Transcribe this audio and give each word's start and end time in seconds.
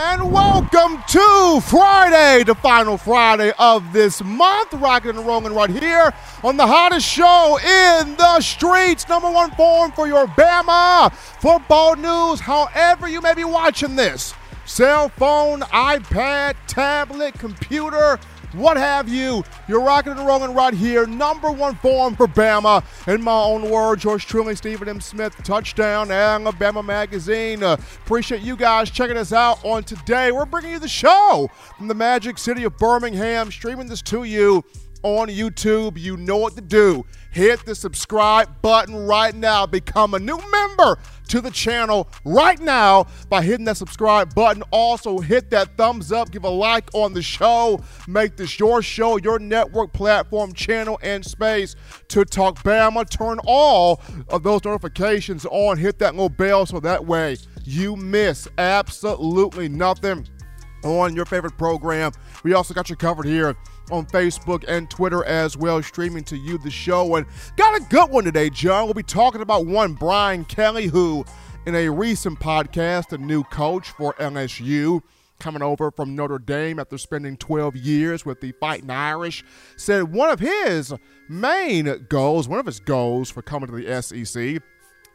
And 0.00 0.30
welcome 0.30 1.02
to 1.08 1.60
Friday, 1.64 2.44
the 2.44 2.54
final 2.54 2.96
Friday 2.96 3.52
of 3.58 3.92
this 3.92 4.22
month. 4.22 4.72
Rocking 4.74 5.16
and 5.16 5.26
rolling 5.26 5.52
right 5.52 5.68
here 5.68 6.14
on 6.44 6.56
the 6.56 6.64
hottest 6.64 7.04
show 7.04 7.58
in 7.58 8.14
the 8.14 8.40
streets. 8.40 9.08
Number 9.08 9.28
one 9.28 9.50
forum 9.56 9.90
for 9.90 10.06
your 10.06 10.28
Bama 10.28 11.12
football 11.12 11.96
news, 11.96 12.38
however 12.38 13.08
you 13.08 13.20
may 13.20 13.34
be 13.34 13.42
watching 13.42 13.96
this. 13.96 14.34
Cell 14.66 15.08
phone, 15.08 15.62
iPad, 15.62 16.54
tablet, 16.68 17.34
computer, 17.34 18.20
what 18.58 18.76
have 18.76 19.08
you. 19.08 19.44
You're 19.68 19.82
rocking 19.82 20.12
and 20.12 20.26
rolling 20.26 20.54
right 20.54 20.74
here. 20.74 21.06
Number 21.06 21.50
one 21.50 21.76
form 21.76 22.16
for 22.16 22.26
Bama. 22.26 22.84
In 23.06 23.22
my 23.22 23.40
own 23.40 23.70
words, 23.70 24.04
yours 24.04 24.24
truly, 24.24 24.56
Stephen 24.56 24.88
M. 24.88 25.00
Smith, 25.00 25.34
touchdown, 25.44 26.10
Alabama 26.10 26.82
Magazine. 26.82 27.62
Uh, 27.62 27.76
appreciate 28.04 28.42
you 28.42 28.56
guys 28.56 28.90
checking 28.90 29.16
us 29.16 29.32
out 29.32 29.64
on 29.64 29.84
today. 29.84 30.32
We're 30.32 30.46
bringing 30.46 30.72
you 30.72 30.78
the 30.78 30.88
show 30.88 31.50
from 31.76 31.88
the 31.88 31.94
magic 31.94 32.38
city 32.38 32.64
of 32.64 32.76
Birmingham, 32.76 33.50
streaming 33.50 33.86
this 33.86 34.02
to 34.02 34.24
you 34.24 34.64
on 35.02 35.28
YouTube. 35.28 35.98
You 35.98 36.16
know 36.16 36.36
what 36.36 36.54
to 36.56 36.60
do. 36.60 37.04
Hit 37.30 37.64
the 37.64 37.74
subscribe 37.74 38.62
button 38.62 38.96
right 39.06 39.34
now. 39.34 39.66
Become 39.66 40.14
a 40.14 40.18
new 40.18 40.38
member 40.50 40.98
to 41.28 41.40
the 41.40 41.50
channel 41.50 42.08
right 42.24 42.58
now 42.60 43.06
by 43.28 43.42
hitting 43.42 43.64
that 43.66 43.76
subscribe 43.76 44.34
button. 44.34 44.62
Also, 44.70 45.18
hit 45.18 45.50
that 45.50 45.76
thumbs 45.76 46.12
up, 46.12 46.30
give 46.30 46.44
a 46.44 46.48
like 46.48 46.88
on 46.94 47.14
the 47.14 47.22
show. 47.22 47.82
Make 48.06 48.36
this 48.36 48.58
your 48.58 48.82
show, 48.82 49.16
your 49.16 49.38
network 49.38 49.92
platform, 49.92 50.52
channel, 50.52 50.98
and 51.02 51.24
space 51.24 51.76
to 52.08 52.24
talk 52.24 52.62
Bama. 52.62 53.08
Turn 53.08 53.38
all 53.44 54.00
of 54.28 54.42
those 54.42 54.64
notifications 54.64 55.46
on. 55.46 55.78
Hit 55.78 55.98
that 55.98 56.14
little 56.14 56.28
bell 56.28 56.66
so 56.66 56.80
that 56.80 57.06
way 57.06 57.36
you 57.64 57.96
miss 57.96 58.48
absolutely 58.56 59.68
nothing 59.68 60.26
on 60.84 61.14
your 61.14 61.24
favorite 61.24 61.56
program. 61.56 62.12
We 62.42 62.54
also 62.54 62.74
got 62.74 62.90
you 62.90 62.96
covered 62.96 63.26
here 63.26 63.56
on 63.90 64.06
Facebook 64.06 64.64
and 64.68 64.90
Twitter 64.90 65.24
as 65.24 65.56
well, 65.56 65.82
streaming 65.82 66.24
to 66.24 66.36
you 66.36 66.58
the 66.58 66.70
show. 66.70 67.16
And 67.16 67.26
got 67.56 67.80
a 67.80 67.84
good 67.84 68.10
one 68.10 68.24
today, 68.24 68.50
John. 68.50 68.84
We'll 68.84 68.94
be 68.94 69.02
talking 69.02 69.40
about 69.40 69.66
one 69.66 69.94
Brian 69.94 70.44
Kelly, 70.44 70.86
who, 70.86 71.24
in 71.66 71.74
a 71.74 71.88
recent 71.88 72.38
podcast, 72.40 73.12
a 73.12 73.18
new 73.18 73.44
coach 73.44 73.90
for 73.90 74.14
LSU, 74.14 75.02
coming 75.38 75.62
over 75.62 75.90
from 75.90 76.16
Notre 76.16 76.38
Dame 76.38 76.78
after 76.78 76.98
spending 76.98 77.36
12 77.36 77.76
years 77.76 78.26
with 78.26 78.40
the 78.40 78.52
Fighting 78.52 78.90
Irish, 78.90 79.44
said 79.76 80.12
one 80.12 80.30
of 80.30 80.40
his 80.40 80.92
main 81.28 82.06
goals, 82.08 82.48
one 82.48 82.58
of 82.58 82.66
his 82.66 82.80
goals 82.80 83.30
for 83.30 83.42
coming 83.42 83.68
to 83.68 83.76
the 83.76 84.02
SEC, 84.02 84.62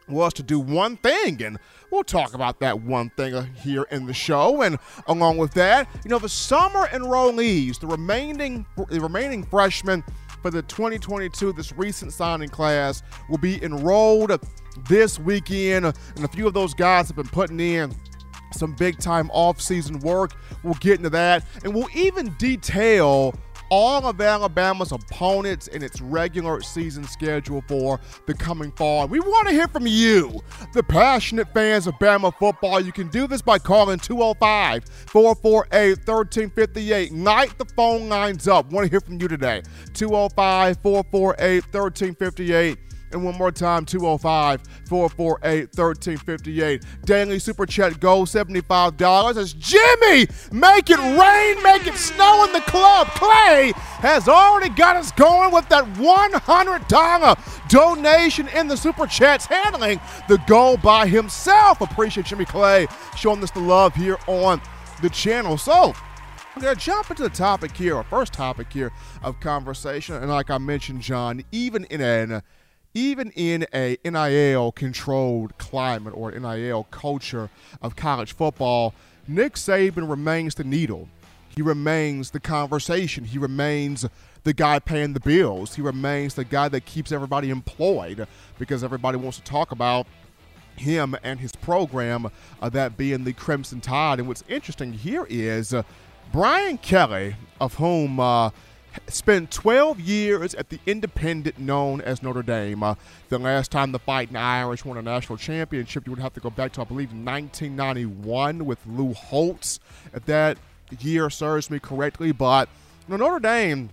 was 0.08 0.34
to 0.34 0.44
do 0.44 0.60
one 0.60 0.98
thing, 0.98 1.42
and 1.44 1.58
we'll 1.92 2.04
talk 2.04 2.34
about 2.34 2.60
that 2.60 2.82
one 2.82 3.10
thing 3.12 3.34
uh, 3.34 3.44
here 3.44 3.84
in 3.92 4.06
the 4.06 4.14
show. 4.14 4.62
And 4.62 4.78
along 5.08 5.38
with 5.38 5.54
that, 5.54 5.88
you 6.04 6.10
know, 6.10 6.20
the 6.20 6.30
summer 6.30 6.88
enrollees, 6.88 7.80
the 7.80 7.88
remaining 7.88 8.66
the 8.90 9.00
remaining 9.00 9.44
freshmen 9.44 10.04
for 10.42 10.52
the 10.52 10.62
2022, 10.64 11.54
this 11.54 11.72
recent 11.74 12.12
signing 12.12 12.50
class, 12.50 13.02
will 13.30 13.38
be 13.38 13.64
enrolled 13.64 14.32
this 14.90 15.20
weekend, 15.20 15.86
and 15.86 16.26
a 16.26 16.28
few 16.28 16.48
of 16.48 16.54
those 16.54 16.74
guys 16.74 17.08
have 17.08 17.16
been 17.16 17.28
putting 17.28 17.60
in 17.60 17.96
some 18.52 18.74
big 18.74 19.00
time 19.00 19.30
off 19.34 19.60
season 19.62 20.00
work. 20.00 20.34
We'll 20.64 20.74
get 20.76 20.98
into 20.98 21.10
that, 21.12 21.46
and 21.64 21.74
we'll 21.74 21.90
even 21.96 22.34
detail 22.36 23.34
all 23.76 24.06
of 24.06 24.22
Alabama's 24.22 24.92
opponents 24.92 25.66
in 25.66 25.82
its 25.82 26.00
regular 26.00 26.62
season 26.62 27.04
schedule 27.06 27.64
for 27.68 28.00
the 28.28 28.34
coming 28.36 28.72
fall. 28.74 29.08
We 29.08 29.20
want 29.20 29.48
to 29.48 29.52
hear 29.52 29.68
from 29.68 29.88
you, 29.88 30.42
the 30.76 30.84
passionate 30.84 31.52
fans 31.56 31.88
of 31.88 31.96
Bama 31.96 32.32
football. 32.38 32.80
You 32.80 32.92
can 32.92 33.08
do 33.08 33.26
this 33.26 33.42
by 33.42 33.58
calling 33.58 33.98
205 33.98 34.86
448 35.08 36.08
1358. 36.08 37.14
Light 37.14 37.58
the 37.58 37.66
phone 37.66 38.10
lines 38.10 38.48
up. 38.48 38.72
Want 38.72 38.86
to 38.86 38.92
hear 38.92 39.02
from 39.02 39.20
you 39.20 39.28
today. 39.28 39.64
205 39.96 40.78
448 40.84 41.64
1358. 41.74 42.93
And 43.14 43.24
one 43.24 43.38
more 43.38 43.52
time, 43.52 43.86
205 43.86 44.62
448 44.88 45.78
1358. 45.78 46.84
Daily 47.06 47.40
Super 47.40 47.66
Chat 47.66 48.00
Go 48.00 48.24
$75. 48.24 49.38
As 49.38 49.54
Jimmy, 49.54 50.28
make 50.52 50.90
it 50.90 50.98
rain, 50.98 51.64
make 51.64 51.88
it 51.88 51.96
snow 51.96 52.46
in 52.46 52.54
the 52.54 52.62
club. 52.62 53.08
Clay 53.10 53.74
has 53.76 54.28
already 54.28 54.70
got 54.74 54.96
us 54.96 55.12
going 55.12 55.54
with 55.54 55.70
that 55.70 55.86
$100 55.94 57.70
donation 57.70 58.48
in 58.50 58.68
the 58.68 58.76
Super 58.76 59.06
Chats, 59.06 59.46
handling 59.46 60.00
the 60.28 60.38
goal 60.48 60.78
by 60.78 61.08
himself. 61.08 61.82
Appreciate 61.82 62.26
Jimmy 62.26 62.46
Clay 62.46 62.88
showing 63.16 63.44
us 63.44 63.52
the 63.52 63.60
love 63.60 63.94
here 63.96 64.18
on 64.28 64.62
the 65.02 65.10
channel. 65.10 65.58
So, 65.58 65.94
I'm 66.56 66.62
going 66.62 66.76
to 66.76 66.80
jump 66.80 67.10
into 67.10 67.24
the 67.24 67.30
topic 67.30 67.76
here, 67.76 67.96
our 67.96 68.04
first 68.04 68.32
topic 68.32 68.72
here 68.72 68.92
of 69.24 69.40
conversation. 69.40 70.16
And 70.16 70.30
like 70.30 70.52
I 70.52 70.60
mentioned, 70.60 71.02
John, 71.02 71.44
even 71.52 71.86
in 71.86 72.00
an 72.00 72.44
even 72.94 73.32
in 73.32 73.66
a 73.74 73.98
NIL 74.04 74.72
controlled 74.72 75.58
climate 75.58 76.14
or 76.16 76.32
NIL 76.32 76.86
culture 76.92 77.50
of 77.82 77.96
college 77.96 78.34
football, 78.34 78.94
Nick 79.28 79.56
Saban 79.56 80.10
remains 80.10 80.56
the 80.56 80.64
needle. 80.64 81.08
He 81.50 81.62
remains 81.62 82.32
the 82.32 82.40
conversation. 82.40 83.26
He 83.26 83.38
remains 83.38 84.06
the 84.44 84.54
guy 84.54 84.80
paying 84.80 85.14
the 85.14 85.20
bills. 85.20 85.76
He 85.76 85.82
remains 85.82 86.34
the 86.34 86.44
guy 86.44 86.68
that 86.70 86.86
keeps 86.86 87.12
everybody 87.12 87.50
employed 87.50 88.28
because 88.60 88.84
everybody 88.84 89.18
wants 89.18 89.38
to 89.38 89.44
talk 89.44 89.72
about 89.72 90.08
him 90.76 91.16
and 91.24 91.40
his 91.40 91.52
program, 91.52 92.32
uh, 92.62 92.70
that 92.70 92.98
being 92.98 93.24
the 93.24 93.34
Crimson 93.34 93.82
Tide. 93.82 94.20
And 94.20 94.28
what's 94.28 94.44
interesting 94.48 94.94
here 94.94 95.26
is 95.30 95.74
uh, 95.74 95.84
Brian 96.32 96.80
Kelly, 96.80 97.36
of 97.62 97.76
whom 97.76 98.20
uh, 98.20 98.50
spent 99.08 99.52
12 99.52 100.00
years 100.00 100.56
at 100.56 100.70
the 100.70 100.80
independent 100.86 101.58
known 101.60 102.02
as 102.02 102.22
Notre 102.22 102.44
Dame. 102.44 102.84
Uh, 102.84 102.96
the 103.30 103.40
last 103.40 103.72
time 103.72 103.92
the 103.92 104.00
Fighting 104.00 104.36
Irish 104.36 104.86
won 104.86 104.98
a 104.98 105.02
national 105.02 105.38
championship, 105.38 106.06
you 106.06 106.12
would 106.12 106.20
have 106.20 106.34
to 106.34 106.40
go 106.40 106.50
back 106.50 106.74
to, 106.74 106.82
I 106.82 106.84
believe, 106.84 107.10
1991 107.10 108.66
with 108.66 108.80
Lou 108.88 109.14
Holtz, 109.14 109.80
if 110.14 110.26
that 110.26 110.58
year 111.00 111.30
serves 111.30 111.70
me 111.70 111.80
correctly. 111.80 112.32
But 112.32 112.70
you 113.08 113.18
know, 113.18 113.26
Notre 113.26 113.40
Dame 113.40 113.90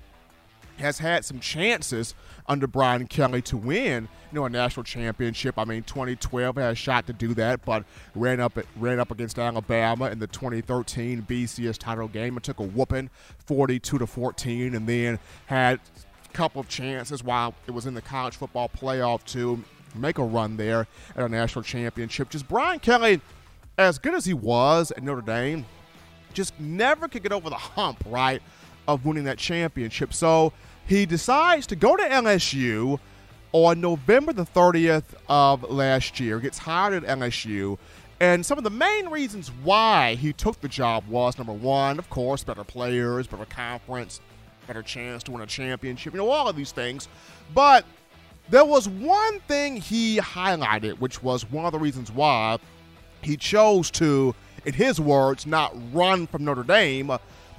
has 0.78 0.98
had 0.98 1.24
some 1.24 1.40
chances 1.40 2.14
under 2.50 2.66
Brian 2.66 3.06
Kelly 3.06 3.40
to 3.42 3.56
win, 3.56 4.08
you 4.32 4.38
know, 4.38 4.44
a 4.44 4.50
national 4.50 4.82
championship. 4.82 5.56
I 5.56 5.64
mean, 5.64 5.84
2012 5.84 6.56
had 6.56 6.72
a 6.72 6.74
shot 6.74 7.06
to 7.06 7.12
do 7.12 7.32
that, 7.34 7.64
but 7.64 7.84
ran 8.16 8.40
up 8.40 8.58
ran 8.76 8.98
up 8.98 9.12
against 9.12 9.38
Alabama 9.38 10.10
in 10.10 10.18
the 10.18 10.26
2013 10.26 11.22
BCS 11.22 11.78
title 11.78 12.08
game 12.08 12.34
and 12.34 12.42
took 12.42 12.58
a 12.58 12.64
whooping, 12.64 13.08
42 13.46 13.98
to 13.98 14.06
14, 14.06 14.74
and 14.74 14.88
then 14.88 15.20
had 15.46 15.78
a 15.78 16.32
couple 16.32 16.60
of 16.60 16.68
chances 16.68 17.22
while 17.22 17.54
it 17.68 17.70
was 17.70 17.86
in 17.86 17.94
the 17.94 18.02
college 18.02 18.34
football 18.34 18.68
playoff 18.68 19.24
to 19.26 19.62
make 19.94 20.18
a 20.18 20.24
run 20.24 20.56
there 20.56 20.88
at 21.14 21.24
a 21.24 21.28
national 21.28 21.62
championship. 21.62 22.30
Just 22.30 22.48
Brian 22.48 22.80
Kelly, 22.80 23.20
as 23.78 23.96
good 23.96 24.14
as 24.14 24.24
he 24.24 24.34
was 24.34 24.90
at 24.90 25.04
Notre 25.04 25.22
Dame, 25.22 25.64
just 26.34 26.58
never 26.58 27.06
could 27.06 27.22
get 27.22 27.30
over 27.30 27.48
the 27.48 27.54
hump, 27.54 28.02
right, 28.06 28.42
of 28.88 29.06
winning 29.06 29.24
that 29.24 29.38
championship. 29.38 30.12
So 30.12 30.52
he 30.90 31.06
decides 31.06 31.68
to 31.68 31.76
go 31.76 31.94
to 31.94 32.02
LSU 32.02 32.98
on 33.52 33.80
November 33.80 34.32
the 34.32 34.44
30th 34.44 35.04
of 35.28 35.62
last 35.70 36.18
year, 36.18 36.40
gets 36.40 36.58
hired 36.58 37.04
at 37.04 37.18
LSU. 37.18 37.78
And 38.18 38.44
some 38.44 38.58
of 38.58 38.64
the 38.64 38.70
main 38.70 39.08
reasons 39.08 39.52
why 39.62 40.16
he 40.16 40.32
took 40.32 40.60
the 40.60 40.66
job 40.66 41.06
was 41.06 41.38
number 41.38 41.52
one, 41.52 42.00
of 42.00 42.10
course, 42.10 42.42
better 42.42 42.64
players, 42.64 43.28
better 43.28 43.44
conference, 43.44 44.20
better 44.66 44.82
chance 44.82 45.22
to 45.22 45.30
win 45.30 45.42
a 45.42 45.46
championship, 45.46 46.12
you 46.12 46.18
know, 46.18 46.28
all 46.28 46.48
of 46.48 46.56
these 46.56 46.72
things. 46.72 47.06
But 47.54 47.84
there 48.48 48.64
was 48.64 48.88
one 48.88 49.38
thing 49.46 49.76
he 49.76 50.18
highlighted, 50.18 50.98
which 50.98 51.22
was 51.22 51.48
one 51.48 51.66
of 51.66 51.72
the 51.72 51.78
reasons 51.78 52.10
why 52.10 52.58
he 53.22 53.36
chose 53.36 53.92
to, 53.92 54.34
in 54.64 54.74
his 54.74 55.00
words, 55.00 55.46
not 55.46 55.72
run 55.92 56.26
from 56.26 56.44
Notre 56.44 56.64
Dame, 56.64 57.12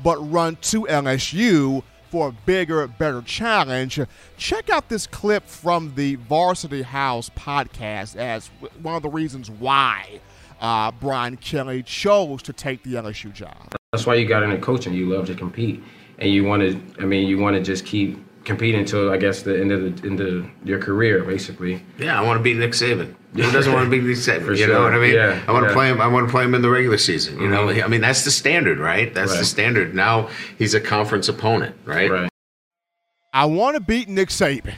but 0.04 0.18
run 0.30 0.58
to 0.64 0.82
LSU 0.82 1.82
for 2.12 2.28
a 2.28 2.32
bigger, 2.46 2.86
better 2.88 3.22
challenge. 3.22 4.00
Check 4.38 4.70
out 4.70 4.90
this 4.90 5.08
clip 5.08 5.48
from 5.48 5.94
the 5.96 6.16
Varsity 6.16 6.82
House 6.82 7.30
podcast 7.30 8.18
as 8.18 8.48
one 8.82 8.96
of 8.96 9.02
the 9.02 9.10
reasons 9.10 9.50
why 9.50 10.20
uh, 10.60 10.92
Brian 10.92 11.38
Kelly 11.38 11.82
chose 11.84 12.44
to 12.44 12.54
take 12.54 12.84
the 12.84 12.96
LSU 12.96 13.34
job. 13.34 13.74
That's 13.94 14.06
why 14.06 14.16
you 14.16 14.28
got 14.28 14.44
into 14.44 14.58
coaching. 14.58 14.94
You 14.94 15.10
love 15.10 15.26
to 15.28 15.36
compete, 15.36 15.82
and 16.20 16.30
you 16.30 16.44
want 16.44 16.62
to. 16.62 17.02
I 17.02 17.06
mean, 17.06 17.28
you 17.28 17.40
want 17.40 17.56
to 17.56 17.64
just 17.64 17.86
keep 17.86 18.20
compete 18.44 18.76
until 18.76 19.12
I 19.12 19.18
guess 19.18 19.44
the 19.44 19.60
end 19.60 19.72
of 19.72 20.02
the 20.02 20.08
end 20.08 20.20
of 20.20 20.48
your 20.64 20.80
career, 20.80 21.24
basically. 21.24 21.84
Yeah, 21.98 22.20
I 22.20 22.24
want 22.26 22.40
to 22.40 22.44
beat 22.44 22.58
Nick 22.58 22.72
Saban. 22.72 23.16
Who 23.36 23.42
doesn't 23.52 23.72
want 23.72 23.86
to 23.86 23.90
beat 23.92 24.04
Nick 24.04 24.18
Saban? 24.18 24.46
For 24.46 24.52
you 24.52 24.66
sure. 24.66 24.74
know 24.74 24.82
what 24.84 24.94
I 24.94 25.00
mean? 25.00 25.14
Yeah, 25.16 25.42
I 25.48 25.52
want 25.52 25.64
yeah. 25.64 25.70
to 25.70 25.74
play 25.74 25.90
him. 25.90 26.02
I 26.02 26.08
want 26.08 26.28
to 26.28 26.32
play 26.32 26.44
him 26.44 26.54
in 26.56 26.62
the 26.62 26.70
regular 26.70 26.98
season. 26.98 27.40
You 27.40 27.48
know, 27.48 27.68
Mhm. 27.68 27.84
I 27.84 27.88
mean 27.88 28.02
that's 28.02 28.24
the 28.24 28.32
standard, 28.32 28.80
right? 28.80 29.14
That's 29.14 29.38
the 29.38 29.46
standard. 29.46 29.94
Now 29.96 30.30
he's 30.58 30.74
a 30.74 30.80
conference 30.82 31.30
opponent, 31.30 31.76
right? 31.86 32.10
Right. 32.10 32.30
I 33.34 33.46
want 33.46 33.76
to 33.76 33.80
beat 33.82 34.10
Nick 34.10 34.30
Saban. 34.30 34.74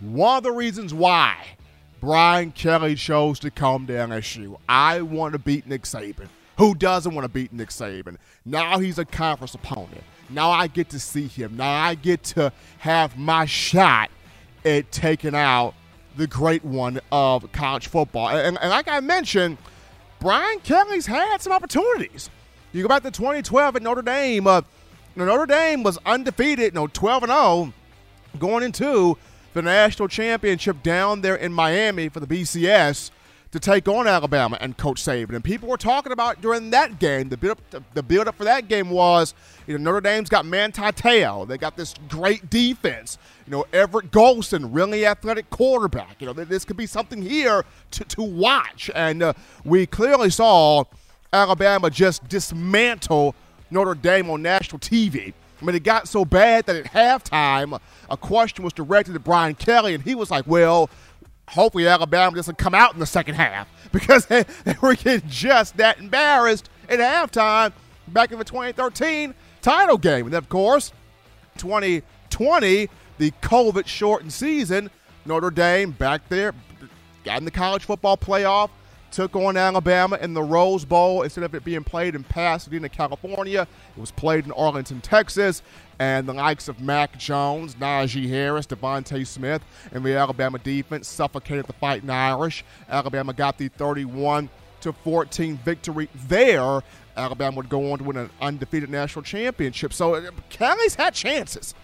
One 0.00 0.38
of 0.38 0.42
the 0.42 0.52
reasons 0.52 0.94
why 0.94 1.36
Brian 2.00 2.50
Kelly 2.52 2.94
chose 2.94 3.38
to 3.40 3.50
come 3.50 3.86
to 3.86 3.92
LSU. 3.92 4.58
I 4.68 5.02
want 5.02 5.34
to 5.34 5.38
beat 5.38 5.66
Nick 5.66 5.82
Saban. 5.82 6.28
Who 6.58 6.74
doesn't 6.74 7.14
want 7.14 7.24
to 7.24 7.28
beat 7.28 7.52
Nick 7.52 7.68
Saban? 7.68 8.16
Now 8.44 8.78
he's 8.78 8.98
a 8.98 9.04
conference 9.04 9.54
opponent. 9.54 10.02
Now 10.34 10.50
I 10.50 10.66
get 10.66 10.90
to 10.90 11.00
see 11.00 11.26
him. 11.26 11.56
Now 11.56 11.70
I 11.70 11.94
get 11.94 12.22
to 12.24 12.52
have 12.78 13.18
my 13.18 13.44
shot 13.46 14.10
at 14.64 14.90
taking 14.92 15.34
out 15.34 15.74
the 16.16 16.26
great 16.26 16.64
one 16.64 17.00
of 17.10 17.50
college 17.52 17.88
football. 17.88 18.28
And, 18.28 18.58
and 18.58 18.70
like 18.70 18.88
I 18.88 19.00
mentioned, 19.00 19.58
Brian 20.20 20.60
Kelly's 20.60 21.06
had 21.06 21.38
some 21.38 21.52
opportunities. 21.52 22.30
You 22.72 22.82
go 22.82 22.88
back 22.88 23.02
to 23.02 23.10
2012 23.10 23.76
at 23.76 23.82
Notre 23.82 24.02
Dame. 24.02 24.46
Uh, 24.46 24.62
Notre 25.16 25.46
Dame 25.46 25.82
was 25.82 25.98
undefeated, 26.06 26.74
no 26.74 26.86
12 26.86 27.24
and 27.24 27.32
0, 27.32 27.72
going 28.38 28.62
into 28.62 29.18
the 29.52 29.62
national 29.62 30.08
championship 30.08 30.82
down 30.82 31.20
there 31.20 31.34
in 31.34 31.52
Miami 31.52 32.08
for 32.08 32.20
the 32.20 32.26
BCS 32.26 33.10
to 33.50 33.60
take 33.60 33.86
on 33.86 34.06
Alabama 34.06 34.56
and 34.60 34.78
Coach 34.78 35.02
Saban. 35.02 35.34
And 35.34 35.44
people 35.44 35.68
were 35.68 35.76
talking 35.76 36.12
about 36.12 36.40
during 36.40 36.70
that 36.70 36.98
game, 36.98 37.28
the 37.28 37.36
build 37.36 37.58
up, 37.74 37.82
the 37.92 38.02
build 38.02 38.26
up 38.26 38.36
for 38.36 38.44
that 38.44 38.68
game 38.68 38.88
was, 38.88 39.34
you 39.66 39.78
know, 39.78 39.84
Notre 39.84 40.00
Dame's 40.00 40.28
got 40.28 40.44
Manti 40.44 40.82
Te'o. 40.92 41.46
They 41.46 41.58
got 41.58 41.76
this 41.76 41.94
great 42.08 42.50
defense. 42.50 43.18
You 43.46 43.52
know, 43.52 43.64
Everett 43.72 44.10
Golson, 44.10 44.68
really 44.70 45.06
athletic 45.06 45.50
quarterback. 45.50 46.20
You 46.20 46.26
know, 46.26 46.32
this 46.32 46.64
could 46.64 46.76
be 46.76 46.86
something 46.86 47.22
here 47.22 47.64
to, 47.92 48.04
to 48.04 48.22
watch. 48.22 48.90
And 48.94 49.22
uh, 49.22 49.32
we 49.64 49.86
clearly 49.86 50.30
saw 50.30 50.84
Alabama 51.32 51.90
just 51.90 52.28
dismantle 52.28 53.34
Notre 53.70 53.94
Dame 53.94 54.30
on 54.30 54.42
national 54.42 54.78
TV. 54.78 55.32
I 55.60 55.64
mean, 55.64 55.76
it 55.76 55.84
got 55.84 56.08
so 56.08 56.24
bad 56.24 56.66
that 56.66 56.76
at 56.76 56.86
halftime, 56.86 57.80
a 58.10 58.16
question 58.16 58.64
was 58.64 58.72
directed 58.72 59.14
at 59.14 59.22
Brian 59.22 59.54
Kelly, 59.54 59.94
and 59.94 60.02
he 60.02 60.14
was 60.14 60.30
like, 60.30 60.46
well, 60.46 60.90
hopefully 61.48 61.86
Alabama 61.86 62.34
doesn't 62.34 62.58
come 62.58 62.74
out 62.74 62.94
in 62.94 63.00
the 63.00 63.06
second 63.06 63.36
half 63.36 63.68
because 63.92 64.26
they, 64.26 64.44
they 64.64 64.74
were 64.82 64.94
getting 64.94 65.28
just 65.28 65.76
that 65.76 65.98
embarrassed 65.98 66.68
at 66.88 66.98
halftime 66.98 67.72
back 68.08 68.32
in 68.32 68.38
the 68.38 68.44
2013 68.44 69.34
title 69.62 69.98
game. 69.98 70.26
And 70.26 70.34
of 70.34 70.48
course, 70.48 70.92
2020, 71.58 72.88
the 73.18 73.30
COVID 73.42 73.86
shortened 73.86 74.32
season, 74.32 74.90
Notre 75.24 75.50
Dame 75.50 75.92
back 75.92 76.28
there, 76.28 76.52
got 77.24 77.38
in 77.38 77.44
the 77.44 77.50
college 77.50 77.84
football 77.84 78.16
playoff, 78.16 78.70
took 79.12 79.36
on 79.36 79.56
Alabama 79.56 80.18
in 80.20 80.34
the 80.34 80.42
Rose 80.42 80.84
Bowl 80.84 81.22
instead 81.22 81.44
of 81.44 81.54
it 81.54 81.64
being 81.64 81.84
played 81.84 82.14
in 82.14 82.24
Pasadena, 82.24 82.88
California. 82.88 83.66
It 83.96 84.00
was 84.00 84.10
played 84.10 84.46
in 84.46 84.52
Arlington, 84.52 85.00
Texas. 85.00 85.62
And 85.98 86.26
the 86.26 86.32
likes 86.32 86.66
of 86.66 86.80
Mac 86.80 87.18
Jones, 87.18 87.76
Najee 87.76 88.28
Harris, 88.28 88.66
DeVonta 88.66 89.24
Smith, 89.24 89.62
and 89.92 90.04
the 90.04 90.16
Alabama 90.16 90.58
defense 90.58 91.06
suffocated 91.06 91.66
the 91.66 91.74
Fighting 91.74 92.10
Irish. 92.10 92.64
Alabama 92.88 93.32
got 93.32 93.58
the 93.58 93.68
31 93.68 94.48
to 94.82 94.92
14 94.92 95.58
victory 95.58 96.08
there. 96.28 96.80
Alabama 97.16 97.56
would 97.58 97.68
go 97.68 97.92
on 97.92 97.98
to 97.98 98.04
win 98.04 98.16
an 98.16 98.30
undefeated 98.40 98.90
national 98.90 99.22
championship. 99.22 99.92
So 99.92 100.14
uh, 100.14 100.30
Kelly's 100.50 100.94
had 100.94 101.14
chances. 101.14 101.74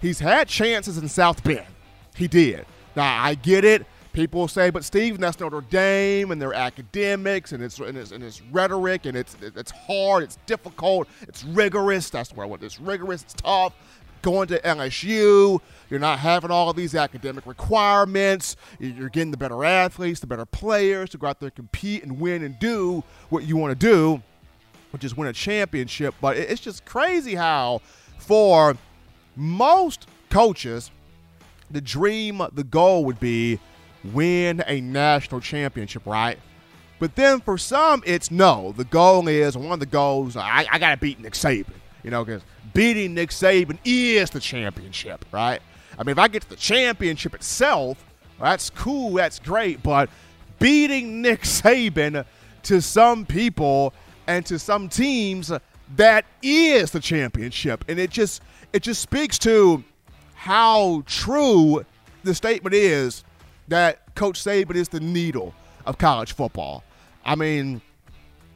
He's 0.00 0.20
had 0.20 0.48
chances 0.48 0.98
in 0.98 1.08
South 1.08 1.42
Bend. 1.42 1.66
He 2.14 2.28
did. 2.28 2.66
Now 2.96 3.22
I 3.22 3.34
get 3.34 3.64
it. 3.64 3.86
People 4.12 4.48
say, 4.48 4.70
but 4.70 4.84
Steve, 4.84 5.18
that's 5.18 5.38
Notre 5.38 5.60
Dame 5.60 6.32
and 6.32 6.42
their 6.42 6.54
academics 6.54 7.52
and 7.52 7.62
it's 7.62 7.78
and 7.78 7.96
it's, 7.96 8.10
and 8.10 8.24
it's 8.24 8.42
rhetoric 8.50 9.06
and 9.06 9.16
it's 9.16 9.36
it's 9.40 9.70
hard, 9.70 10.24
it's 10.24 10.38
difficult, 10.46 11.06
it's 11.22 11.44
rigorous. 11.44 12.10
That's 12.10 12.32
where 12.34 12.44
I 12.44 12.48
want. 12.48 12.64
It's 12.64 12.80
rigorous, 12.80 13.22
it's 13.22 13.34
tough. 13.34 13.74
Going 14.22 14.48
to 14.48 14.60
LSU, 14.60 15.60
you're 15.90 16.00
not 16.00 16.18
having 16.18 16.50
all 16.50 16.70
of 16.70 16.76
these 16.76 16.94
academic 16.94 17.46
requirements. 17.46 18.56
You're 18.78 19.08
getting 19.08 19.30
the 19.30 19.36
better 19.36 19.64
athletes, 19.64 20.20
the 20.20 20.26
better 20.26 20.46
players 20.46 21.10
to 21.10 21.18
go 21.18 21.28
out 21.28 21.40
there, 21.40 21.48
and 21.48 21.54
compete, 21.54 22.02
and 22.02 22.20
win 22.20 22.42
and 22.42 22.58
do 22.58 23.04
what 23.28 23.44
you 23.44 23.56
want 23.56 23.78
to 23.78 23.86
do, 23.86 24.22
which 24.90 25.04
is 25.04 25.16
win 25.16 25.28
a 25.28 25.32
championship. 25.32 26.14
But 26.20 26.36
it's 26.36 26.60
just 26.60 26.84
crazy 26.84 27.34
how, 27.34 27.80
for 28.18 28.76
most 29.36 30.08
coaches, 30.30 30.90
the 31.70 31.80
dream, 31.80 32.42
the 32.52 32.64
goal 32.64 33.04
would 33.04 33.20
be 33.20 33.60
win 34.04 34.62
a 34.66 34.80
national 34.80 35.40
championship, 35.40 36.06
right? 36.06 36.38
But 36.98 37.14
then 37.14 37.40
for 37.40 37.58
some, 37.58 38.02
it's 38.06 38.30
no. 38.30 38.72
The 38.76 38.84
goal 38.84 39.28
is 39.28 39.56
one 39.56 39.72
of 39.72 39.80
the 39.80 39.86
goals. 39.86 40.36
I, 40.36 40.66
I 40.70 40.78
got 40.78 40.90
to 40.90 40.96
beat 40.96 41.20
Nick 41.20 41.34
Saban, 41.34 41.66
you 42.02 42.10
know, 42.10 42.24
because 42.24 42.42
beating 42.74 43.14
Nick 43.14 43.30
Saban 43.30 43.78
is 43.84 44.30
the 44.30 44.40
championship, 44.40 45.24
right? 45.32 45.60
I 45.98 46.02
mean, 46.04 46.12
if 46.12 46.18
I 46.18 46.28
get 46.28 46.42
to 46.42 46.48
the 46.48 46.56
championship 46.56 47.34
itself, 47.34 48.04
that's 48.40 48.70
cool, 48.70 49.14
that's 49.14 49.38
great. 49.38 49.82
But 49.82 50.10
beating 50.58 51.22
Nick 51.22 51.42
Saban 51.42 52.24
to 52.64 52.80
some 52.80 53.26
people 53.26 53.92
and 54.26 54.44
to 54.46 54.58
some 54.58 54.88
teams, 54.88 55.50
that 55.96 56.24
is 56.42 56.90
the 56.90 57.00
championship, 57.00 57.84
and 57.88 57.98
it 57.98 58.10
just 58.10 58.42
it 58.72 58.82
just 58.82 59.00
speaks 59.00 59.38
to 59.40 59.82
how 60.34 61.02
true 61.06 61.84
the 62.22 62.34
statement 62.34 62.74
is 62.74 63.24
that 63.68 64.14
Coach 64.14 64.42
Saban 64.42 64.76
is 64.76 64.88
the 64.88 65.00
needle 65.00 65.54
of 65.86 65.98
college 65.98 66.32
football. 66.32 66.84
I 67.24 67.34
mean, 67.34 67.80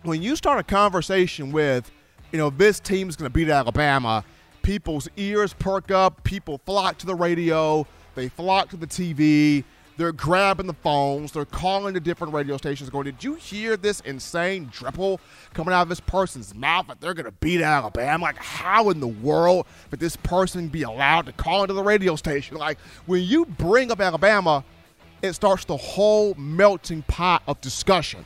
when 0.03 0.23
you 0.23 0.37
start 0.37 0.59
a 0.59 0.63
conversation 0.63 1.53
with, 1.53 1.91
you 2.33 2.39
know, 2.39 2.51
this 2.51 2.81
team's 2.81 3.15
going 3.15 3.31
to 3.31 3.35
beat 3.35 3.49
Alabama, 3.49 4.25
people's 4.63 5.09
ears 5.17 5.53
perk 5.55 5.91
up, 5.91 6.25
people 6.25 6.59
flock 6.65 6.99
to 6.99 7.07
the 7.07 7.15
radio, 7.15 7.87
they 8.15 8.29
flock 8.29 8.71
to 8.71 8.77
the 8.77 8.87
TV, 8.87 9.65
they're 9.99 10.13
grabbing 10.13 10.67
the 10.67 10.75
phones, 10.75 11.33
they're 11.33 11.45
calling 11.45 11.93
the 11.93 12.01
different 12.01 12.33
radio 12.33 12.57
stations, 12.57 12.89
going, 12.89 13.05
Did 13.05 13.23
you 13.23 13.35
hear 13.35 13.77
this 13.77 14.01
insane 14.01 14.69
dribble 14.73 15.21
coming 15.53 15.75
out 15.75 15.83
of 15.83 15.89
this 15.91 16.01
person's 16.01 16.55
mouth 16.55 16.87
that 16.89 17.01
they're 17.01 17.15
going 17.15 17.27
to 17.27 17.33
beat 17.33 17.61
Alabama? 17.61 18.25
Like, 18.25 18.39
how 18.39 18.89
in 18.91 19.01
the 19.01 19.09
world 19.09 19.67
would 19.91 20.01
this 20.01 20.17
person 20.17 20.69
be 20.69 20.83
allowed 20.83 21.27
to 21.27 21.33
call 21.33 21.63
into 21.63 21.75
the 21.75 21.83
radio 21.83 22.17
station? 22.17 22.57
Like, 22.57 22.79
when 23.07 23.23
you 23.23 23.45
bring 23.45 23.93
up 23.93 24.01
Alabama, 24.01 24.65
it 25.21 25.35
starts 25.35 25.67
the 25.67 25.77
whole 25.77 26.35
melting 26.35 27.03
pot 27.03 27.43
of 27.47 27.61
discussion. 27.61 28.25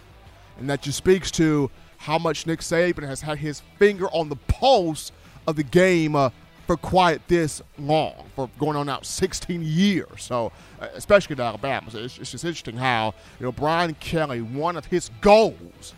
And 0.59 0.71
that 0.71 0.83
just 0.83 0.97
speaks 0.97 1.31
to 1.33 1.71
how 2.07 2.19
much 2.19 2.47
Nick 2.47 2.61
Saban 2.61 3.03
has 3.03 3.21
had 3.21 3.39
his 3.39 3.63
finger 3.81 4.07
on 4.13 4.29
the 4.29 4.37
pulse 4.37 5.11
of 5.49 5.57
the 5.57 5.65
game 5.65 6.15
uh, 6.15 6.31
for 6.65 6.77
quite 6.77 7.27
this 7.27 7.61
long, 7.81 8.15
for 8.37 8.49
going 8.61 8.77
on 8.77 8.87
now 8.87 9.01
16 9.03 9.61
years. 9.61 10.23
So, 10.23 10.53
uh, 10.81 10.87
especially 10.95 11.35
in 11.35 11.41
Alabama. 11.41 11.89
It's, 11.93 12.17
it's 12.17 12.31
just 12.31 12.45
interesting 12.45 12.77
how, 12.77 13.13
you 13.41 13.47
know, 13.47 13.51
Brian 13.51 13.93
Kelly, 13.95 14.41
one 14.41 14.77
of 14.77 14.87
his 14.87 15.11
goals, 15.21 15.95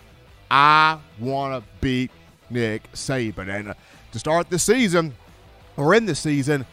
I 0.51 0.99
want 1.19 1.63
to 1.63 1.71
beat 1.83 2.11
Nick 2.49 2.91
Saban. 2.93 3.55
And 3.55 3.69
uh, 3.69 3.75
to 4.13 4.19
start 4.19 4.49
the 4.49 4.59
season, 4.59 5.15
or 5.77 5.95
in 5.95 6.07
the 6.07 6.15
season, 6.15 6.65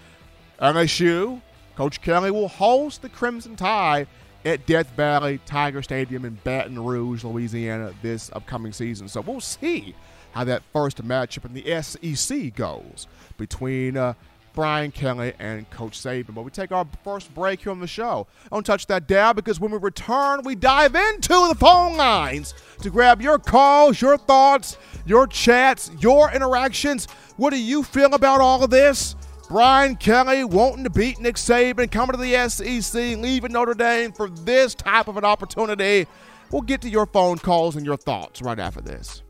LSU 0.62 1.41
Coach 1.75 2.01
Kelly 2.01 2.31
will 2.31 2.48
host 2.48 3.01
the 3.01 3.09
Crimson 3.09 3.57
Tide 3.57 4.07
at 4.45 4.65
Death 4.67 4.91
Valley 4.91 5.39
Tiger 5.45 5.81
Stadium 5.81 6.23
in 6.23 6.35
Baton 6.43 6.81
Rouge, 6.81 7.23
Louisiana, 7.23 7.93
this 8.01 8.29
upcoming 8.33 8.71
season. 8.71 9.07
So 9.07 9.21
we'll 9.21 9.41
see 9.41 9.95
how 10.33 10.43
that 10.43 10.61
first 10.71 11.03
matchup 11.03 11.45
in 11.45 11.53
the 11.53 11.81
SEC 11.81 12.53
goes 12.55 13.07
between 13.37 13.97
uh, 13.97 14.13
Brian 14.53 14.91
Kelly 14.91 15.33
and 15.39 15.69
Coach 15.71 15.99
Saban. 15.99 16.35
But 16.35 16.43
we 16.43 16.51
take 16.51 16.71
our 16.71 16.87
first 17.03 17.33
break 17.33 17.61
here 17.61 17.71
on 17.71 17.79
the 17.79 17.87
show. 17.87 18.27
Don't 18.51 18.65
touch 18.65 18.85
that 18.87 19.07
dial 19.07 19.33
because 19.33 19.59
when 19.59 19.71
we 19.71 19.77
return, 19.79 20.41
we 20.43 20.55
dive 20.55 20.95
into 20.95 21.47
the 21.49 21.55
phone 21.59 21.97
lines 21.97 22.53
to 22.81 22.89
grab 22.89 23.21
your 23.21 23.39
calls, 23.39 23.99
your 23.99 24.17
thoughts, 24.17 24.77
your 25.05 25.27
chats, 25.27 25.91
your 25.99 26.31
interactions. 26.31 27.07
What 27.37 27.49
do 27.49 27.59
you 27.59 27.83
feel 27.83 28.13
about 28.13 28.41
all 28.41 28.63
of 28.63 28.69
this? 28.69 29.15
Brian 29.47 29.95
Kelly 29.95 30.43
wanting 30.43 30.83
to 30.85 30.89
beat 30.89 31.19
Nick 31.19 31.35
Saban, 31.35 31.91
coming 31.91 32.15
to 32.15 32.21
the 32.21 32.49
SEC, 32.49 33.17
leaving 33.17 33.51
Notre 33.51 33.75
Dame 33.75 34.11
for 34.11 34.29
this 34.29 34.73
type 34.73 35.07
of 35.07 35.17
an 35.17 35.25
opportunity. 35.25 36.07
We'll 36.51 36.63
get 36.63 36.81
to 36.81 36.89
your 36.89 37.05
phone 37.05 37.37
calls 37.37 37.75
and 37.75 37.85
your 37.85 37.97
thoughts 37.97 38.41
right 38.41 38.57
after 38.59 38.81
this. 38.81 39.21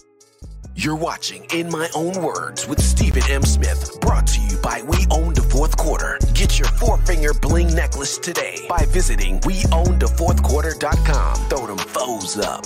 You're 0.77 0.95
watching 0.95 1.45
In 1.53 1.69
My 1.69 1.89
Own 1.95 2.21
Words 2.21 2.67
with 2.67 2.81
Stephen 2.81 3.23
M. 3.29 3.43
Smith, 3.43 3.97
brought 4.01 4.27
to 4.27 4.41
you 4.41 4.57
by 4.57 4.81
We 4.81 5.05
Own 5.09 5.33
the 5.33 5.41
Fourth 5.43 5.77
Quarter. 5.77 6.19
Get 6.33 6.59
your 6.59 6.67
four 6.67 6.97
finger 6.99 7.33
bling 7.33 7.73
necklace 7.73 8.17
today 8.17 8.65
by 8.67 8.85
visiting 8.89 9.39
WeOwnTheFourthQuarter.com. 9.41 11.35
Throw 11.49 11.67
them 11.67 11.77
foes 11.77 12.37
up. 12.37 12.65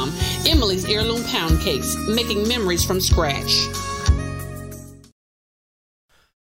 Emily's 0.51 0.83
Heirloom 0.83 1.23
Pound 1.23 1.61
Cakes, 1.61 1.95
making 2.09 2.45
memories 2.45 2.83
from 2.83 2.99
scratch. 2.99 3.69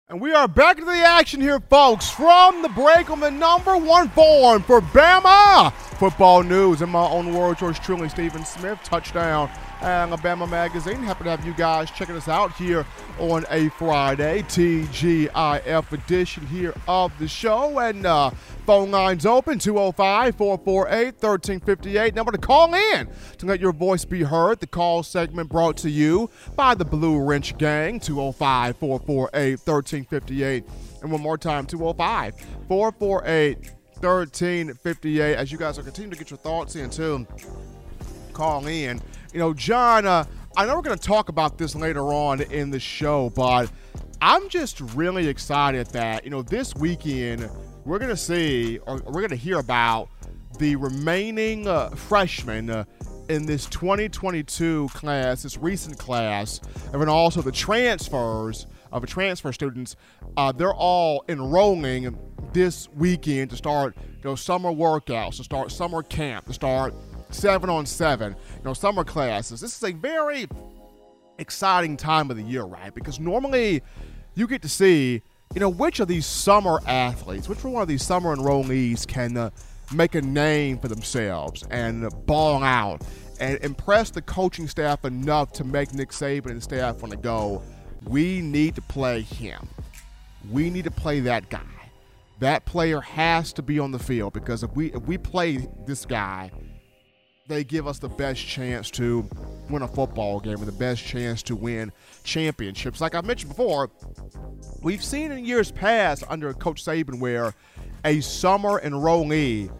And 0.07 0.21
we 0.21 0.33
are 0.33 0.47
back 0.47 0.77
into 0.77 0.89
the 0.89 0.97
action 0.97 1.41
here, 1.41 1.59
folks, 1.59 2.09
from 2.09 2.61
the 2.61 2.69
break 2.69 3.09
on 3.09 3.19
the 3.19 3.29
number 3.29 3.75
one 3.75 4.07
form 4.09 4.63
for 4.63 4.79
Bama 4.79 5.73
football 6.01 6.41
news. 6.41 6.81
In 6.81 6.89
my 6.89 7.05
own 7.05 7.33
words, 7.35 7.59
George 7.59 7.81
truly, 7.81 8.07
Stephen 8.07 8.45
Smith, 8.45 8.79
touchdown 8.83 9.51
Alabama 9.81 10.45
Magazine. 10.45 10.97
Happy 10.97 11.23
to 11.23 11.29
have 11.31 11.45
you 11.45 11.53
guys 11.53 11.89
checking 11.91 12.15
us 12.15 12.27
out 12.27 12.53
here 12.55 12.85
on 13.19 13.45
a 13.49 13.69
Friday, 13.69 14.43
TGIF 14.43 15.91
edition 15.91 16.45
here 16.47 16.73
of 16.87 17.11
the 17.19 17.27
show. 17.27 17.79
And 17.79 18.05
uh, 18.05 18.29
phone 18.65 18.91
lines 18.91 19.25
open 19.25 19.59
205 19.59 20.35
448 20.35 21.05
1358. 21.05 22.15
Number 22.15 22.31
to 22.31 22.37
call 22.37 22.73
in 22.73 23.09
to 23.37 23.45
let 23.45 23.59
your 23.59 23.73
voice 23.73 24.05
be 24.05 24.23
heard. 24.23 24.59
The 24.59 24.67
call 24.67 25.03
segment 25.03 25.49
brought 25.49 25.77
to 25.77 25.89
you 25.89 26.29
by 26.55 26.75
the 26.75 26.85
Blue 26.85 27.19
Wrench 27.19 27.57
Gang 27.57 27.99
205 27.99 28.77
448 28.77 29.59
1358. 29.65 30.63
And 31.01 31.11
one 31.11 31.21
more 31.21 31.37
time 31.37 31.65
205 31.65 32.35
448 32.67 33.71
1358. 33.99 35.35
As 35.35 35.51
you 35.51 35.57
guys 35.57 35.77
are 35.77 35.83
continuing 35.83 36.11
to 36.11 36.17
get 36.17 36.29
your 36.29 36.37
thoughts 36.37 36.75
in, 36.75 36.89
too, 36.89 37.25
call 38.31 38.65
in 38.67 39.01
you 39.33 39.39
know, 39.39 39.53
John, 39.53 40.05
uh, 40.05 40.25
I 40.57 40.65
know 40.65 40.75
we're 40.75 40.81
going 40.81 40.97
to 40.97 41.07
talk 41.07 41.29
about 41.29 41.57
this 41.57 41.75
later 41.75 42.13
on 42.13 42.41
in 42.41 42.69
the 42.69 42.79
show, 42.79 43.29
but 43.29 43.71
I'm 44.21 44.49
just 44.49 44.81
really 44.81 45.27
excited 45.27 45.87
that, 45.87 46.25
you 46.25 46.29
know, 46.29 46.41
this 46.41 46.75
weekend 46.75 47.49
we're 47.85 47.99
going 47.99 48.09
to 48.09 48.17
see 48.17 48.77
or 48.79 48.97
we're 49.05 49.21
going 49.21 49.29
to 49.29 49.35
hear 49.35 49.59
about 49.59 50.09
the 50.59 50.75
remaining 50.75 51.67
uh, 51.67 51.89
freshmen 51.91 52.69
uh, 52.69 52.83
in 53.29 53.45
this 53.45 53.65
2022 53.67 54.89
class, 54.93 55.43
this 55.43 55.57
recent 55.57 55.97
class, 55.97 56.59
and 56.91 57.01
then 57.01 57.07
also 57.07 57.41
the 57.41 57.51
transfers 57.51 58.67
of 58.91 59.01
the 59.01 59.07
transfer 59.07 59.53
students. 59.53 59.95
Uh, 60.35 60.51
they're 60.51 60.73
all 60.73 61.23
enrolling 61.29 62.17
this 62.51 62.89
weekend 62.89 63.49
to 63.49 63.55
start 63.55 63.95
you 63.97 64.29
know, 64.29 64.35
summer 64.35 64.71
workouts, 64.71 65.37
to 65.37 65.43
start 65.45 65.71
summer 65.71 66.03
camp, 66.03 66.45
to 66.45 66.53
start 66.53 66.93
seven 67.33 67.69
on 67.69 67.85
seven, 67.85 68.33
you 68.33 68.63
know, 68.63 68.73
summer 68.73 69.03
classes. 69.03 69.61
This 69.61 69.75
is 69.75 69.83
a 69.83 69.93
very 69.93 70.47
exciting 71.37 71.97
time 71.97 72.29
of 72.31 72.37
the 72.37 72.43
year, 72.43 72.63
right? 72.63 72.93
Because 72.93 73.19
normally 73.19 73.81
you 74.35 74.47
get 74.47 74.61
to 74.61 74.69
see, 74.69 75.21
you 75.53 75.59
know, 75.59 75.69
which 75.69 75.99
of 75.99 76.07
these 76.07 76.25
summer 76.25 76.79
athletes, 76.85 77.49
which 77.49 77.63
one 77.63 77.81
of 77.81 77.87
these 77.87 78.03
summer 78.03 78.35
enrollees 78.35 79.07
can 79.07 79.35
uh, 79.35 79.49
make 79.93 80.15
a 80.15 80.21
name 80.21 80.77
for 80.77 80.87
themselves 80.87 81.63
and 81.69 82.09
ball 82.25 82.63
out 82.63 83.01
and 83.39 83.57
impress 83.63 84.11
the 84.11 84.21
coaching 84.21 84.67
staff 84.67 85.03
enough 85.03 85.51
to 85.53 85.63
make 85.63 85.93
Nick 85.93 86.09
Saban 86.09 86.51
and 86.51 86.63
staff 86.63 87.01
want 87.01 87.11
to 87.11 87.17
go, 87.17 87.63
we 88.05 88.39
need 88.39 88.75
to 88.75 88.81
play 88.83 89.21
him. 89.21 89.67
We 90.49 90.69
need 90.69 90.83
to 90.83 90.91
play 90.91 91.19
that 91.21 91.49
guy. 91.49 91.61
That 92.39 92.65
player 92.65 93.01
has 93.01 93.51
to 93.53 93.61
be 93.61 93.79
on 93.79 93.91
the 93.91 93.99
field 93.99 94.33
because 94.33 94.63
if 94.63 94.75
we 94.75 94.91
if 94.93 95.03
we 95.03 95.17
play 95.17 95.67
this 95.85 96.05
guy, 96.05 96.51
they 97.51 97.63
give 97.63 97.87
us 97.87 97.99
the 97.99 98.09
best 98.09 98.45
chance 98.45 98.89
to 98.91 99.27
win 99.69 99.81
a 99.81 99.87
football 99.87 100.39
game 100.39 100.55
and 100.55 100.67
the 100.67 100.71
best 100.71 101.03
chance 101.03 101.43
to 101.43 101.55
win 101.55 101.91
championships. 102.23 103.01
Like 103.01 103.15
I 103.15 103.21
mentioned 103.21 103.49
before, 103.49 103.91
we've 104.81 105.03
seen 105.03 105.31
in 105.31 105.45
years 105.45 105.71
past 105.71 106.23
under 106.29 106.53
Coach 106.53 106.83
Saban 106.83 107.19
where 107.19 107.53
a 108.05 108.21
summer 108.21 108.79
enrollee 108.81 109.71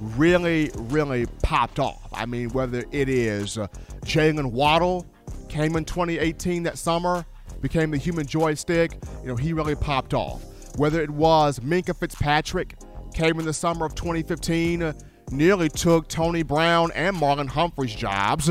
really, 0.00 0.70
really 0.74 1.26
popped 1.42 1.78
off. 1.78 2.08
I 2.12 2.26
mean, 2.26 2.50
whether 2.50 2.84
it 2.90 3.08
is 3.08 3.56
uh, 3.56 3.68
Jaylen 4.04 4.50
Waddle 4.50 5.06
came 5.48 5.76
in 5.76 5.84
2018 5.84 6.64
that 6.64 6.76
summer, 6.76 7.24
became 7.60 7.92
the 7.92 7.96
human 7.96 8.26
joystick, 8.26 8.98
you 9.22 9.28
know, 9.28 9.36
he 9.36 9.52
really 9.52 9.76
popped 9.76 10.12
off. 10.12 10.42
Whether 10.76 11.00
it 11.00 11.10
was 11.10 11.60
Minkah 11.60 11.96
Fitzpatrick 11.96 12.76
came 13.14 13.38
in 13.38 13.46
the 13.46 13.52
summer 13.52 13.86
of 13.86 13.94
2015, 13.94 14.92
nearly 15.32 15.68
took 15.68 16.08
Tony 16.08 16.42
Brown 16.42 16.92
and 16.94 17.16
Marlon 17.16 17.48
Humphrey's 17.48 17.94
jobs. 17.94 18.50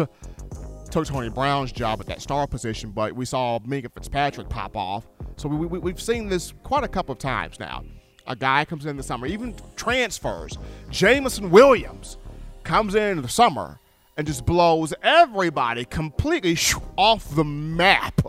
Took 0.89 1.05
Tony 1.05 1.29
Brown's 1.29 1.71
job 1.71 2.01
at 2.01 2.07
that 2.07 2.21
star 2.21 2.47
position, 2.47 2.91
but 2.91 3.13
we 3.15 3.23
saw 3.23 3.59
Minkah 3.59 3.93
Fitzpatrick 3.93 4.49
pop 4.49 4.75
off. 4.75 5.05
So 5.37 5.47
we, 5.47 5.65
we, 5.65 5.79
we've 5.79 6.01
seen 6.01 6.27
this 6.27 6.53
quite 6.63 6.83
a 6.83 6.87
couple 6.87 7.13
of 7.13 7.19
times 7.19 7.59
now. 7.59 7.83
A 8.27 8.35
guy 8.35 8.65
comes 8.65 8.85
in 8.85 8.97
the 8.97 9.03
summer, 9.03 9.25
even 9.27 9.55
transfers. 9.75 10.57
Jameson 10.89 11.49
Williams 11.49 12.17
comes 12.63 12.95
in 12.95 13.21
the 13.21 13.29
summer 13.29 13.79
and 14.17 14.27
just 14.27 14.45
blows 14.45 14.93
everybody 15.01 15.85
completely 15.85 16.57
off 16.97 17.33
the 17.35 17.43
map 17.43 18.21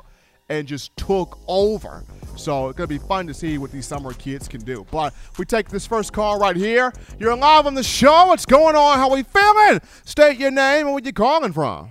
and 0.49 0.69
just 0.69 0.97
took 0.97 1.39
over. 1.49 2.05
So 2.37 2.69
it's 2.69 2.79
going 2.79 2.89
to 2.89 2.99
be 2.99 2.99
fun 2.99 3.27
to 3.27 3.35
see 3.35 3.59
what 3.59 3.73
these 3.73 3.87
summer 3.87 4.13
kids 4.15 4.49
can 4.49 4.61
do. 4.63 4.87
But 4.91 5.15
we 5.39 5.45
take 5.45 5.69
this 5.69 5.87
first 5.87 6.13
call 6.13 6.39
right 6.39 6.57
here. 6.57 6.93
You're 7.19 7.37
live 7.37 7.67
on 7.67 7.75
the 7.75 7.83
show. 7.83 8.27
What's 8.27 8.47
going 8.47 8.77
on? 8.77 8.99
How 8.99 9.13
we 9.13 9.23
feeling? 9.23 9.81
State 10.05 10.39
your 10.39 10.51
name 10.51 10.87
and 10.87 10.95
where 10.95 11.03
you 11.05 11.13
calling 11.13 11.53
from. 11.53 11.91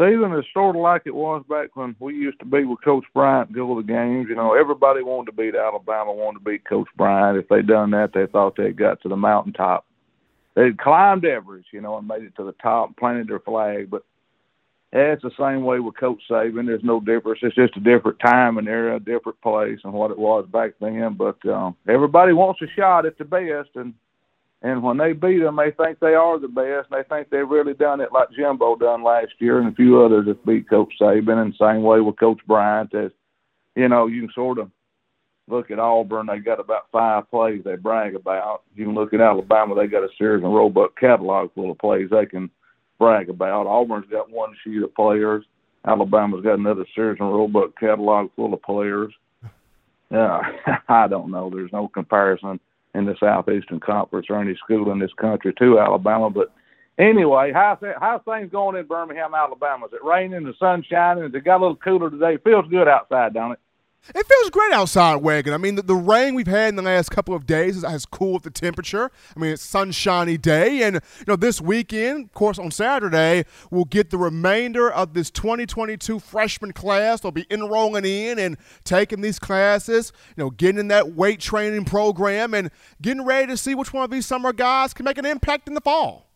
Stephen, 0.00 0.32
it's 0.32 0.48
sort 0.54 0.76
of 0.76 0.80
like 0.80 1.02
it 1.04 1.14
was 1.14 1.44
back 1.46 1.76
when 1.76 1.94
we 1.98 2.14
used 2.14 2.38
to 2.38 2.46
be 2.46 2.64
with 2.64 2.82
Coach 2.82 3.04
Bryant, 3.12 3.52
go 3.52 3.74
to 3.74 3.82
the 3.82 3.86
games. 3.86 4.28
You 4.30 4.34
know, 4.34 4.54
everybody 4.54 5.02
wanted 5.02 5.26
to 5.30 5.36
beat 5.36 5.54
Alabama, 5.54 6.12
wanted 6.12 6.38
to 6.38 6.44
beat 6.44 6.64
Coach 6.64 6.88
Bryant. 6.96 7.36
If 7.36 7.48
they'd 7.48 7.66
done 7.66 7.90
that, 7.90 8.12
they 8.14 8.24
thought 8.26 8.56
they'd 8.56 8.78
got 8.78 9.02
to 9.02 9.10
the 9.10 9.16
mountaintop. 9.16 9.84
They'd 10.54 10.78
climbed 10.78 11.26
Everest, 11.26 11.66
you 11.72 11.82
know, 11.82 11.98
and 11.98 12.08
made 12.08 12.22
it 12.22 12.34
to 12.36 12.44
the 12.44 12.54
top, 12.62 12.96
planted 12.96 13.28
their 13.28 13.40
flag. 13.40 13.90
But 13.90 14.04
yeah, 14.92 15.12
it's 15.12 15.22
the 15.22 15.30
same 15.38 15.62
way 15.62 15.78
with 15.78 15.96
Coach 15.96 16.20
Saban. 16.28 16.66
There's 16.66 16.82
no 16.82 16.98
difference. 16.98 17.38
It's 17.42 17.54
just 17.54 17.76
a 17.76 17.80
different 17.80 18.18
time 18.18 18.58
and 18.58 18.66
era, 18.66 18.96
a 18.96 19.00
different 19.00 19.40
place 19.40 19.78
than 19.84 19.92
what 19.92 20.10
it 20.10 20.18
was 20.18 20.46
back 20.52 20.72
then. 20.80 21.14
But 21.16 21.36
um, 21.48 21.76
everybody 21.88 22.32
wants 22.32 22.60
a 22.60 22.66
shot 22.76 23.06
at 23.06 23.16
the 23.16 23.24
best, 23.24 23.70
and 23.76 23.94
and 24.62 24.82
when 24.82 24.98
they 24.98 25.12
beat 25.12 25.38
them, 25.38 25.56
they 25.56 25.70
think 25.70 26.00
they 26.00 26.14
are 26.14 26.40
the 26.40 26.48
best. 26.48 26.88
And 26.90 26.98
they 26.98 27.08
think 27.08 27.30
they've 27.30 27.48
really 27.48 27.72
done 27.72 28.00
it 28.00 28.12
like 28.12 28.32
Jimbo 28.32 28.76
done 28.76 29.04
last 29.04 29.32
year, 29.38 29.60
and 29.60 29.72
a 29.72 29.76
few 29.76 30.02
others 30.02 30.26
that 30.26 30.44
beat 30.44 30.68
Coach 30.68 30.92
Saban. 31.00 31.40
And 31.40 31.54
same 31.54 31.82
way 31.82 32.00
with 32.00 32.18
Coach 32.18 32.40
Bryant. 32.48 32.92
As 32.92 33.12
you 33.76 33.88
know, 33.88 34.08
you 34.08 34.22
can 34.22 34.32
sort 34.34 34.58
of 34.58 34.72
look 35.46 35.70
at 35.70 35.78
Auburn. 35.78 36.26
They 36.26 36.38
got 36.38 36.58
about 36.58 36.90
five 36.90 37.30
plays 37.30 37.62
they 37.64 37.76
brag 37.76 38.16
about. 38.16 38.62
You 38.74 38.86
can 38.86 38.94
look 38.94 39.14
at 39.14 39.20
Alabama. 39.20 39.76
They 39.76 39.86
got 39.86 40.02
a 40.02 40.08
Sears 40.18 40.42
and 40.42 40.52
Roebuck 40.52 40.98
catalog 40.98 41.54
full 41.54 41.70
of 41.70 41.78
plays 41.78 42.08
they 42.10 42.26
can 42.26 42.50
brag 43.00 43.30
about. 43.30 43.66
Auburn's 43.66 44.08
got 44.08 44.30
one 44.30 44.54
sheet 44.62 44.82
of 44.82 44.94
players. 44.94 45.44
Alabama's 45.84 46.44
got 46.44 46.58
another 46.58 46.84
Sears 46.94 47.16
and 47.18 47.32
Roebuck 47.32 47.76
catalog 47.80 48.30
full 48.36 48.54
of 48.54 48.62
players. 48.62 49.12
Yeah, 50.10 50.40
I 50.88 51.08
don't 51.08 51.32
know. 51.32 51.50
There's 51.50 51.72
no 51.72 51.88
comparison 51.88 52.60
in 52.94 53.06
the 53.06 53.16
Southeastern 53.18 53.80
Conference 53.80 54.26
or 54.28 54.40
any 54.40 54.54
school 54.56 54.92
in 54.92 54.98
this 54.98 55.12
country 55.18 55.54
to 55.58 55.80
Alabama. 55.80 56.28
But 56.28 56.52
anyway, 56.98 57.52
how's 57.52 57.78
how's 57.98 58.20
things 58.24 58.52
going 58.52 58.76
in 58.76 58.86
Birmingham, 58.86 59.34
Alabama? 59.34 59.86
Is 59.86 59.92
it 59.94 60.04
raining? 60.04 60.44
The 60.44 60.54
sun 60.58 60.84
shining? 60.88 61.24
It 61.24 61.44
got 61.44 61.60
a 61.60 61.62
little 61.62 61.76
cooler 61.76 62.10
today? 62.10 62.36
Feels 62.44 62.68
good 62.68 62.88
outside, 62.88 63.34
don't 63.34 63.52
it? 63.52 63.58
It 64.08 64.26
feels 64.26 64.50
great 64.50 64.72
outside, 64.72 65.16
Wagon. 65.16 65.52
I 65.52 65.58
mean, 65.58 65.74
the, 65.74 65.82
the, 65.82 65.94
rain 65.94 66.34
we've 66.34 66.46
had 66.46 66.70
in 66.70 66.76
the 66.76 66.82
last 66.82 67.10
couple 67.10 67.34
of 67.34 67.46
days 67.46 67.74
has, 67.74 67.84
has, 67.84 68.06
cooled 68.06 68.42
the 68.42 68.50
temperature. 68.50 69.10
I 69.36 69.38
mean, 69.38 69.52
it's 69.52 69.62
sunshiny 69.62 70.38
day, 70.38 70.82
and 70.82 70.96
you 70.96 71.24
know, 71.28 71.36
this 71.36 71.60
weekend, 71.60 72.24
of 72.24 72.32
course, 72.32 72.58
on 72.58 72.70
Saturday, 72.70 73.44
we'll 73.70 73.84
get 73.84 74.10
the 74.10 74.18
remainder 74.18 74.90
of 74.90 75.12
this 75.12 75.30
2022 75.30 76.18
freshman 76.18 76.72
class. 76.72 77.20
They'll 77.20 77.30
be 77.30 77.46
enrolling 77.50 78.06
in 78.06 78.38
and 78.38 78.56
taking 78.84 79.20
these 79.20 79.38
classes. 79.38 80.12
You 80.36 80.44
know, 80.44 80.50
getting 80.50 80.80
in 80.80 80.88
that 80.88 81.12
weight 81.12 81.40
training 81.40 81.84
program 81.84 82.54
and 82.54 82.70
getting 83.02 83.24
ready 83.24 83.48
to 83.48 83.56
see 83.56 83.74
which 83.74 83.92
one 83.92 84.04
of 84.04 84.10
these 84.10 84.26
summer 84.26 84.52
guys 84.52 84.94
can 84.94 85.04
make 85.04 85.18
an 85.18 85.26
impact 85.26 85.68
in 85.68 85.74
the 85.74 85.80
fall. 85.80 86.29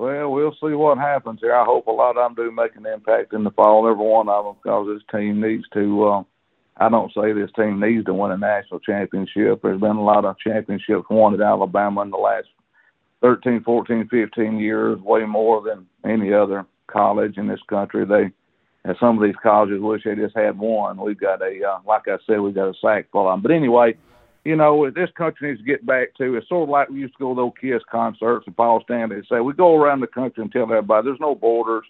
Well, 0.00 0.32
we'll 0.32 0.52
see 0.52 0.74
what 0.74 0.96
happens 0.96 1.40
here. 1.42 1.54
I 1.54 1.62
hope 1.62 1.86
a 1.86 1.90
lot 1.90 2.16
of 2.16 2.34
them 2.34 2.34
do 2.34 2.50
make 2.50 2.74
an 2.74 2.86
impact 2.86 3.34
in 3.34 3.44
the 3.44 3.50
fall, 3.50 3.86
every 3.86 4.02
one 4.02 4.30
of 4.30 4.46
them, 4.46 4.54
because 4.62 4.88
this 4.88 5.02
team 5.12 5.42
needs 5.42 5.64
to. 5.74 6.04
Uh, 6.06 6.22
I 6.78 6.88
don't 6.88 7.12
say 7.12 7.34
this 7.34 7.50
team 7.54 7.78
needs 7.78 8.06
to 8.06 8.14
win 8.14 8.30
a 8.30 8.38
national 8.38 8.80
championship. 8.80 9.60
There's 9.60 9.78
been 9.78 9.96
a 9.96 10.02
lot 10.02 10.24
of 10.24 10.38
championships 10.38 11.04
won 11.10 11.34
at 11.34 11.42
Alabama 11.42 12.00
in 12.00 12.10
the 12.10 12.16
last 12.16 12.46
13, 13.20 13.62
14, 13.62 14.08
15 14.10 14.58
years, 14.58 14.98
way 15.00 15.26
more 15.26 15.60
than 15.60 15.86
any 16.10 16.32
other 16.32 16.64
college 16.86 17.36
in 17.36 17.46
this 17.46 17.60
country. 17.68 18.06
They 18.06 18.32
and 18.86 18.96
some 18.98 19.18
of 19.18 19.22
these 19.22 19.36
colleges 19.42 19.82
wish 19.82 20.04
they 20.04 20.14
just 20.14 20.34
had 20.34 20.58
one. 20.58 20.96
We've 20.96 21.20
got 21.20 21.42
a, 21.42 21.60
uh, 21.62 21.80
like 21.86 22.08
I 22.08 22.16
said, 22.26 22.40
we've 22.40 22.54
got 22.54 22.70
a 22.70 22.74
sack 22.80 23.08
full 23.12 23.30
of. 23.30 23.42
But 23.42 23.50
anyway, 23.50 23.98
you 24.44 24.56
know, 24.56 24.90
this 24.90 25.10
country 25.16 25.50
needs 25.50 25.60
to 25.60 25.66
get 25.66 25.84
back 25.84 26.14
to. 26.16 26.36
It's 26.36 26.48
sort 26.48 26.64
of 26.64 26.68
like 26.70 26.88
we 26.88 27.00
used 27.00 27.14
to 27.14 27.18
go 27.18 27.34
to 27.34 27.40
those 27.40 27.52
Kiss 27.60 27.82
concerts 27.90 28.46
and 28.46 28.56
Paul 28.56 28.80
Stanley 28.84 29.20
say 29.28 29.40
we 29.40 29.52
go 29.52 29.76
around 29.76 30.00
the 30.00 30.06
country 30.06 30.42
and 30.42 30.50
tell 30.50 30.62
everybody 30.62 31.06
there's 31.06 31.20
no 31.20 31.34
borders, 31.34 31.84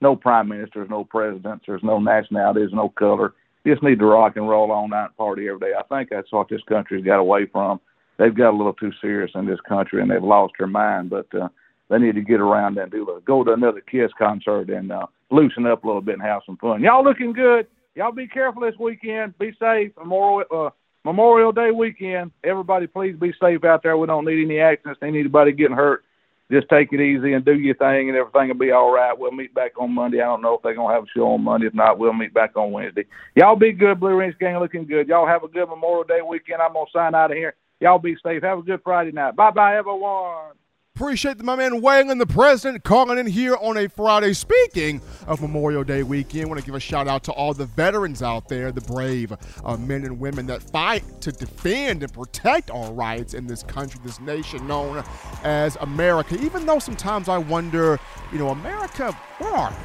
no 0.00 0.14
prime 0.14 0.48
ministers, 0.48 0.88
no 0.88 1.04
presidents, 1.04 1.64
there's 1.66 1.82
no 1.82 1.98
nationalities, 1.98 2.70
no 2.72 2.90
color. 2.90 3.34
You 3.64 3.74
just 3.74 3.82
need 3.82 3.98
to 3.98 4.06
rock 4.06 4.36
and 4.36 4.48
roll 4.48 4.70
all 4.70 4.88
night 4.88 5.06
and 5.06 5.16
party 5.16 5.48
every 5.48 5.58
day. 5.58 5.72
I 5.76 5.82
think 5.82 6.10
that's 6.10 6.30
what 6.30 6.48
this 6.48 6.62
country's 6.68 7.04
got 7.04 7.18
away 7.18 7.46
from. 7.46 7.80
They've 8.18 8.34
got 8.34 8.50
a 8.50 8.56
little 8.56 8.72
too 8.72 8.92
serious 9.00 9.32
in 9.34 9.46
this 9.46 9.60
country 9.68 10.00
and 10.00 10.10
they've 10.10 10.22
lost 10.22 10.54
their 10.58 10.68
mind. 10.68 11.10
But 11.10 11.26
uh, 11.34 11.48
they 11.90 11.98
need 11.98 12.14
to 12.14 12.22
get 12.22 12.40
around 12.40 12.78
and 12.78 12.90
do 12.90 13.20
go 13.26 13.42
to 13.42 13.52
another 13.52 13.80
Kiss 13.80 14.12
concert 14.16 14.70
and 14.70 14.92
uh, 14.92 15.06
loosen 15.30 15.66
up 15.66 15.82
a 15.82 15.86
little 15.86 16.02
bit 16.02 16.14
and 16.14 16.22
have 16.22 16.42
some 16.46 16.56
fun. 16.56 16.82
Y'all 16.82 17.04
looking 17.04 17.32
good. 17.32 17.66
Y'all 17.96 18.12
be 18.12 18.28
careful 18.28 18.62
this 18.62 18.78
weekend. 18.78 19.36
Be 19.38 19.52
safe. 19.58 19.90
Memorial 19.98 20.44
uh, 20.54 20.70
Memorial 21.06 21.52
Day 21.52 21.70
weekend. 21.70 22.32
Everybody, 22.42 22.88
please 22.88 23.14
be 23.14 23.32
safe 23.40 23.62
out 23.62 23.84
there. 23.84 23.96
We 23.96 24.08
don't 24.08 24.24
need 24.24 24.44
any 24.44 24.58
accidents. 24.58 24.98
Anybody 25.04 25.52
getting 25.52 25.76
hurt. 25.76 26.02
Just 26.50 26.68
take 26.68 26.92
it 26.92 27.00
easy 27.00 27.32
and 27.32 27.44
do 27.44 27.54
your 27.56 27.76
thing, 27.76 28.08
and 28.08 28.18
everything 28.18 28.48
will 28.48 28.56
be 28.56 28.72
all 28.72 28.92
right. 28.92 29.16
We'll 29.16 29.30
meet 29.30 29.54
back 29.54 29.78
on 29.80 29.94
Monday. 29.94 30.20
I 30.20 30.24
don't 30.24 30.42
know 30.42 30.54
if 30.54 30.62
they're 30.62 30.74
gonna 30.74 30.92
have 30.92 31.04
a 31.04 31.06
show 31.14 31.28
on 31.28 31.44
Monday. 31.44 31.68
If 31.68 31.74
not, 31.74 32.00
we'll 32.00 32.12
meet 32.12 32.34
back 32.34 32.56
on 32.56 32.72
Wednesday. 32.72 33.04
Y'all 33.36 33.54
be 33.54 33.70
good, 33.70 34.00
Blue 34.00 34.16
Ridge 34.16 34.36
Gang. 34.40 34.58
Looking 34.58 34.84
good. 34.84 35.06
Y'all 35.06 35.28
have 35.28 35.44
a 35.44 35.48
good 35.48 35.68
Memorial 35.68 36.02
Day 36.02 36.22
weekend. 36.22 36.60
I'm 36.60 36.72
gonna 36.72 36.86
sign 36.92 37.14
out 37.14 37.30
of 37.30 37.36
here. 37.36 37.54
Y'all 37.80 38.00
be 38.00 38.16
safe. 38.24 38.42
Have 38.42 38.58
a 38.58 38.62
good 38.62 38.80
Friday 38.82 39.12
night. 39.12 39.36
Bye 39.36 39.52
bye, 39.52 39.76
everyone. 39.76 40.54
Appreciate 40.96 41.42
my 41.42 41.54
man 41.54 41.82
Wang 41.82 42.10
and 42.10 42.18
the 42.18 42.26
president 42.26 42.82
calling 42.82 43.18
in 43.18 43.26
here 43.26 43.54
on 43.60 43.76
a 43.76 43.86
Friday. 43.86 44.32
Speaking 44.32 45.02
of 45.26 45.42
Memorial 45.42 45.84
Day 45.84 46.02
weekend, 46.02 46.46
I 46.46 46.48
want 46.48 46.58
to 46.58 46.64
give 46.64 46.74
a 46.74 46.80
shout 46.80 47.06
out 47.06 47.22
to 47.24 47.32
all 47.32 47.52
the 47.52 47.66
veterans 47.66 48.22
out 48.22 48.48
there, 48.48 48.72
the 48.72 48.80
brave 48.80 49.34
uh, 49.62 49.76
men 49.76 50.06
and 50.06 50.18
women 50.18 50.46
that 50.46 50.62
fight 50.62 51.04
to 51.20 51.32
defend 51.32 52.02
and 52.02 52.10
protect 52.10 52.70
our 52.70 52.90
rights 52.94 53.34
in 53.34 53.46
this 53.46 53.62
country, 53.62 54.00
this 54.04 54.20
nation 54.20 54.66
known 54.66 55.04
as 55.44 55.76
America. 55.82 56.40
Even 56.40 56.64
though 56.64 56.78
sometimes 56.78 57.28
I 57.28 57.36
wonder, 57.36 58.00
you 58.32 58.38
know, 58.38 58.48
America, 58.48 59.12
where 59.36 59.52
are 59.52 59.70
we? 59.70 59.76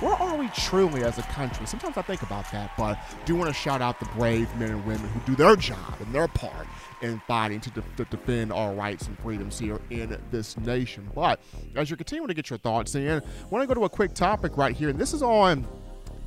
where 0.00 0.14
are 0.14 0.36
we 0.36 0.48
truly 0.48 1.02
as 1.02 1.18
a 1.18 1.22
country? 1.22 1.66
Sometimes 1.66 1.96
I 1.96 2.02
think 2.02 2.22
about 2.22 2.50
that, 2.52 2.70
but 2.78 2.98
do 3.24 3.34
want 3.34 3.48
to 3.48 3.54
shout 3.54 3.82
out 3.82 3.98
the 3.98 4.06
brave 4.16 4.54
men 4.56 4.70
and 4.70 4.86
women 4.86 5.08
who 5.08 5.20
do 5.20 5.34
their 5.34 5.56
job 5.56 5.94
and 5.98 6.14
their 6.14 6.28
part 6.28 6.68
in 7.02 7.20
fighting 7.26 7.60
to, 7.60 7.70
de- 7.70 7.84
to 7.96 8.04
defend 8.04 8.52
our 8.52 8.72
rights 8.74 9.06
and 9.06 9.18
freedoms 9.18 9.58
here 9.58 9.80
in 9.90 10.18
this 10.30 10.56
nation. 10.58 11.08
But 11.14 11.40
as 11.76 11.90
you're 11.90 11.96
continuing 11.96 12.28
to 12.28 12.34
get 12.34 12.50
your 12.50 12.58
thoughts 12.58 12.94
in, 12.94 13.22
I 13.22 13.46
want 13.50 13.62
to 13.62 13.66
go 13.66 13.74
to 13.74 13.84
a 13.84 13.88
quick 13.88 14.14
topic 14.14 14.56
right 14.56 14.74
here, 14.76 14.88
and 14.88 14.98
this 14.98 15.12
is 15.12 15.22
on 15.22 15.66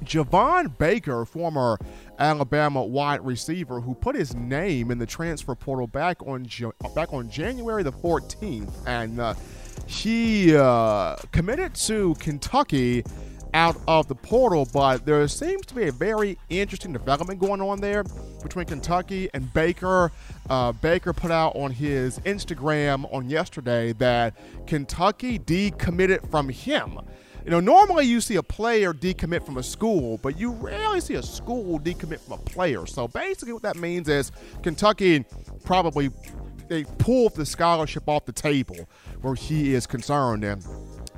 Javon 0.03 0.77
Baker, 0.77 1.25
former 1.25 1.77
Alabama 2.17 2.83
wide 2.83 3.23
receiver, 3.25 3.79
who 3.79 3.93
put 3.93 4.15
his 4.15 4.35
name 4.35 4.91
in 4.91 4.97
the 4.97 5.05
transfer 5.05 5.55
portal 5.55 5.87
back 5.87 6.25
on 6.25 6.47
back 6.95 7.13
on 7.13 7.29
January 7.29 7.83
the 7.83 7.91
14th, 7.91 8.71
and 8.87 9.19
uh, 9.19 9.33
he 9.85 10.55
uh, 10.55 11.15
committed 11.31 11.75
to 11.75 12.15
Kentucky 12.15 13.03
out 13.53 13.77
of 13.87 14.07
the 14.07 14.15
portal, 14.15 14.67
but 14.71 15.05
there 15.05 15.27
seems 15.27 15.65
to 15.67 15.75
be 15.75 15.87
a 15.87 15.91
very 15.91 16.37
interesting 16.49 16.93
development 16.93 17.39
going 17.39 17.61
on 17.61 17.81
there 17.81 18.03
between 18.41 18.65
Kentucky 18.65 19.29
and 19.33 19.51
Baker. 19.53 20.11
Uh, 20.49 20.71
Baker 20.71 21.13
put 21.13 21.31
out 21.31 21.55
on 21.55 21.71
his 21.71 22.19
Instagram 22.19 23.11
on 23.13 23.29
yesterday 23.29 23.93
that 23.93 24.33
Kentucky 24.67 25.39
decommitted 25.39 26.29
from 26.31 26.49
him. 26.49 26.99
You 27.43 27.49
know, 27.49 27.59
normally 27.59 28.05
you 28.05 28.21
see 28.21 28.35
a 28.35 28.43
player 28.43 28.93
decommit 28.93 29.43
from 29.43 29.57
a 29.57 29.63
school, 29.63 30.19
but 30.19 30.37
you 30.37 30.51
rarely 30.51 31.01
see 31.01 31.15
a 31.15 31.23
school 31.23 31.79
decommit 31.79 32.19
from 32.19 32.33
a 32.33 32.43
player. 32.43 32.85
So 32.85 33.07
basically, 33.07 33.53
what 33.53 33.63
that 33.63 33.77
means 33.77 34.07
is 34.07 34.31
Kentucky 34.61 35.25
probably 35.63 36.11
they 36.67 36.83
pulled 36.99 37.35
the 37.35 37.45
scholarship 37.45 38.07
off 38.07 38.25
the 38.25 38.31
table 38.31 38.87
where 39.21 39.35
he 39.35 39.73
is 39.73 39.87
concerned, 39.87 40.43
and 40.43 40.63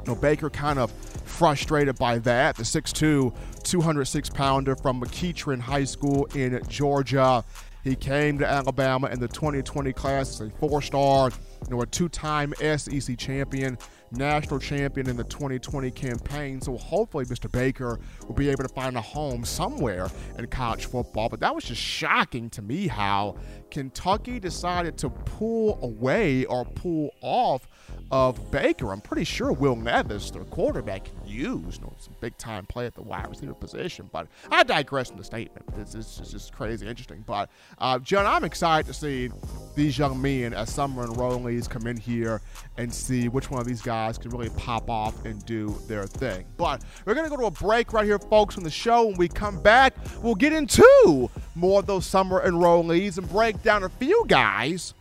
know, 0.08 0.16
Baker 0.16 0.50
kind 0.50 0.80
of 0.80 0.92
frustrated 1.26 1.98
by 1.98 2.20
that. 2.20 2.56
The 2.56 2.63
6'2, 2.63 3.34
206 3.63 4.30
pounder 4.30 4.76
from 4.76 5.02
McEachern 5.02 5.60
High 5.60 5.86
School 5.86 6.26
in 6.36 6.62
Georgia. 6.68 7.44
He 7.84 7.96
came 7.96 8.39
to 8.39 8.48
Alabama 8.48 9.08
in 9.08 9.20
the 9.20 9.28
2020 9.28 9.92
class 9.92 10.39
as 10.39 10.48
a 10.48 10.50
four 10.52 10.82
star, 10.82 11.30
you 11.30 11.76
know, 11.76 11.82
a 11.82 11.86
two 11.86 12.08
time 12.08 12.54
SEC 12.56 13.18
champion, 13.18 13.78
national 14.12 14.60
champion 14.60 15.10
in 15.10 15.18
the 15.18 15.26
2020 15.26 15.92
campaign. 15.92 16.62
So 16.62 16.78
hopefully, 16.78 17.26
Mr. 17.26 17.52
Baker 17.52 18.00
will 18.26 18.36
be 18.36 18.48
able 18.50 18.63
to 18.63 18.74
find 18.74 18.96
a 18.96 19.02
home 19.02 19.44
somewhere 19.44 20.10
in 20.38 20.48
college 20.48 20.86
football. 20.86 21.28
But 21.28 21.42
that 21.42 21.54
was 21.54 21.66
just 21.66 21.82
shocking 21.82 22.50
to 22.52 22.62
me 22.62 22.88
how 22.88 23.36
Kentucky 23.70 24.39
decided 24.39 24.98
to 25.00 25.10
pull 25.10 25.78
away 25.82 26.46
or 26.46 26.63
pull 26.63 27.10
off 27.22 27.68
of 28.13 28.52
Baker. 28.52 28.91
I'm 28.91 29.02
pretty 29.02 29.23
sure 29.23 29.52
Will 29.52 29.76
Levis, 29.76 30.30
their 30.30 30.43
quarterback, 30.43 31.06
can 31.06 31.15
use 31.26 31.78
you 31.78 31.82
know, 31.82 31.95
some 31.97 32.13
big 32.21 32.38
time 32.38 32.63
play 32.67 32.86
at 32.86 32.93
the 32.93 33.02
wide 33.02 33.28
receiver 33.28 33.56
position. 33.56 34.08
But 34.13 34.28
I 34.52 34.62
digress 34.62 35.08
from 35.08 35.17
the 35.17 35.23
statement. 35.23 35.65
This 35.73 35.95
is 35.95 36.30
just 36.30 36.54
crazy 36.54 36.88
interesting. 36.88 37.23
But, 37.26 37.49
uh, 37.80 37.97
John, 37.97 38.28
I'm 38.28 38.43
excited 38.43 38.86
to 38.86 38.93
see 38.93 39.32
these 39.76 39.97
young 39.97 40.21
men 40.21 40.54
as 40.54 40.71
summer 40.71 41.08
enrollees 41.08 41.67
come 41.67 41.88
in 41.88 41.97
here 41.97 42.39
and 42.78 42.93
see 42.93 43.30
which 43.30 43.49
one 43.49 43.60
of 43.60 43.65
these 43.65 43.82
guys 43.82 44.19
can 44.19 44.30
really 44.30 44.52
pop 44.58 44.91
off 44.91 45.26
and 45.26 45.43
do 45.47 45.76
their 45.88 46.06
thing. 46.06 46.45
But 46.56 46.84
we're 47.06 47.15
going 47.15 47.28
to 47.28 47.36
go 47.36 47.41
to 47.41 47.47
a 47.47 47.52
break 47.52 47.93
right 47.93 48.06
here, 48.06 48.19
folks, 48.19 48.58
on 48.58 48.63
the 48.63 48.69
show. 48.69 49.08
When 49.08 49.17
we 49.17 49.28
come 49.28 49.60
back, 49.60 49.95
we'll 50.21 50.36
get 50.36 50.54
into 50.54 51.32
more 51.56 51.80
of 51.80 51.88
those 51.88 52.06
summer 52.06 52.47
enrollees 52.47 53.17
and 53.17 53.28
break 53.28 53.63
down 53.63 53.82
a 53.82 53.89
few 53.89 54.23
guys 54.28 54.93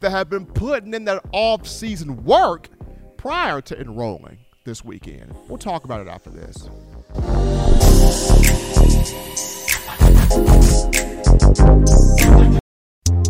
that 0.00 0.10
have 0.10 0.28
been 0.28 0.46
putting 0.46 0.94
in 0.94 1.04
that 1.04 1.24
off-season 1.32 2.24
work 2.24 2.68
prior 3.16 3.60
to 3.60 3.78
enrolling 3.80 4.38
this 4.64 4.84
weekend. 4.84 5.34
We'll 5.48 5.58
talk 5.58 5.84
about 5.84 6.00
it 6.00 6.08
after 6.08 6.30
this. 6.30 6.68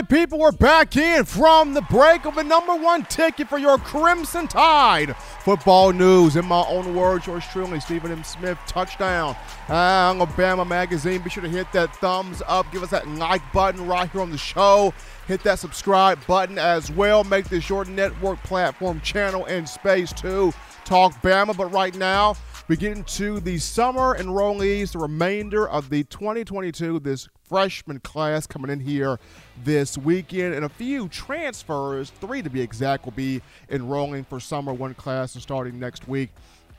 Right, 0.00 0.08
people, 0.08 0.38
we're 0.38 0.50
back 0.50 0.96
in 0.96 1.26
from 1.26 1.74
the 1.74 1.82
break 1.82 2.24
of 2.24 2.34
the 2.34 2.42
number 2.42 2.74
one 2.74 3.04
ticket 3.04 3.50
for 3.50 3.58
your 3.58 3.76
Crimson 3.76 4.48
Tide 4.48 5.14
football 5.40 5.92
news. 5.92 6.36
In 6.36 6.46
my 6.46 6.64
own 6.68 6.94
words, 6.94 7.26
yours 7.26 7.44
truly, 7.52 7.80
Stephen 7.80 8.10
M. 8.10 8.24
Smith, 8.24 8.56
touchdown. 8.66 9.36
Alabama 9.68 10.64
Magazine. 10.64 11.20
Be 11.20 11.28
sure 11.28 11.42
to 11.42 11.50
hit 11.50 11.70
that 11.72 11.94
thumbs 11.96 12.40
up. 12.48 12.72
Give 12.72 12.82
us 12.82 12.88
that 12.90 13.06
like 13.08 13.42
button 13.52 13.86
right 13.86 14.10
here 14.10 14.22
on 14.22 14.30
the 14.30 14.38
show. 14.38 14.94
Hit 15.26 15.42
that 15.42 15.58
subscribe 15.58 16.26
button 16.26 16.56
as 16.56 16.90
well. 16.90 17.22
Make 17.22 17.50
this 17.50 17.68
your 17.68 17.84
network 17.84 18.42
platform 18.42 19.02
channel 19.02 19.44
and 19.44 19.68
space 19.68 20.14
to 20.14 20.54
Talk 20.86 21.12
Bama. 21.20 21.54
But 21.54 21.74
right 21.74 21.94
now, 21.94 22.36
We 22.70 22.76
get 22.76 22.96
into 22.96 23.40
the 23.40 23.58
summer 23.58 24.16
enrollees, 24.16 24.92
the 24.92 25.00
remainder 25.00 25.68
of 25.68 25.90
the 25.90 26.04
2022, 26.04 27.00
this 27.00 27.28
freshman 27.42 27.98
class 27.98 28.46
coming 28.46 28.70
in 28.70 28.78
here 28.78 29.18
this 29.64 29.98
weekend, 29.98 30.54
and 30.54 30.64
a 30.64 30.68
few 30.68 31.08
transfers, 31.08 32.10
three 32.10 32.42
to 32.42 32.48
be 32.48 32.60
exact, 32.60 33.06
will 33.06 33.10
be 33.10 33.42
enrolling 33.70 34.22
for 34.22 34.38
summer 34.38 34.72
one 34.72 34.94
class 34.94 35.34
and 35.34 35.42
starting 35.42 35.80
next 35.80 36.06
week 36.06 36.30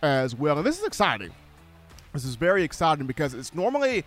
as 0.02 0.34
well. 0.34 0.58
And 0.58 0.66
this 0.66 0.80
is 0.80 0.86
exciting. 0.86 1.32
This 2.14 2.24
is 2.24 2.36
very 2.36 2.64
exciting 2.64 3.06
because 3.06 3.34
it's 3.34 3.54
normally 3.54 4.06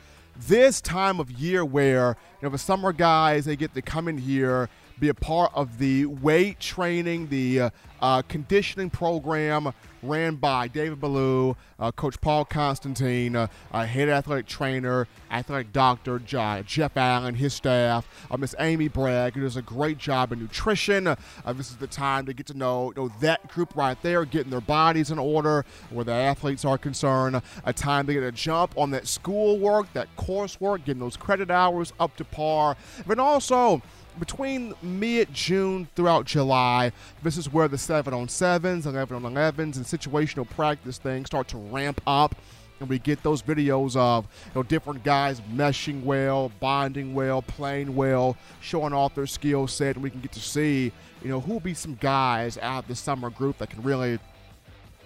this 0.48 0.80
time 0.80 1.20
of 1.20 1.30
year 1.32 1.66
where 1.66 2.16
you 2.40 2.46
know 2.46 2.48
the 2.48 2.56
summer 2.56 2.94
guys 2.94 3.44
they 3.44 3.56
get 3.56 3.74
to 3.74 3.82
come 3.82 4.08
in 4.08 4.16
here 4.16 4.70
be 4.98 5.08
a 5.08 5.14
part 5.14 5.52
of 5.54 5.78
the 5.78 6.06
weight 6.06 6.60
training, 6.60 7.28
the 7.28 7.60
uh, 7.60 7.70
uh, 8.00 8.22
conditioning 8.22 8.90
program 8.90 9.72
ran 10.02 10.34
by 10.36 10.68
David 10.68 11.00
Ballou, 11.00 11.56
uh, 11.78 11.90
Coach 11.92 12.20
Paul 12.20 12.44
Constantine, 12.44 13.34
uh, 13.34 13.46
head 13.72 14.08
athletic 14.08 14.46
trainer, 14.46 15.08
athletic 15.30 15.72
doctor 15.72 16.18
Jeff 16.18 16.96
Allen, 16.96 17.34
his 17.34 17.54
staff, 17.54 18.06
uh, 18.30 18.36
Miss 18.36 18.54
Amy 18.58 18.88
Bragg, 18.88 19.34
who 19.34 19.40
does 19.40 19.56
a 19.56 19.62
great 19.62 19.98
job 19.98 20.32
in 20.32 20.38
nutrition. 20.40 21.06
Uh, 21.06 21.16
this 21.54 21.70
is 21.70 21.76
the 21.76 21.86
time 21.86 22.26
to 22.26 22.34
get 22.34 22.46
to 22.46 22.54
know, 22.54 22.92
know 22.96 23.08
that 23.20 23.48
group 23.48 23.74
right 23.74 24.00
there, 24.02 24.24
getting 24.24 24.50
their 24.50 24.60
bodies 24.60 25.10
in 25.10 25.18
order 25.18 25.64
where 25.90 26.04
the 26.04 26.12
athletes 26.12 26.64
are 26.64 26.78
concerned. 26.78 27.40
A 27.64 27.72
time 27.72 28.06
to 28.06 28.12
get 28.12 28.22
a 28.22 28.32
jump 28.32 28.76
on 28.76 28.90
that 28.90 29.08
schoolwork, 29.08 29.92
that 29.94 30.14
coursework, 30.16 30.84
getting 30.84 31.00
those 31.00 31.16
credit 31.16 31.50
hours 31.50 31.92
up 31.98 32.14
to 32.16 32.24
par, 32.24 32.76
but 33.06 33.18
also 33.18 33.80
between 34.18 34.74
mid 34.82 35.32
June 35.32 35.88
throughout 35.94 36.26
July, 36.26 36.92
this 37.22 37.36
is 37.36 37.52
where 37.52 37.68
the 37.68 37.78
7 37.78 38.12
on 38.12 38.26
7s, 38.26 38.86
11 38.86 39.24
on 39.24 39.34
11s, 39.34 39.76
and 39.76 39.84
situational 39.84 40.48
practice 40.48 40.98
things 40.98 41.26
start 41.26 41.48
to 41.48 41.56
ramp 41.56 42.00
up. 42.06 42.34
And 42.80 42.88
we 42.88 42.98
get 42.98 43.22
those 43.22 43.40
videos 43.40 43.96
of 43.96 44.26
you 44.46 44.50
know, 44.56 44.62
different 44.62 45.04
guys 45.04 45.40
meshing 45.52 46.02
well, 46.02 46.50
bonding 46.60 47.14
well, 47.14 47.40
playing 47.40 47.94
well, 47.94 48.36
showing 48.60 48.92
off 48.92 49.14
their 49.14 49.26
skill 49.26 49.66
set, 49.68 49.94
and 49.94 50.02
we 50.02 50.10
can 50.10 50.20
get 50.20 50.32
to 50.32 50.40
see, 50.40 50.92
you 51.22 51.28
know, 51.28 51.40
who 51.40 51.52
will 51.52 51.60
be 51.60 51.74
some 51.74 51.94
guys 51.94 52.58
out 52.58 52.82
of 52.82 52.88
the 52.88 52.96
summer 52.96 53.30
group 53.30 53.58
that 53.58 53.70
can 53.70 53.82
really 53.82 54.18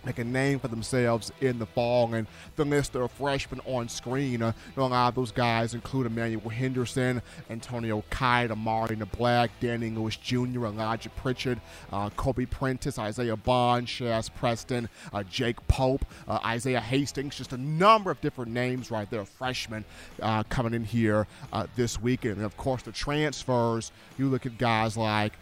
make 0.08 0.18
a 0.18 0.24
name 0.24 0.58
for 0.58 0.68
themselves 0.68 1.30
in 1.42 1.58
the 1.58 1.66
fall. 1.66 2.14
And 2.14 2.26
the 2.56 2.64
list 2.64 2.96
of 2.96 3.12
freshmen 3.12 3.60
on 3.66 3.90
screen, 3.90 4.40
uh, 4.40 4.52
a 4.74 4.80
lot 4.80 5.08
of 5.08 5.14
those 5.14 5.32
guys 5.32 5.74
include 5.74 6.06
Emmanuel 6.06 6.48
Henderson, 6.48 7.20
Antonio 7.50 8.02
Kite, 8.08 8.50
Amari 8.50 8.96
Black, 9.18 9.50
Danny 9.60 9.90
Lewis 9.90 10.16
Jr., 10.16 10.64
Elijah 10.66 11.10
Pritchett, 11.10 11.58
uh, 11.92 12.08
Kobe 12.10 12.46
Prentice, 12.46 12.98
Isaiah 12.98 13.36
Bond, 13.36 13.86
Shazz 13.86 14.34
Preston, 14.34 14.88
uh, 15.12 15.22
Jake 15.24 15.58
Pope, 15.68 16.06
uh, 16.26 16.38
Isaiah 16.42 16.80
Hastings, 16.80 17.36
just 17.36 17.52
a 17.52 17.58
number 17.58 18.10
of 18.10 18.18
different 18.22 18.50
names 18.50 18.90
right 18.90 19.10
there, 19.10 19.26
freshmen 19.26 19.84
uh, 20.22 20.42
coming 20.44 20.72
in 20.72 20.84
here 20.84 21.26
uh, 21.52 21.66
this 21.76 22.00
weekend. 22.00 22.36
And 22.36 22.46
of 22.46 22.56
course, 22.56 22.82
the 22.82 22.92
transfers, 22.92 23.92
you 24.16 24.28
look 24.28 24.46
at 24.46 24.56
guys 24.56 24.96
like 24.96 25.34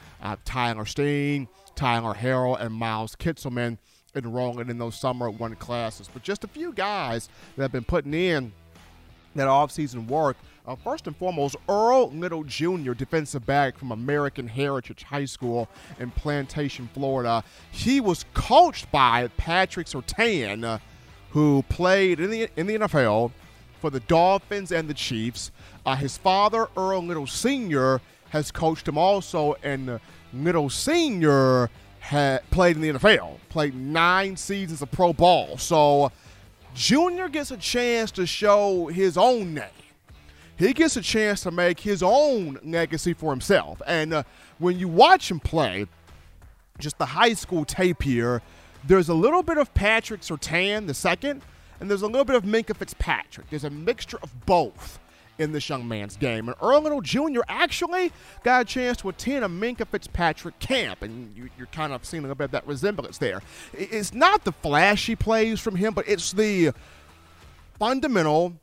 Tyler 0.44 0.86
Steen, 0.86 1.46
Tyler 1.76 2.14
Harrell, 2.14 2.60
and 2.60 2.74
Miles 2.74 3.14
Kitselman 3.14 3.78
enrolling 4.16 4.70
in 4.70 4.78
those 4.78 4.96
summer 4.96 5.30
one 5.30 5.54
classes. 5.56 6.08
But 6.12 6.22
just 6.22 6.44
a 6.44 6.48
few 6.48 6.72
guys 6.72 7.28
that 7.56 7.62
have 7.62 7.72
been 7.72 7.84
putting 7.84 8.14
in 8.14 8.52
that 9.34 9.48
offseason 9.48 10.08
work. 10.08 10.36
Uh, 10.66 10.74
first 10.74 11.06
and 11.06 11.16
foremost, 11.16 11.54
Earl 11.68 12.10
Little 12.10 12.42
Jr., 12.42 12.92
defensive 12.92 13.46
back 13.46 13.78
from 13.78 13.92
American 13.92 14.48
Heritage 14.48 15.04
High 15.04 15.26
School 15.26 15.68
in 16.00 16.10
Plantation, 16.10 16.88
Florida. 16.92 17.44
He 17.70 18.00
was 18.00 18.24
coached 18.34 18.90
by 18.90 19.28
Patrick 19.36 19.86
Surtain, 19.86 20.64
uh, 20.64 20.78
who 21.30 21.62
played 21.68 22.18
in 22.18 22.30
the 22.30 22.48
in 22.56 22.66
the 22.66 22.78
NFL 22.78 23.30
for 23.80 23.90
the 23.90 24.00
Dolphins 24.00 24.72
and 24.72 24.88
the 24.88 24.94
Chiefs. 24.94 25.52
Uh, 25.84 25.94
his 25.94 26.18
father, 26.18 26.66
Earl 26.76 27.04
Little 27.04 27.28
Sr., 27.28 28.00
has 28.30 28.50
coached 28.50 28.88
him 28.88 28.98
also, 28.98 29.54
and 29.62 30.00
Little 30.32 30.68
Sr 30.68 31.70
had 32.06 32.48
played 32.50 32.76
in 32.76 32.82
the 32.82 32.90
NFL, 32.90 33.38
played 33.48 33.74
nine 33.74 34.36
seasons 34.36 34.80
of 34.80 34.88
pro 34.92 35.12
ball. 35.12 35.58
So 35.58 36.12
Junior 36.72 37.28
gets 37.28 37.50
a 37.50 37.56
chance 37.56 38.12
to 38.12 38.24
show 38.26 38.86
his 38.86 39.18
own 39.18 39.54
name. 39.54 39.64
He 40.56 40.72
gets 40.72 40.96
a 40.96 41.02
chance 41.02 41.40
to 41.40 41.50
make 41.50 41.80
his 41.80 42.04
own 42.04 42.60
legacy 42.62 43.12
for 43.12 43.32
himself. 43.32 43.82
And 43.88 44.14
uh, 44.14 44.22
when 44.58 44.78
you 44.78 44.86
watch 44.86 45.28
him 45.28 45.40
play, 45.40 45.86
just 46.78 46.96
the 46.98 47.06
high 47.06 47.34
school 47.34 47.64
tape 47.64 48.04
here, 48.04 48.40
there's 48.84 49.08
a 49.08 49.14
little 49.14 49.42
bit 49.42 49.58
of 49.58 49.74
Patrick 49.74 50.20
Surtain, 50.20 50.86
the 50.86 50.94
second, 50.94 51.42
and 51.80 51.90
there's 51.90 52.02
a 52.02 52.06
little 52.06 52.24
bit 52.24 52.36
of 52.36 52.44
Minkah 52.44 52.76
Fitzpatrick. 52.76 53.50
There's 53.50 53.64
a 53.64 53.70
mixture 53.70 54.18
of 54.22 54.46
both 54.46 55.00
in 55.38 55.52
this 55.52 55.68
young 55.68 55.86
man's 55.86 56.16
game. 56.16 56.48
And 56.48 56.56
Earl 56.62 56.82
Little 56.82 57.00
Jr. 57.00 57.40
actually 57.48 58.12
got 58.42 58.62
a 58.62 58.64
chance 58.64 58.98
to 58.98 59.08
attend 59.08 59.44
a 59.44 59.48
Minkah 59.48 59.86
Fitzpatrick 59.86 60.58
camp, 60.58 61.02
and 61.02 61.36
you, 61.36 61.50
are 61.60 61.66
kind 61.66 61.92
of 61.92 62.04
seeing 62.04 62.24
a 62.24 62.34
bit 62.34 62.44
of 62.44 62.50
that 62.52 62.66
resemblance 62.66 63.18
there. 63.18 63.42
It's 63.72 64.14
not 64.14 64.44
the 64.44 64.52
flashy 64.52 65.16
plays 65.16 65.60
from 65.60 65.76
him, 65.76 65.94
but 65.94 66.08
it's 66.08 66.32
the 66.32 66.72
fundamental, 67.78 68.54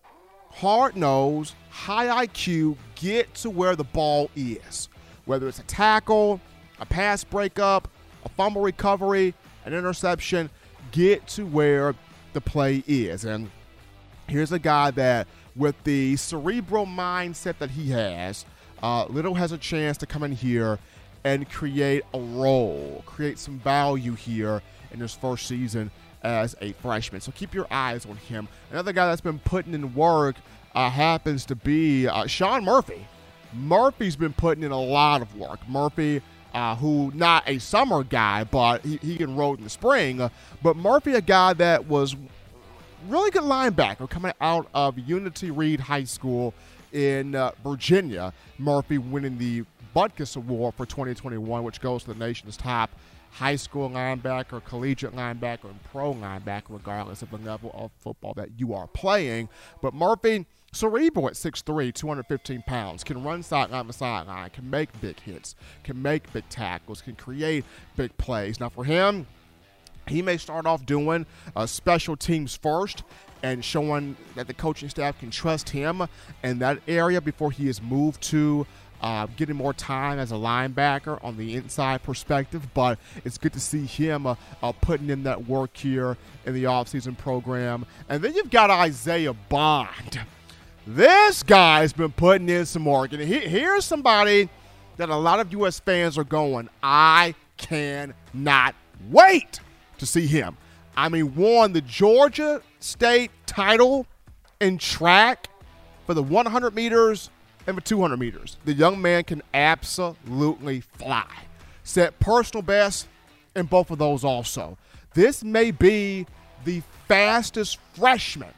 hard 0.52 0.96
nosed, 0.96 1.54
high 1.70 2.26
IQ, 2.26 2.78
get 2.96 3.34
to 3.36 3.50
where 3.50 3.76
the 3.76 3.84
ball 3.84 4.30
is. 4.36 4.90
Whether 5.26 5.48
it's 5.48 5.60
a 5.60 5.64
tackle, 5.64 6.42
a 6.80 6.86
pass 6.86 7.24
breakup, 7.24 7.88
a 8.26 8.30
fumble 8.30 8.62
recovery, 8.62 9.34
an 9.66 9.74
interception, 9.74 10.50
get 10.92 11.26
to 11.28 11.46
where 11.46 11.96
the 12.34 12.42
play 12.42 12.84
is. 12.88 13.26
And 13.26 13.50
here's 14.28 14.52
a 14.52 14.60
guy 14.60 14.92
that 14.92 15.28
with 15.56 15.82
the 15.84 16.16
cerebral 16.16 16.86
mindset 16.86 17.58
that 17.60 17.72
he 17.72 17.92
has, 17.92 18.46
uh, 18.82 19.06
Little 19.06 19.36
has 19.36 19.52
a 19.52 19.58
chance 19.58 19.98
to 19.98 20.06
come 20.06 20.24
in 20.24 20.32
here 20.32 20.80
and 21.24 21.50
create 21.50 22.04
a 22.14 22.20
role, 22.20 23.04
create 23.06 23.40
some 23.40 23.60
value 23.60 24.14
here 24.14 24.62
in 24.92 25.00
his 25.00 25.14
first 25.14 25.48
season 25.48 25.90
as 26.22 26.56
a 26.62 26.74
freshman. 26.74 27.22
So 27.22 27.32
keep 27.32 27.54
your 27.54 27.68
eyes 27.72 28.06
on 28.06 28.18
him. 28.18 28.48
Another 28.72 28.94
guy 28.94 29.08
that's 29.08 29.22
been 29.22 29.40
putting 29.40 29.74
in 29.74 29.94
work 29.94 30.36
uh, 30.76 30.90
happens 30.90 31.46
to 31.46 31.56
be 31.56 32.08
uh, 32.08 32.28
Shawn 32.28 32.66
Murphy. 32.66 33.06
Murphy's 33.54 34.16
been 34.16 34.34
putting 34.34 34.64
in 34.64 34.72
a 34.72 34.82
lot 34.82 35.22
of 35.22 35.36
work. 35.38 35.60
Murphy, 35.70 36.22
uh, 36.54 36.76
who 36.76 37.12
not 37.14 37.44
a 37.48 37.60
summer 37.60 38.04
guy, 38.04 38.44
but 38.44 38.84
he, 38.84 38.98
he 38.98 39.22
enrolled 39.22 39.60
in 39.60 39.64
the 39.64 39.70
spring. 39.70 40.30
but 40.62 40.76
Murphy, 40.76 41.14
a 41.14 41.22
guy 41.22 41.54
that 41.54 41.86
was 41.86 42.16
really 43.08 43.32
good 43.32 43.44
linebacker 43.44 44.10
coming 44.10 44.34
out 44.42 44.68
of 44.74 44.98
Unity 45.00 45.52
Reed 45.52 45.80
High 45.80 46.04
School 46.04 46.54
in 46.92 47.36
uh, 47.36 47.52
Virginia. 47.64 48.34
Murphy 48.58 48.98
winning 48.98 49.38
the 49.38 49.64
Butkus 49.96 50.36
Award 50.36 50.76
for 50.76 50.86
2021, 50.86 51.64
which 51.64 51.82
goes 51.82 52.04
to 52.04 52.14
the 52.14 52.20
nation's 52.20 52.58
top 52.58 52.90
high 53.34 53.56
school 53.56 53.90
linebacker, 53.90 54.64
collegiate 54.64 55.16
linebacker, 55.16 55.66
and 55.66 55.84
pro 55.92 56.14
linebacker, 56.14 56.70
regardless 56.70 57.22
of 57.24 57.32
the 57.32 57.38
level 57.38 57.72
of 57.74 57.92
football 58.00 58.34
that 58.36 58.50
you 58.58 58.74
are 58.74 58.88
playing. 58.88 59.50
But 59.82 59.94
Murphy, 59.94 60.46
cerebral 60.72 61.28
at 61.28 61.34
6'3, 61.34 61.94
215 61.94 62.64
pounds, 62.68 63.04
can 63.04 63.24
run 63.24 63.42
sideline 63.42 63.88
to 63.88 63.94
sideline, 63.94 64.52
can 64.52 64.70
make 64.70 64.90
big 65.02 65.20
hits, 65.20 65.56
can 65.84 66.00
make 66.00 66.32
big 66.32 66.48
tackles, 66.50 67.02
can 67.02 67.16
create 67.16 67.66
big 67.96 68.16
plays. 68.18 68.60
Now, 68.60 68.70
for 68.70 68.84
him, 68.84 69.26
he 70.08 70.22
may 70.22 70.38
start 70.38 70.66
off 70.66 70.86
doing 70.86 71.26
uh, 71.56 71.66
special 71.66 72.16
teams 72.16 72.56
first 72.56 73.04
and 73.44 73.64
showing 73.64 74.16
that 74.36 74.48
the 74.48 74.54
coaching 74.54 74.90
staff 74.90 75.20
can 75.20 75.30
trust 75.30 75.70
him 75.70 76.08
in 76.44 76.60
that 76.60 76.80
area 76.88 77.20
before 77.20 77.52
he 77.52 77.68
is 77.68 77.82
moved 77.82 78.22
to 78.22 78.66
uh, 79.02 79.28
getting 79.36 79.56
more 79.56 79.74
time 79.74 80.18
as 80.18 80.32
a 80.32 80.36
linebacker 80.36 81.22
on 81.24 81.36
the 81.36 81.56
inside 81.56 82.02
perspective. 82.04 82.74
But 82.74 82.98
it's 83.26 83.38
good 83.38 83.52
to 83.54 83.60
see 83.60 83.86
him 83.86 84.26
uh, 84.26 84.36
uh, 84.64 84.72
putting 84.72 85.10
in 85.10 85.24
that 85.24 85.46
work 85.46 85.76
here 85.76 86.18
in 86.46 86.54
the 86.54 86.64
offseason 86.64 87.18
program. 87.18 87.86
And 88.08 88.24
then 88.24 88.34
you've 88.34 88.50
got 88.50 88.70
Isaiah 88.70 89.34
Bond. 89.34 90.22
This 90.88 91.44
guy's 91.44 91.92
been 91.94 92.12
putting 92.14 92.48
in 92.48 92.66
some 92.66 92.86
work. 92.86 93.12
And 93.12 93.22
he, 93.22 93.40
here's 93.40 93.84
somebody 93.84 94.50
that 94.96 95.10
a 95.10 95.16
lot 95.16 95.40
of 95.40 95.52
U.S. 95.54 95.80
fans 95.80 96.18
are 96.18 96.24
going, 96.24 96.70
I 96.82 97.36
cannot 97.58 98.76
wait 99.10 99.60
to 99.98 100.06
see 100.06 100.28
him. 100.28 100.58
I 100.96 101.10
mean, 101.10 101.36
won 101.36 101.74
the 101.74 101.82
Georgia 101.82 102.62
State 102.80 103.32
title 103.46 104.06
in 104.60 104.78
track 104.78 105.50
for 106.06 106.14
the 106.14 106.24
100 106.24 106.76
meters 106.76 107.30
and 107.66 107.78
the 107.78 107.82
200 107.82 108.18
meters. 108.18 108.58
The 108.66 108.74
young 108.74 109.02
man 109.02 109.24
can 109.24 109.42
absolutely 109.54 110.82
fly. 110.82 111.28
Set 111.84 112.20
personal 112.20 112.62
best 112.62 113.08
in 113.56 113.66
both 113.66 113.92
of 113.92 113.98
those 113.98 114.24
also. 114.24 114.78
This 115.14 115.44
may 115.44 115.72
be 115.72 116.26
the 116.66 116.82
fastest 117.08 117.80
freshman 117.94 118.54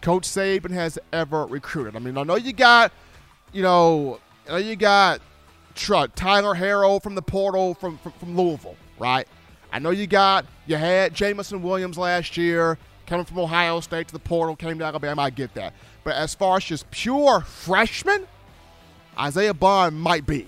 Coach 0.00 0.22
Saban 0.22 0.70
has 0.70 0.98
ever 1.12 1.46
recruited. 1.46 1.94
I 1.94 1.98
mean, 1.98 2.16
I 2.16 2.22
know 2.22 2.36
you 2.36 2.52
got, 2.52 2.92
you 3.52 3.62
know, 3.62 4.18
know 4.48 4.56
you 4.56 4.76
got 4.76 5.20
Tyler 5.74 6.54
Harrell 6.54 7.02
from 7.02 7.14
the 7.14 7.22
portal 7.22 7.74
from, 7.74 7.98
from, 7.98 8.12
from 8.12 8.36
Louisville, 8.36 8.76
right? 8.98 9.28
I 9.72 9.78
know 9.78 9.90
you 9.90 10.06
got 10.06 10.46
you 10.66 10.76
had 10.76 11.14
Jameson 11.14 11.62
Williams 11.62 11.98
last 11.98 12.36
year, 12.36 12.78
coming 13.06 13.24
from 13.24 13.38
Ohio 13.38 13.80
State 13.80 14.08
to 14.08 14.12
the 14.12 14.18
portal, 14.18 14.56
came 14.56 14.78
to 14.78 14.84
Alabama. 14.84 15.22
I 15.22 15.30
get 15.30 15.54
that. 15.54 15.74
But 16.04 16.16
as 16.16 16.34
far 16.34 16.56
as 16.56 16.64
just 16.64 16.90
pure 16.90 17.40
freshman, 17.40 18.26
Isaiah 19.18 19.54
Bond 19.54 20.00
might 20.00 20.26
be, 20.26 20.46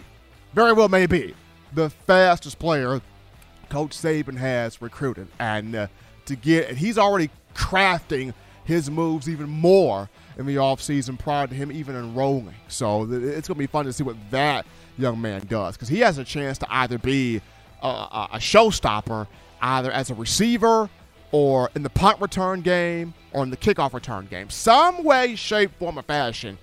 very 0.54 0.72
well 0.72 0.88
may 0.88 1.06
be, 1.06 1.34
the 1.74 1.90
fastest 1.90 2.58
player 2.58 3.00
Coach 3.68 3.96
Saban 3.96 4.36
has 4.36 4.80
recruited. 4.82 5.28
And 5.38 5.74
uh, 5.74 5.86
to 6.26 6.36
get, 6.36 6.68
and 6.68 6.78
he's 6.78 6.98
already 6.98 7.30
crafting 7.54 8.34
his 8.64 8.90
moves 8.90 9.28
even 9.28 9.48
more 9.48 10.08
in 10.38 10.46
the 10.46 10.56
offseason 10.56 11.18
prior 11.18 11.46
to 11.46 11.54
him 11.54 11.72
even 11.72 11.96
enrolling. 11.96 12.54
So 12.68 13.02
it's 13.02 13.48
going 13.48 13.54
to 13.54 13.54
be 13.54 13.66
fun 13.66 13.86
to 13.86 13.92
see 13.92 14.04
what 14.04 14.16
that 14.30 14.66
young 14.98 15.20
man 15.20 15.46
does 15.48 15.74
because 15.74 15.88
he 15.88 16.00
has 16.00 16.18
a 16.18 16.24
chance 16.24 16.58
to 16.58 16.66
either 16.70 16.98
be 16.98 17.40
a, 17.82 18.28
a, 18.32 18.38
showstopper, 18.38 19.26
either 19.60 19.90
as 19.90 20.10
a 20.10 20.14
receiver 20.14 20.88
or 21.32 21.70
in 21.74 21.82
the 21.82 21.90
punt 21.90 22.20
return 22.20 22.60
game 22.60 23.14
or 23.32 23.42
in 23.42 23.50
the 23.50 23.56
kickoff 23.56 23.92
return 23.92 24.26
game. 24.26 24.50
Some 24.50 25.04
way, 25.04 25.34
shape, 25.34 25.72
form, 25.78 25.98
or 25.98 26.02
fashion, 26.02 26.58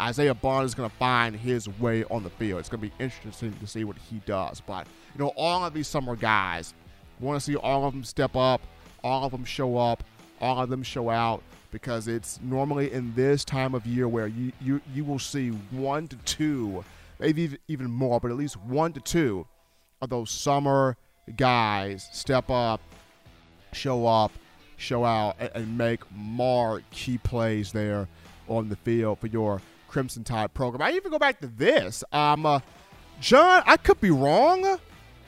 Isaiah 0.00 0.34
Bond 0.34 0.66
is 0.66 0.74
going 0.74 0.90
to 0.90 0.96
find 0.96 1.34
his 1.34 1.68
way 1.80 2.04
on 2.04 2.22
the 2.22 2.30
field. 2.30 2.60
It's 2.60 2.68
going 2.68 2.80
to 2.82 2.88
be 2.88 3.02
interesting 3.02 3.52
to 3.52 3.66
see 3.66 3.84
what 3.84 3.96
he 3.96 4.20
does. 4.26 4.60
But, 4.60 4.86
you 5.14 5.24
know, 5.24 5.32
all 5.36 5.64
of 5.64 5.74
these 5.74 5.88
summer 5.88 6.16
guys, 6.16 6.74
want 7.20 7.40
to 7.40 7.44
see 7.44 7.56
all 7.56 7.84
of 7.84 7.92
them 7.92 8.04
step 8.04 8.36
up, 8.36 8.60
all 9.02 9.24
of 9.24 9.32
them 9.32 9.44
show 9.44 9.76
up, 9.76 10.04
all 10.40 10.60
of 10.60 10.68
them 10.68 10.82
show 10.82 11.10
out 11.10 11.42
because 11.70 12.08
it's 12.08 12.40
normally 12.42 12.92
in 12.92 13.12
this 13.14 13.44
time 13.44 13.74
of 13.74 13.84
year 13.86 14.08
where 14.08 14.26
you, 14.26 14.52
you, 14.60 14.80
you 14.94 15.04
will 15.04 15.18
see 15.18 15.50
one 15.70 16.08
to 16.08 16.16
two, 16.18 16.84
maybe 17.18 17.58
even 17.68 17.90
more, 17.90 18.20
but 18.20 18.30
at 18.30 18.36
least 18.36 18.56
one 18.56 18.92
to 18.92 19.00
two 19.00 19.46
those 20.06 20.30
summer 20.30 20.96
guys 21.36 22.08
step 22.12 22.50
up, 22.50 22.80
show 23.72 24.06
up, 24.06 24.32
show 24.76 25.04
out, 25.04 25.36
and, 25.38 25.50
and 25.54 25.78
make 25.78 26.00
more 26.14 26.82
key 26.90 27.18
plays 27.18 27.72
there 27.72 28.08
on 28.46 28.68
the 28.68 28.76
field 28.76 29.18
for 29.18 29.26
your 29.26 29.60
Crimson 29.88 30.24
Tide 30.24 30.54
program. 30.54 30.82
I 30.82 30.94
even 30.94 31.10
go 31.10 31.18
back 31.18 31.40
to 31.40 31.46
this. 31.46 32.04
Um, 32.12 32.46
uh, 32.46 32.60
John, 33.20 33.62
I 33.66 33.76
could 33.76 34.00
be 34.00 34.10
wrong, 34.10 34.78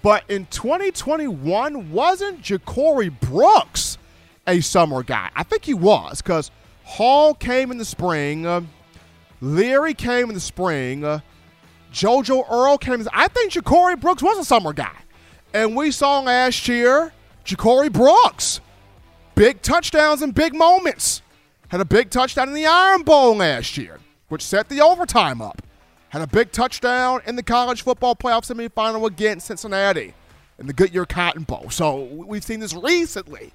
but 0.02 0.24
in 0.28 0.46
2021, 0.46 1.90
wasn't 1.90 2.42
Ja'Corey 2.42 3.18
Brooks 3.20 3.98
a 4.46 4.60
summer 4.60 5.02
guy? 5.02 5.30
I 5.34 5.42
think 5.42 5.64
he 5.64 5.74
was 5.74 6.22
because 6.22 6.50
Hall 6.84 7.34
came 7.34 7.70
in 7.70 7.78
the 7.78 7.84
spring, 7.84 8.46
uh, 8.46 8.62
Leary 9.40 9.94
came 9.94 10.28
in 10.28 10.34
the 10.34 10.40
spring, 10.40 11.04
uh, 11.04 11.20
JoJo 11.92 12.50
Earle 12.50 12.78
came. 12.78 13.06
I 13.12 13.28
think 13.28 13.52
Ja'Corey 13.52 14.00
Brooks 14.00 14.22
was 14.22 14.38
a 14.38 14.44
summer 14.44 14.72
guy, 14.72 14.96
and 15.52 15.76
we 15.76 15.90
saw 15.90 16.20
last 16.20 16.68
year 16.68 17.12
Ja'Corey 17.44 17.92
Brooks, 17.92 18.60
big 19.34 19.62
touchdowns 19.62 20.22
and 20.22 20.34
big 20.34 20.54
moments. 20.54 21.22
Had 21.68 21.80
a 21.80 21.84
big 21.84 22.10
touchdown 22.10 22.48
in 22.48 22.54
the 22.54 22.66
Iron 22.66 23.02
Bowl 23.02 23.36
last 23.36 23.76
year 23.76 24.00
which 24.30 24.42
set 24.42 24.68
the 24.68 24.80
overtime 24.80 25.42
up. 25.42 25.60
Had 26.08 26.22
a 26.22 26.26
big 26.26 26.50
touchdown 26.50 27.20
in 27.26 27.36
the 27.36 27.42
college 27.42 27.82
football 27.82 28.16
playoff 28.16 28.46
semifinal 28.50 29.06
against 29.06 29.46
Cincinnati 29.46 30.14
in 30.58 30.66
the 30.66 30.72
Goodyear 30.72 31.04
Cotton 31.04 31.42
Bowl. 31.42 31.68
So 31.68 32.04
we've 32.04 32.42
seen 32.42 32.60
this 32.60 32.74
recently. 32.74 33.52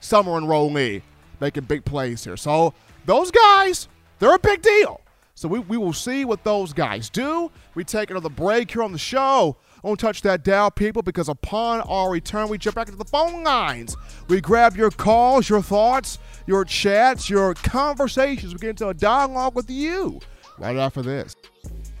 Summer 0.00 0.36
and 0.36 0.46
enrollee 0.46 1.02
making 1.40 1.64
big 1.64 1.84
plays 1.84 2.24
here. 2.24 2.36
So 2.36 2.74
those 3.04 3.30
guys, 3.30 3.88
they're 4.18 4.34
a 4.34 4.38
big 4.38 4.62
deal. 4.62 5.00
So 5.34 5.48
we, 5.48 5.60
we 5.60 5.76
will 5.76 5.92
see 5.92 6.24
what 6.24 6.44
those 6.44 6.72
guys 6.72 7.08
do. 7.08 7.50
We 7.74 7.84
take 7.84 8.10
another 8.10 8.28
break 8.28 8.70
here 8.70 8.82
on 8.82 8.92
the 8.92 8.98
show. 8.98 9.56
Don't 9.82 9.98
touch 9.98 10.22
that 10.22 10.44
dial, 10.44 10.70
people, 10.70 11.02
because 11.02 11.28
upon 11.28 11.80
our 11.82 12.10
return, 12.10 12.48
we 12.48 12.58
jump 12.58 12.76
back 12.76 12.86
into 12.86 12.98
the 12.98 13.04
phone 13.04 13.42
lines. 13.42 13.96
We 14.28 14.40
grab 14.40 14.76
your 14.76 14.90
calls, 14.90 15.48
your 15.48 15.62
thoughts, 15.62 16.18
your 16.46 16.64
chats, 16.64 17.28
your 17.28 17.54
conversations. 17.54 18.52
We 18.52 18.60
get 18.60 18.70
into 18.70 18.88
a 18.88 18.94
dialogue 18.94 19.56
with 19.56 19.68
you 19.68 20.20
right 20.58 20.76
after 20.76 21.02
this. 21.02 21.34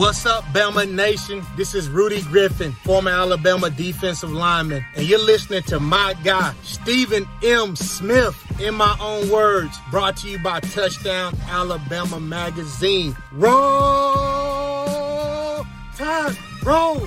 What's 0.00 0.24
up, 0.24 0.44
Bama 0.44 0.90
Nation? 0.90 1.44
This 1.58 1.74
is 1.74 1.90
Rudy 1.90 2.22
Griffin, 2.22 2.72
former 2.72 3.10
Alabama 3.10 3.68
defensive 3.68 4.32
lineman, 4.32 4.82
and 4.96 5.06
you're 5.06 5.18
listening 5.18 5.62
to 5.64 5.78
my 5.78 6.14
guy, 6.24 6.54
Stephen 6.62 7.28
M. 7.42 7.76
Smith, 7.76 8.34
in 8.58 8.74
my 8.76 8.96
own 8.98 9.28
words, 9.28 9.76
brought 9.90 10.16
to 10.16 10.26
you 10.30 10.38
by 10.38 10.60
Touchdown 10.60 11.36
Alabama 11.50 12.18
Magazine. 12.18 13.14
Roll! 13.30 13.66
Time! 15.96 16.34
Roll! 16.64 17.06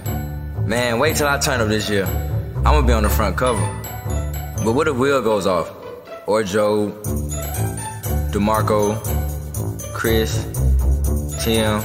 Man, 0.71 0.99
wait 0.99 1.17
till 1.17 1.27
I 1.27 1.37
turn 1.37 1.59
up 1.59 1.67
this 1.67 1.89
year. 1.89 2.05
I'm 2.55 2.63
gonna 2.63 2.87
be 2.87 2.93
on 2.93 3.03
the 3.03 3.09
front 3.09 3.35
cover. 3.35 3.59
But 4.63 4.71
what 4.71 4.87
if 4.87 4.95
Will 4.95 5.21
goes 5.21 5.45
off? 5.45 5.69
Or 6.27 6.43
Joe, 6.43 6.97
DeMarco, 8.31 8.95
Chris, 9.93 10.45
Tim, 11.43 11.81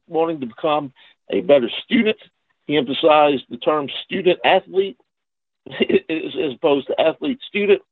wanting 0.06 0.40
to 0.40 0.46
become 0.46 0.92
a 1.30 1.40
better 1.40 1.70
student. 1.84 2.18
He 2.66 2.76
emphasized 2.76 3.44
the 3.48 3.56
term 3.56 3.88
student 4.04 4.38
athlete 4.44 4.98
as 5.68 6.54
opposed 6.54 6.86
to 6.88 7.00
athlete 7.00 7.40
student. 7.48 7.82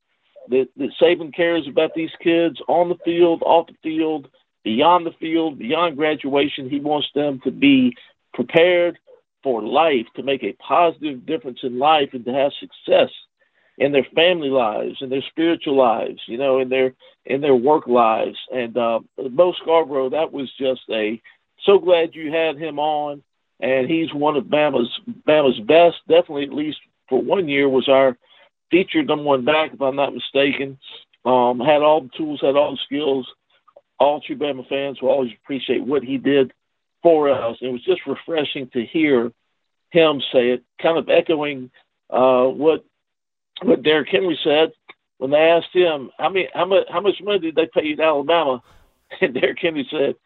That, 0.48 0.68
that 0.76 0.90
Saban 1.00 1.34
cares 1.34 1.68
about 1.68 1.94
these 1.94 2.10
kids 2.20 2.60
on 2.68 2.88
the 2.88 2.96
field, 3.04 3.42
off 3.46 3.68
the 3.68 3.76
field, 3.82 4.28
beyond 4.64 5.06
the 5.06 5.12
field, 5.12 5.58
beyond 5.58 5.96
graduation. 5.96 6.68
He 6.68 6.80
wants 6.80 7.08
them 7.14 7.40
to 7.44 7.52
be 7.52 7.96
prepared 8.34 8.98
for 9.42 9.62
life, 9.62 10.06
to 10.16 10.22
make 10.22 10.42
a 10.42 10.52
positive 10.54 11.26
difference 11.26 11.60
in 11.62 11.78
life, 11.78 12.10
and 12.12 12.24
to 12.24 12.32
have 12.32 12.52
success 12.58 13.10
in 13.78 13.92
their 13.92 14.06
family 14.14 14.50
lives, 14.50 14.96
in 15.00 15.08
their 15.08 15.22
spiritual 15.30 15.76
lives, 15.76 16.20
you 16.26 16.38
know, 16.38 16.60
in 16.60 16.68
their 16.68 16.94
in 17.24 17.40
their 17.40 17.54
work 17.54 17.86
lives. 17.86 18.36
And 18.52 18.76
uh, 18.76 19.00
Bo 19.30 19.52
Scarborough, 19.62 20.10
that 20.10 20.32
was 20.32 20.50
just 20.58 20.82
a 20.90 21.20
so 21.64 21.78
glad 21.78 22.14
you 22.14 22.32
had 22.32 22.58
him 22.58 22.78
on, 22.78 23.22
and 23.60 23.88
he's 23.88 24.12
one 24.12 24.36
of 24.36 24.44
Bama's 24.44 24.90
Bama's 25.26 25.60
best. 25.60 25.96
Definitely, 26.08 26.44
at 26.44 26.52
least 26.52 26.78
for 27.08 27.20
one 27.20 27.48
year, 27.48 27.68
was 27.68 27.88
our 27.88 28.16
featured 28.70 29.06
number 29.06 29.24
one 29.24 29.44
back, 29.44 29.72
if 29.72 29.80
I'm 29.80 29.96
not 29.96 30.14
mistaken. 30.14 30.78
Um, 31.24 31.60
had 31.60 31.82
all 31.82 32.02
the 32.02 32.10
tools, 32.16 32.40
had 32.42 32.56
all 32.56 32.72
the 32.72 32.78
skills. 32.84 33.26
All 33.98 34.20
true 34.20 34.36
Bama 34.36 34.68
fans 34.68 35.00
will 35.00 35.10
always 35.10 35.30
appreciate 35.42 35.84
what 35.84 36.02
he 36.02 36.18
did 36.18 36.52
for 37.02 37.30
us. 37.30 37.56
It 37.60 37.68
was 37.68 37.84
just 37.84 38.00
refreshing 38.06 38.68
to 38.72 38.84
hear 38.84 39.30
him 39.90 40.20
say 40.32 40.50
it, 40.50 40.64
kind 40.80 40.98
of 40.98 41.08
echoing 41.08 41.70
uh, 42.10 42.44
what 42.44 42.84
what 43.64 43.82
Derrick 43.82 44.08
Henry 44.10 44.38
said 44.42 44.72
when 45.18 45.30
they 45.30 45.38
asked 45.38 45.72
him 45.72 46.10
how 46.18 46.28
many 46.28 46.48
how 46.52 46.64
much 46.64 46.86
how 46.90 47.00
much 47.00 47.20
money 47.22 47.38
did 47.38 47.54
they 47.54 47.68
pay 47.72 47.86
you 47.86 47.94
in 47.94 48.00
Alabama, 48.00 48.62
and 49.20 49.34
Derrick 49.34 49.58
Henry 49.60 49.86
said 49.90 50.16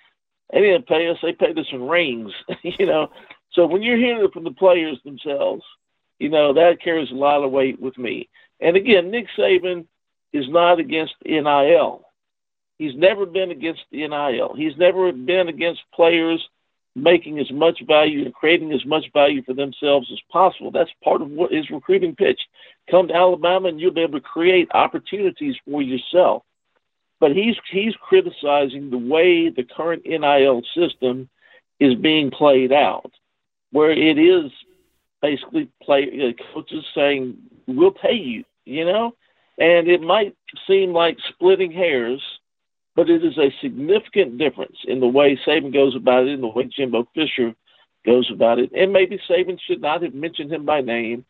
they 0.52 0.60
didn't 0.60 0.86
pay 0.86 1.08
us, 1.08 1.18
they 1.22 1.32
paid 1.32 1.58
us 1.58 1.66
in 1.72 1.86
rings, 1.86 2.32
you 2.62 2.86
know. 2.86 3.10
So 3.52 3.66
when 3.66 3.82
you're 3.82 3.96
hearing 3.96 4.24
it 4.24 4.32
from 4.32 4.44
the 4.44 4.50
players 4.50 4.98
themselves, 5.04 5.62
you 6.18 6.28
know 6.28 6.52
that 6.54 6.82
carries 6.82 7.10
a 7.10 7.14
lot 7.14 7.42
of 7.44 7.50
weight 7.50 7.80
with 7.80 7.98
me. 7.98 8.28
And 8.60 8.76
again, 8.76 9.10
Nick 9.10 9.26
Saban 9.36 9.86
is 10.32 10.48
not 10.48 10.78
against 10.78 11.14
NIL. 11.24 12.02
He's 12.78 12.94
never 12.94 13.24
been 13.26 13.50
against 13.50 13.82
NIL. 13.92 14.54
He's 14.54 14.76
never 14.76 15.12
been 15.12 15.48
against 15.48 15.80
players 15.94 16.46
making 16.96 17.38
as 17.38 17.50
much 17.52 17.82
value 17.86 18.24
and 18.24 18.32
creating 18.32 18.72
as 18.72 18.84
much 18.86 19.04
value 19.12 19.42
for 19.42 19.52
themselves 19.52 20.10
as 20.10 20.18
possible. 20.32 20.70
That's 20.70 20.90
part 21.04 21.20
of 21.20 21.28
what 21.28 21.52
his 21.52 21.68
recruiting 21.70 22.16
pitch. 22.16 22.40
Come 22.90 23.08
to 23.08 23.14
Alabama 23.14 23.68
and 23.68 23.78
you'll 23.78 23.92
be 23.92 24.00
able 24.00 24.18
to 24.18 24.26
create 24.26 24.68
opportunities 24.72 25.56
for 25.68 25.82
yourself. 25.82 26.42
But 27.20 27.32
he's 27.32 27.56
he's 27.70 27.94
criticizing 27.96 28.90
the 28.90 28.98
way 28.98 29.50
the 29.50 29.64
current 29.64 30.06
NIL 30.06 30.62
system 30.74 31.28
is 31.78 31.94
being 31.94 32.30
played 32.30 32.72
out, 32.72 33.12
where 33.72 33.90
it 33.90 34.18
is 34.18 34.50
basically 35.20 35.68
play 35.82 36.04
uh, 36.04 36.42
coaches 36.54 36.84
saying 36.94 37.36
we'll 37.66 37.90
pay 37.90 38.14
you, 38.14 38.44
you 38.64 38.84
know, 38.84 39.14
and 39.58 39.88
it 39.88 40.00
might 40.00 40.34
seem 40.66 40.92
like 40.92 41.18
splitting 41.28 41.72
hairs 41.72 42.22
but 42.96 43.10
it 43.10 43.22
is 43.22 43.36
a 43.36 43.54
significant 43.60 44.38
difference 44.38 44.78
in 44.88 45.00
the 45.00 45.06
way 45.06 45.38
Saban 45.46 45.72
goes 45.72 45.94
about 45.94 46.26
it 46.26 46.32
and 46.32 46.42
the 46.42 46.48
way 46.48 46.64
Jimbo 46.64 47.06
Fisher 47.14 47.54
goes 48.06 48.30
about 48.32 48.58
it. 48.58 48.72
And 48.72 48.92
maybe 48.92 49.20
Saban 49.28 49.58
should 49.60 49.82
not 49.82 50.02
have 50.02 50.14
mentioned 50.14 50.52
him 50.52 50.64
by 50.64 50.80
name. 50.80 51.26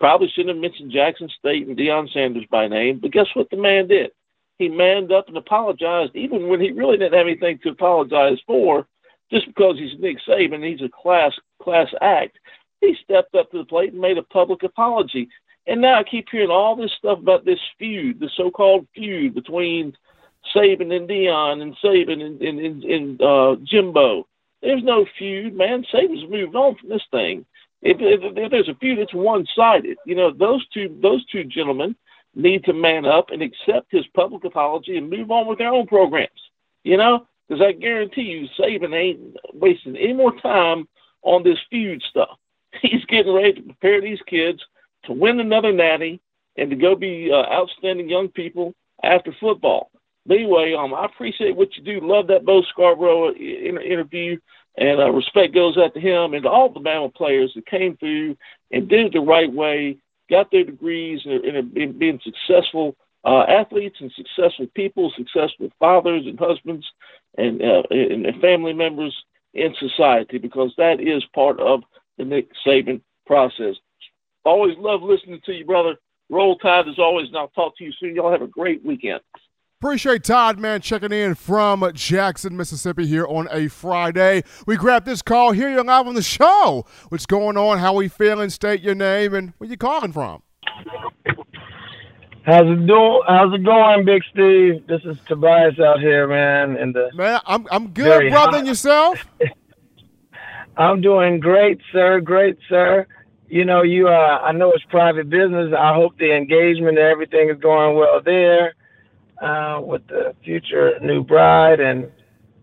Probably 0.00 0.28
shouldn't 0.28 0.56
have 0.56 0.62
mentioned 0.62 0.92
Jackson 0.92 1.28
State 1.38 1.66
and 1.66 1.76
Deion 1.76 2.10
Sanders 2.12 2.46
by 2.50 2.68
name. 2.68 3.00
But 3.00 3.10
guess 3.10 3.26
what 3.34 3.50
the 3.50 3.58
man 3.58 3.88
did? 3.88 4.12
He 4.58 4.68
manned 4.68 5.12
up 5.12 5.28
and 5.28 5.36
apologized, 5.36 6.16
even 6.16 6.48
when 6.48 6.60
he 6.60 6.70
really 6.70 6.96
didn't 6.96 7.18
have 7.18 7.26
anything 7.26 7.58
to 7.64 7.70
apologize 7.70 8.38
for, 8.46 8.86
just 9.30 9.46
because 9.46 9.76
he's 9.78 9.98
Nick 9.98 10.18
Saban, 10.26 10.66
he's 10.66 10.80
a 10.80 10.88
class 10.88 11.32
class 11.60 11.88
act. 12.00 12.38
He 12.80 12.96
stepped 13.02 13.34
up 13.34 13.50
to 13.50 13.58
the 13.58 13.64
plate 13.64 13.92
and 13.92 14.00
made 14.00 14.16
a 14.16 14.22
public 14.22 14.62
apology. 14.62 15.28
And 15.66 15.80
now 15.80 15.98
I 15.98 16.04
keep 16.04 16.28
hearing 16.30 16.50
all 16.50 16.76
this 16.76 16.92
stuff 16.96 17.18
about 17.18 17.44
this 17.44 17.58
feud, 17.78 18.20
the 18.20 18.30
so-called 18.36 18.86
feud 18.94 19.34
between 19.34 19.96
Saban 20.54 20.94
and 20.94 21.08
Deion 21.08 21.62
and 21.62 21.76
Saban 21.82 22.24
and, 22.24 22.40
and, 22.40 22.60
and, 22.60 22.84
and 22.84 23.22
uh, 23.22 23.56
Jimbo. 23.64 24.26
There's 24.62 24.82
no 24.82 25.06
feud, 25.18 25.54
man. 25.54 25.84
Saban's 25.92 26.30
moved 26.30 26.54
on 26.56 26.76
from 26.76 26.88
this 26.88 27.04
thing. 27.10 27.44
If, 27.82 27.98
if, 28.00 28.36
if 28.36 28.50
there's 28.50 28.68
a 28.68 28.74
feud, 28.76 28.98
it's 28.98 29.12
one-sided. 29.12 29.98
You 30.06 30.14
know, 30.14 30.32
those 30.32 30.66
two 30.68 30.96
those 31.02 31.24
two 31.26 31.44
gentlemen 31.44 31.94
need 32.34 32.64
to 32.64 32.72
man 32.72 33.04
up 33.04 33.30
and 33.30 33.42
accept 33.42 33.92
his 33.92 34.06
public 34.14 34.44
apology 34.44 34.96
and 34.96 35.10
move 35.10 35.30
on 35.30 35.46
with 35.46 35.58
their 35.58 35.72
own 35.72 35.86
programs. 35.86 36.30
You 36.82 36.96
know, 36.96 37.26
because 37.48 37.62
I 37.62 37.72
guarantee 37.72 38.22
you, 38.22 38.48
Saban 38.58 38.94
ain't 38.94 39.36
wasting 39.52 39.96
any 39.96 40.14
more 40.14 40.34
time 40.40 40.88
on 41.22 41.42
this 41.42 41.58
feud 41.70 42.02
stuff. 42.02 42.38
He's 42.82 43.04
getting 43.06 43.34
ready 43.34 43.54
to 43.54 43.62
prepare 43.62 44.00
these 44.00 44.20
kids 44.26 44.62
to 45.04 45.12
win 45.12 45.40
another 45.40 45.72
natty 45.72 46.20
and 46.56 46.70
to 46.70 46.76
go 46.76 46.94
be 46.94 47.30
uh, 47.32 47.52
outstanding 47.52 48.08
young 48.08 48.28
people 48.28 48.74
after 49.02 49.34
football. 49.40 49.90
Anyway, 50.30 50.74
um, 50.74 50.94
I 50.94 51.04
appreciate 51.04 51.54
what 51.54 51.76
you 51.76 51.82
do. 51.82 52.06
Love 52.06 52.28
that 52.28 52.44
Bo 52.44 52.62
Scarborough 52.62 53.32
inter- 53.34 53.80
interview, 53.80 54.38
and 54.76 55.00
uh, 55.00 55.10
respect 55.10 55.54
goes 55.54 55.76
out 55.76 55.92
to 55.94 56.00
him 56.00 56.34
and 56.34 56.44
to 56.44 56.48
all 56.48 56.70
the 56.70 56.80
Bama 56.80 57.14
players 57.14 57.52
that 57.54 57.66
came 57.66 57.96
through 57.96 58.36
and 58.70 58.88
did 58.88 59.06
it 59.06 59.12
the 59.12 59.20
right 59.20 59.52
way, 59.52 59.98
got 60.30 60.50
their 60.50 60.64
degrees, 60.64 61.20
and, 61.24 61.44
and, 61.44 61.76
and 61.76 62.22
successful 62.22 62.96
uh, 63.24 63.42
athletes 63.42 63.96
and 64.00 64.12
successful 64.12 64.66
people, 64.74 65.12
successful 65.16 65.68
fathers 65.78 66.26
and 66.26 66.38
husbands, 66.38 66.86
and, 67.36 67.62
uh, 67.62 67.82
and 67.90 68.26
family 68.40 68.72
members 68.72 69.14
in 69.52 69.74
society, 69.78 70.38
because 70.38 70.72
that 70.76 71.00
is 71.00 71.22
part 71.34 71.60
of 71.60 71.82
the 72.18 72.24
Nick 72.24 72.48
Saban 72.66 73.00
process. 73.26 73.76
Always 74.44 74.76
love 74.78 75.02
listening 75.02 75.40
to 75.46 75.52
you, 75.52 75.64
brother. 75.64 75.96
Roll 76.30 76.56
Tide 76.56 76.88
as 76.88 76.98
always, 76.98 77.28
and 77.28 77.36
I'll 77.36 77.48
talk 77.48 77.76
to 77.78 77.84
you 77.84 77.92
soon. 77.92 78.14
Y'all 78.14 78.32
have 78.32 78.42
a 78.42 78.46
great 78.46 78.84
weekend. 78.84 79.20
Appreciate 79.84 80.24
Todd, 80.24 80.58
man, 80.58 80.80
checking 80.80 81.12
in 81.12 81.34
from 81.34 81.86
Jackson, 81.92 82.56
Mississippi 82.56 83.06
here 83.06 83.26
on 83.26 83.48
a 83.50 83.68
Friday. 83.68 84.42
We 84.66 84.76
grabbed 84.76 85.04
this 85.04 85.20
call. 85.20 85.52
Here 85.52 85.68
you're 85.68 85.84
live 85.84 86.06
on 86.06 86.14
the 86.14 86.22
show. 86.22 86.86
What's 87.10 87.26
going 87.26 87.58
on? 87.58 87.76
How 87.76 87.92
are 87.92 87.96
we 87.96 88.08
feeling? 88.08 88.48
State 88.48 88.80
your 88.80 88.94
name 88.94 89.34
and 89.34 89.52
where 89.58 89.68
you 89.68 89.76
calling 89.76 90.10
from. 90.10 90.42
How's 92.46 92.62
it 92.62 92.86
doing? 92.86 93.20
How's 93.28 93.52
it 93.52 93.62
going, 93.62 94.06
Big 94.06 94.22
Steve? 94.32 94.86
This 94.86 95.02
is 95.04 95.18
Tobias 95.28 95.78
out 95.78 96.00
here, 96.00 96.26
man. 96.28 96.78
And 96.78 96.94
the 96.94 97.10
man, 97.14 97.40
I'm 97.44 97.66
I'm 97.70 97.88
good, 97.88 98.30
brother. 98.30 98.56
And 98.56 98.66
yourself? 98.66 99.28
I'm 100.78 101.02
doing 101.02 101.40
great, 101.40 101.78
sir. 101.92 102.20
Great, 102.20 102.56
sir. 102.70 103.06
You 103.48 103.66
know, 103.66 103.82
you. 103.82 104.08
Uh, 104.08 104.40
I 104.42 104.52
know 104.52 104.72
it's 104.72 104.84
private 104.84 105.28
business. 105.28 105.74
I 105.78 105.92
hope 105.92 106.16
the 106.16 106.34
engagement 106.34 106.96
and 106.96 107.06
everything 107.06 107.50
is 107.50 107.60
going 107.60 107.98
well 107.98 108.22
there 108.24 108.72
uh, 109.40 109.80
with 109.82 110.06
the 110.08 110.34
future 110.44 110.98
new 111.00 111.22
bride 111.22 111.80
and 111.80 112.10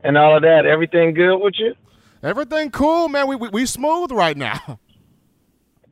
and 0.03 0.17
all 0.17 0.35
of 0.35 0.41
that. 0.43 0.65
Everything 0.65 1.13
good 1.13 1.37
with 1.37 1.55
you? 1.57 1.75
Everything 2.23 2.71
cool, 2.71 3.07
man. 3.09 3.27
We 3.27 3.35
we, 3.35 3.49
we 3.49 3.65
smooth 3.65 4.11
right 4.11 4.37
now. 4.37 4.79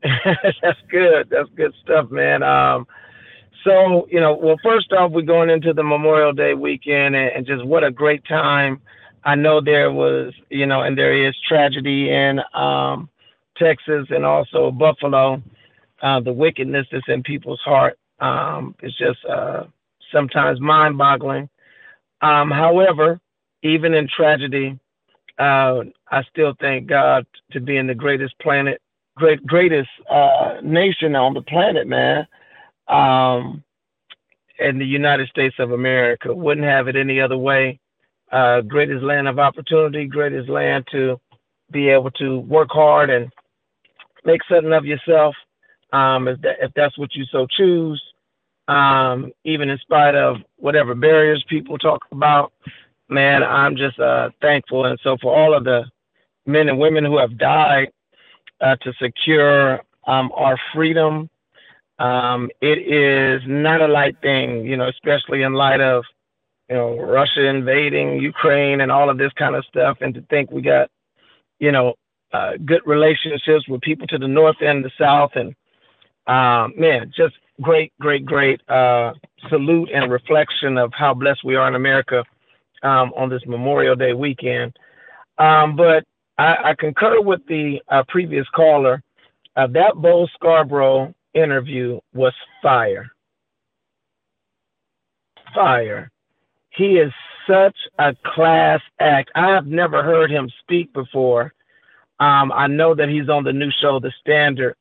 That's 0.04 0.80
good. 0.90 1.30
That's 1.30 1.50
good 1.56 1.74
stuff, 1.84 2.10
man. 2.10 2.42
Um, 2.42 2.88
so 3.64 4.08
you 4.10 4.20
know, 4.20 4.34
well, 4.34 4.56
first 4.64 4.92
off, 4.94 5.12
we're 5.12 5.22
going 5.22 5.50
into 5.50 5.74
the 5.74 5.84
Memorial 5.84 6.32
Day 6.34 6.54
weekend, 6.54 7.16
and, 7.16 7.32
and 7.36 7.46
just 7.46 7.66
what 7.66 7.84
a 7.84 7.92
great 7.92 8.24
time. 8.26 8.82
I 9.24 9.36
know 9.36 9.60
there 9.60 9.92
was, 9.92 10.34
you 10.50 10.66
know, 10.66 10.82
and 10.82 10.98
there 10.98 11.28
is 11.28 11.36
tragedy 11.48 12.10
in 12.10 12.40
um, 12.54 13.10
Texas 13.58 14.08
and 14.10 14.26
also 14.26 14.72
Buffalo. 14.72 15.44
Uh, 16.02 16.22
the 16.22 16.32
wickedness 16.32 16.88
that's 16.92 17.04
in 17.10 17.22
people's 17.24 17.60
heart 17.60 18.00
um, 18.22 18.74
is 18.82 18.96
just 18.98 19.20
uh, 19.26 19.66
sometimes 20.12 20.60
mind 20.60 20.98
boggling. 20.98 21.50
Um, 22.22 22.52
however, 22.52 23.20
even 23.64 23.94
in 23.94 24.08
tragedy, 24.08 24.78
uh, 25.38 25.84
I 26.12 26.24
still 26.30 26.54
thank 26.60 26.88
God 26.88 27.26
to 27.52 27.60
be 27.60 27.78
in 27.78 27.88
the 27.88 27.96
greatest 27.96 28.38
planet, 28.40 28.82
great, 29.16 29.46
greatest 29.46 29.90
uh, 30.10 30.58
nation 30.64 31.16
on 31.16 31.34
the 31.34 31.42
planet, 31.42 31.88
man. 31.88 32.28
Um, 32.88 33.64
in 34.60 34.78
the 34.78 34.86
United 34.86 35.30
States 35.30 35.56
of 35.60 35.72
America. 35.72 36.34
Wouldn't 36.34 36.68
have 36.68 36.88
it 36.88 36.96
any 36.96 37.20
other 37.20 37.38
way. 37.38 37.80
Uh, 38.32 38.62
greatest 38.62 39.04
land 39.04 39.28
of 39.28 39.40
opportunity, 39.40 40.06
greatest 40.06 40.50
land 40.50 40.86
to 40.92 41.20
be 41.72 41.90
able 41.90 42.12
to 42.12 42.40
work 42.42 42.70
hard 42.72 43.10
and 43.10 43.32
make 44.26 44.42
something 44.50 44.74
of 44.74 44.86
yourself, 44.86 45.36
um, 45.94 46.28
if, 46.28 46.40
that, 46.42 46.58
if 46.62 46.72
that's 46.76 46.98
what 46.98 47.16
you 47.16 47.26
so 47.32 47.48
choose 47.50 48.02
um, 48.70 49.32
even 49.44 49.70
in 49.70 49.80
spite 49.80 50.14
of 50.14 50.38
whatever 50.58 50.94
barriers 50.94 51.44
people 51.50 51.78
talk 51.78 52.06
about. 52.12 52.54
man, 53.10 53.42
I'm 53.44 53.76
just 53.76 54.00
uh, 54.00 54.30
thankful. 54.42 54.86
And 54.86 55.00
so 55.04 55.18
for 55.20 55.36
all 55.36 55.56
of 55.56 55.64
the 55.64 55.86
men 56.46 56.70
and 56.70 56.78
women 56.78 57.04
who 57.04 57.18
have 57.18 57.40
died 57.40 57.90
uh, 58.62 58.76
to 58.84 58.94
secure 59.02 59.82
um, 60.06 60.32
our 60.36 60.58
freedom, 60.74 61.30
um, 61.98 62.50
it 62.62 62.78
is 62.78 63.42
not 63.48 63.82
a 63.82 63.88
light 63.88 64.16
thing, 64.22 64.66
you 64.66 64.78
know, 64.78 64.88
especially 64.88 65.42
in 65.42 65.54
light 65.54 65.82
of, 65.82 66.04
you 66.70 66.76
know, 66.76 67.00
Russia 67.00 67.46
invading 67.48 68.22
Ukraine 68.22 68.82
and 68.82 68.92
all 68.92 69.10
of 69.10 69.18
this 69.18 69.34
kind 69.34 69.56
of 69.56 69.66
stuff. 69.66 69.98
And 70.02 70.14
to 70.14 70.22
think 70.30 70.52
we 70.52 70.62
got, 70.62 70.92
you 71.58 71.72
know, 71.72 71.96
uh, 72.32 72.52
good 72.64 72.82
relationships 72.86 73.68
with 73.68 73.82
people 73.82 74.06
to 74.08 74.20
the 74.20 74.28
north 74.28 74.58
and 74.62 74.86
the 74.86 74.92
south. 75.00 75.32
And 75.34 75.56
um, 76.28 76.80
man, 76.80 77.12
just 77.18 77.34
great, 77.62 77.94
great, 78.00 78.26
great 78.26 78.62
uh, 78.70 79.14
salute 79.50 79.90
and 79.94 80.12
reflection 80.12 80.78
of 80.78 80.92
how 80.94 81.14
blessed 81.14 81.44
we 81.44 81.56
are 81.56 81.68
in 81.68 81.76
America 81.76 82.24
um, 82.84 83.12
on 83.16 83.30
this 83.30 83.42
Memorial 83.46 83.96
Day 83.96 84.14
weekend. 84.14 84.78
Um, 85.38 85.76
but 85.76 86.04
I, 86.38 86.56
I, 86.70 86.76
concur 86.78 87.22
with 87.22 87.46
the 87.48 87.82
uh, 87.90 88.04
previous 88.08 88.48
caller. 88.56 89.02
Uh, 89.56 89.68
that 89.68 89.96
Bo 89.96 90.28
Scarborough 90.34 91.14
interview 91.34 92.00
was 92.14 92.34
fire. 92.62 93.10
Fire. 95.54 96.12
He 96.72 96.98
is 96.98 97.12
such 97.50 97.76
a 97.98 98.16
class 98.24 98.82
act. 99.00 99.32
I 99.36 99.50
have 99.50 99.66
never 99.66 100.04
heard 100.04 100.30
him 100.30 100.50
speak 100.62 100.94
before. 100.94 101.54
Um, 102.20 102.52
I 102.52 102.68
know 102.68 102.94
that 102.96 103.10
he's 103.10 103.30
on 103.30 103.44
the 103.44 103.54
new 103.54 103.72
show, 103.82 104.00
The 104.00 104.12
Standard, 104.20 104.76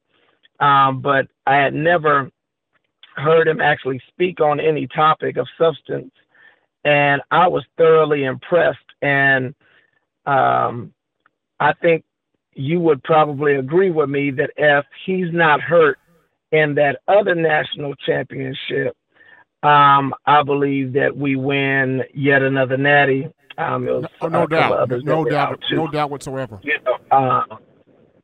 um, 0.61 1.01
but 1.01 1.29
I 1.47 1.57
had 1.57 1.72
never 1.72 2.31
heard 3.19 3.49
him 3.49 3.61
actually 3.61 4.01
speak 4.09 4.41
on 4.41 4.61
any 4.61 4.87
topic 4.87 5.37
of 5.37 5.47
substance, 5.59 6.12
and 6.85 7.21
I 7.31 7.49
was 7.49 7.64
thoroughly 7.77 8.25
impressed. 8.25 8.79
And 9.03 9.55
um, 10.27 10.93
I 11.61 11.73
think 11.75 12.05
you 12.55 12.81
would 12.81 13.03
probably 13.03 13.55
agree 13.55 13.91
with 13.91 14.11
me 14.11 14.31
that 14.33 14.51
if 14.57 14.85
he's 15.07 15.33
not 15.33 15.61
hurt 15.61 15.99
in 16.51 16.75
that 16.75 17.01
other 17.07 17.35
national 17.35 17.95
championship, 17.95 18.97
um, 19.62 20.14
I 20.27 20.43
believe 20.43 20.93
that 20.95 21.16
we 21.16 21.37
win 21.37 22.03
yet 22.14 22.43
another 22.43 22.77
natty. 22.77 23.29
Um, 23.57 23.85
no, 23.85 24.03
no 24.23 24.47
doubt, 24.47 24.91
no 25.03 25.25
doubt, 25.25 25.62
no 25.73 25.89
doubt 25.89 26.11
whatsoever. 26.11 26.61
You 26.62 26.79
know, 26.85 26.99
uh, 27.11 27.57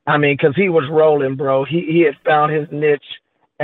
I 0.06 0.16
mean, 0.16 0.36
because 0.36 0.54
he 0.54 0.68
was 0.68 0.88
rolling, 0.90 1.34
bro. 1.34 1.64
He 1.64 1.80
he 1.90 2.00
had 2.02 2.16
found 2.24 2.52
his 2.52 2.68
niche 2.70 3.02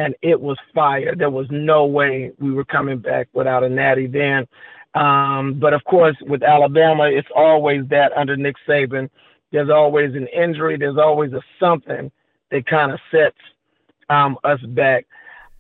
and 0.00 0.14
it 0.22 0.40
was 0.40 0.56
fire. 0.74 1.14
There 1.14 1.30
was 1.30 1.46
no 1.50 1.84
way 1.84 2.32
we 2.38 2.52
were 2.52 2.64
coming 2.64 2.98
back 2.98 3.28
without 3.32 3.64
a 3.64 3.68
natty 3.68 4.06
then. 4.06 4.46
Um, 4.94 5.60
but 5.60 5.74
of 5.74 5.84
course, 5.84 6.16
with 6.22 6.42
Alabama, 6.42 7.04
it's 7.04 7.28
always 7.36 7.86
that 7.88 8.12
under 8.16 8.36
Nick 8.36 8.56
Saban. 8.66 9.10
There's 9.52 9.70
always 9.70 10.14
an 10.14 10.26
injury. 10.28 10.76
There's 10.78 10.96
always 10.96 11.32
a 11.32 11.42
something 11.58 12.10
that 12.50 12.66
kind 12.66 12.92
of 12.92 12.98
sets 13.10 13.36
um, 14.08 14.38
us 14.42 14.60
back. 14.68 15.06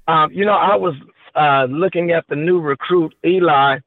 Um, 0.08 0.32
you 0.32 0.44
know, 0.44 0.54
I 0.54 0.74
was 0.76 0.94
uh, 1.34 1.66
looking 1.70 2.10
at 2.10 2.26
the 2.28 2.36
new 2.36 2.60
recruit 2.60 3.14
Eli, 3.24 3.78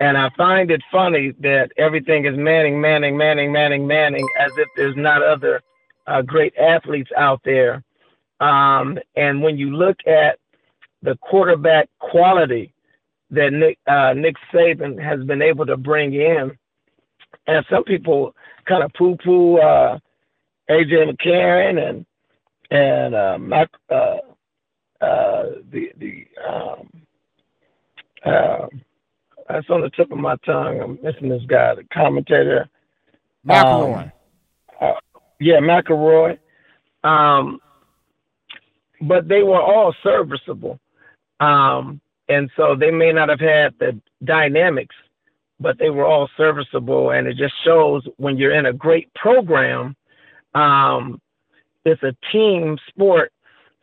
and 0.00 0.16
I 0.16 0.30
find 0.36 0.70
it 0.70 0.82
funny 0.92 1.32
that 1.40 1.72
everything 1.76 2.24
is 2.24 2.36
Manning, 2.36 2.80
Manning, 2.80 3.16
Manning, 3.16 3.50
Manning, 3.52 3.86
Manning, 3.86 4.26
as 4.38 4.52
if 4.56 4.68
there's 4.76 4.96
not 4.96 5.22
other 5.22 5.60
uh, 6.06 6.22
great 6.22 6.54
athletes 6.56 7.10
out 7.16 7.40
there. 7.44 7.82
Um, 8.40 8.98
and 9.16 9.42
when 9.42 9.58
you 9.58 9.76
look 9.76 9.98
at 10.06 10.38
the 11.02 11.16
quarterback 11.16 11.88
quality 11.98 12.72
that 13.30 13.52
Nick 13.52 13.78
uh, 13.86 14.14
Nick 14.14 14.36
Saban 14.52 15.02
has 15.02 15.24
been 15.24 15.42
able 15.42 15.66
to 15.66 15.76
bring 15.76 16.14
in, 16.14 16.56
and 17.46 17.66
some 17.70 17.84
people 17.84 18.34
kind 18.66 18.82
of 18.82 18.92
poo-poo 18.94 19.58
uh, 19.58 19.98
AJ 20.70 21.10
McCarron 21.10 21.88
and 21.88 22.06
and 22.70 23.14
uh, 23.14 23.38
Mac, 23.38 23.70
uh, 23.90 24.18
uh, 25.00 25.44
the 25.70 25.90
the 25.98 26.26
um, 26.48 26.88
uh, 28.24 28.66
that's 29.48 29.68
on 29.70 29.80
the 29.80 29.90
tip 29.90 30.10
of 30.12 30.18
my 30.18 30.36
tongue. 30.44 30.80
I'm 30.80 30.98
missing 31.02 31.28
this 31.28 31.42
guy, 31.46 31.74
the 31.74 31.84
commentator. 31.92 32.68
McElroy. 33.46 34.02
Um, 34.02 34.12
uh, 34.80 34.92
yeah, 35.40 35.58
McElroy. 35.60 36.38
Um, 37.04 37.60
but 39.00 39.28
they 39.28 39.42
were 39.42 39.60
all 39.60 39.94
serviceable. 40.02 40.78
Um, 41.40 42.00
and 42.28 42.50
so 42.56 42.74
they 42.74 42.90
may 42.90 43.12
not 43.12 43.28
have 43.28 43.40
had 43.40 43.74
the 43.78 43.98
dynamics, 44.24 44.94
but 45.60 45.78
they 45.78 45.90
were 45.90 46.04
all 46.04 46.28
serviceable. 46.36 47.10
And 47.10 47.26
it 47.26 47.36
just 47.36 47.54
shows 47.64 48.06
when 48.16 48.36
you're 48.36 48.54
in 48.54 48.66
a 48.66 48.72
great 48.72 49.12
program, 49.14 49.96
um, 50.54 51.20
it's 51.84 52.02
a 52.02 52.14
team 52.32 52.78
sport, 52.88 53.32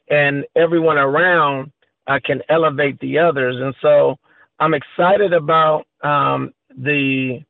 and 0.09 0.45
everyone 0.55 0.97
around 0.97 1.71
uh, 2.07 2.19
can 2.23 2.41
elevate 2.49 2.99
the 2.99 3.17
others. 3.17 3.55
And 3.59 3.73
so 3.81 4.17
I'm 4.59 4.73
excited 4.73 5.33
about 5.33 5.85
um, 6.03 6.53
the 6.77 7.41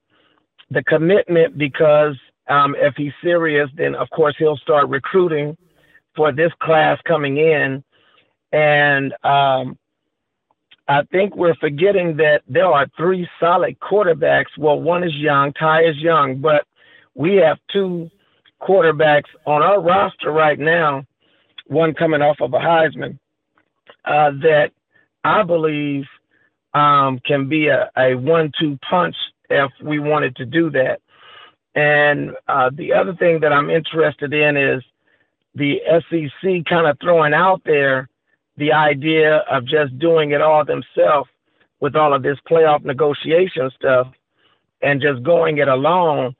the 0.71 0.83
commitment 0.83 1.57
because 1.57 2.15
um, 2.47 2.75
if 2.77 2.95
he's 2.95 3.11
serious, 3.21 3.69
then 3.75 3.95
of 3.95 4.09
course 4.09 4.35
he'll 4.37 4.57
start 4.57 4.89
recruiting 4.89 5.57
for 6.15 6.31
this 6.31 6.51
class 6.59 6.99
coming 7.05 7.37
in. 7.37 7.83
And 8.51 9.13
um, 9.23 9.77
I 10.87 11.03
think 11.11 11.35
we're 11.35 11.55
forgetting 11.55 12.17
that 12.17 12.43
there 12.47 12.67
are 12.67 12.87
three 12.95 13.27
solid 13.39 13.79
quarterbacks. 13.79 14.57
Well, 14.57 14.79
one 14.79 15.03
is 15.03 15.15
young, 15.15 15.53
Ty 15.53 15.83
is 15.83 15.97
young, 15.97 16.37
but 16.37 16.65
we 17.15 17.35
have 17.35 17.57
two 17.71 18.09
quarterbacks 18.61 19.29
on 19.45 19.61
our 19.61 19.81
roster 19.81 20.31
right 20.31 20.59
now, 20.59 21.05
one 21.67 21.93
coming 21.93 22.21
off 22.21 22.37
of 22.39 22.53
a 22.53 22.59
Heisman, 22.59 23.17
uh, 24.05 24.31
that 24.41 24.71
I 25.23 25.43
believe 25.43 26.05
um, 26.73 27.19
can 27.25 27.49
be 27.49 27.67
a, 27.67 27.89
a 27.97 28.15
one 28.15 28.51
two 28.59 28.77
punch 28.87 29.15
if 29.49 29.71
we 29.81 29.99
wanted 29.99 30.35
to 30.37 30.45
do 30.45 30.69
that. 30.71 31.01
And 31.73 32.31
uh, 32.47 32.69
the 32.73 32.93
other 32.93 33.15
thing 33.15 33.41
that 33.41 33.51
I'm 33.51 33.69
interested 33.69 34.33
in 34.33 34.55
is 34.55 34.83
the 35.55 35.79
SEC 35.87 36.65
kind 36.65 36.87
of 36.87 36.97
throwing 37.01 37.33
out 37.33 37.61
there 37.65 38.09
the 38.57 38.71
idea 38.71 39.37
of 39.49 39.65
just 39.65 39.97
doing 39.99 40.31
it 40.31 40.41
all 40.41 40.63
themselves 40.65 41.29
with 41.79 41.95
all 41.95 42.13
of 42.13 42.23
this 42.23 42.37
playoff 42.49 42.83
negotiation 42.83 43.69
stuff 43.75 44.07
and 44.81 45.01
just 45.01 45.23
going 45.23 45.57
it 45.57 45.67
alone. 45.67 46.35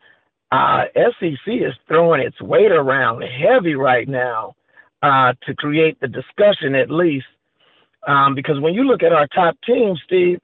Uh, 0.51 0.83
SEC 0.95 1.47
is 1.47 1.73
throwing 1.87 2.21
its 2.21 2.39
weight 2.41 2.71
around 2.71 3.21
heavy 3.21 3.75
right 3.75 4.07
now 4.07 4.55
uh, 5.01 5.33
to 5.45 5.53
create 5.55 5.99
the 5.99 6.07
discussion 6.07 6.75
at 6.75 6.89
least. 6.89 7.25
Um, 8.07 8.35
because 8.35 8.59
when 8.59 8.73
you 8.73 8.83
look 8.83 9.01
at 9.01 9.13
our 9.13 9.27
top 9.27 9.57
teams, 9.65 9.99
Steve, 10.05 10.39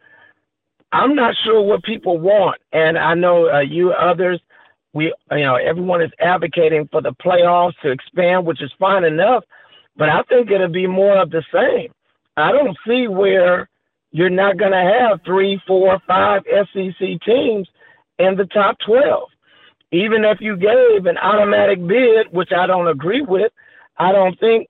I'm 0.92 1.16
not 1.16 1.36
sure 1.44 1.62
what 1.62 1.84
people 1.84 2.18
want. 2.18 2.60
And 2.74 2.98
I 2.98 3.14
know 3.14 3.50
uh, 3.50 3.60
you 3.60 3.92
others 3.92 4.42
we 4.94 5.14
you 5.32 5.44
know 5.44 5.56
everyone 5.56 6.02
is 6.02 6.12
advocating 6.20 6.88
for 6.92 7.02
the 7.02 7.14
playoffs 7.14 7.80
to 7.82 7.92
expand, 7.92 8.46
which 8.46 8.62
is 8.62 8.72
fine 8.80 9.04
enough, 9.04 9.44
but 9.96 10.10
I 10.10 10.22
think 10.24 10.52
it'll 10.52 10.68
be 10.68 10.88
more 10.88 11.18
of 11.18 11.32
the 11.32 11.44
same. 11.54 11.92
I 12.38 12.52
don't 12.52 12.78
see 12.88 13.08
where 13.08 13.70
you're 14.12 14.30
not 14.30 14.58
going 14.58 14.72
to 14.72 14.78
have 15.00 15.22
three, 15.26 15.62
four, 15.66 16.00
five 16.08 16.44
SEC 16.46 17.22
teams 17.26 17.68
in 18.20 18.36
the 18.36 18.48
top 18.54 18.78
12. 18.86 19.30
Even 19.92 20.24
if 20.24 20.40
you 20.40 20.56
gave 20.56 21.06
an 21.06 21.18
automatic 21.18 21.86
bid, 21.86 22.28
which 22.32 22.52
I 22.52 22.68
don't 22.68 22.88
agree 22.88 23.22
with, 23.22 23.52
I 23.98 24.12
don't 24.12 24.40
think 24.40 24.70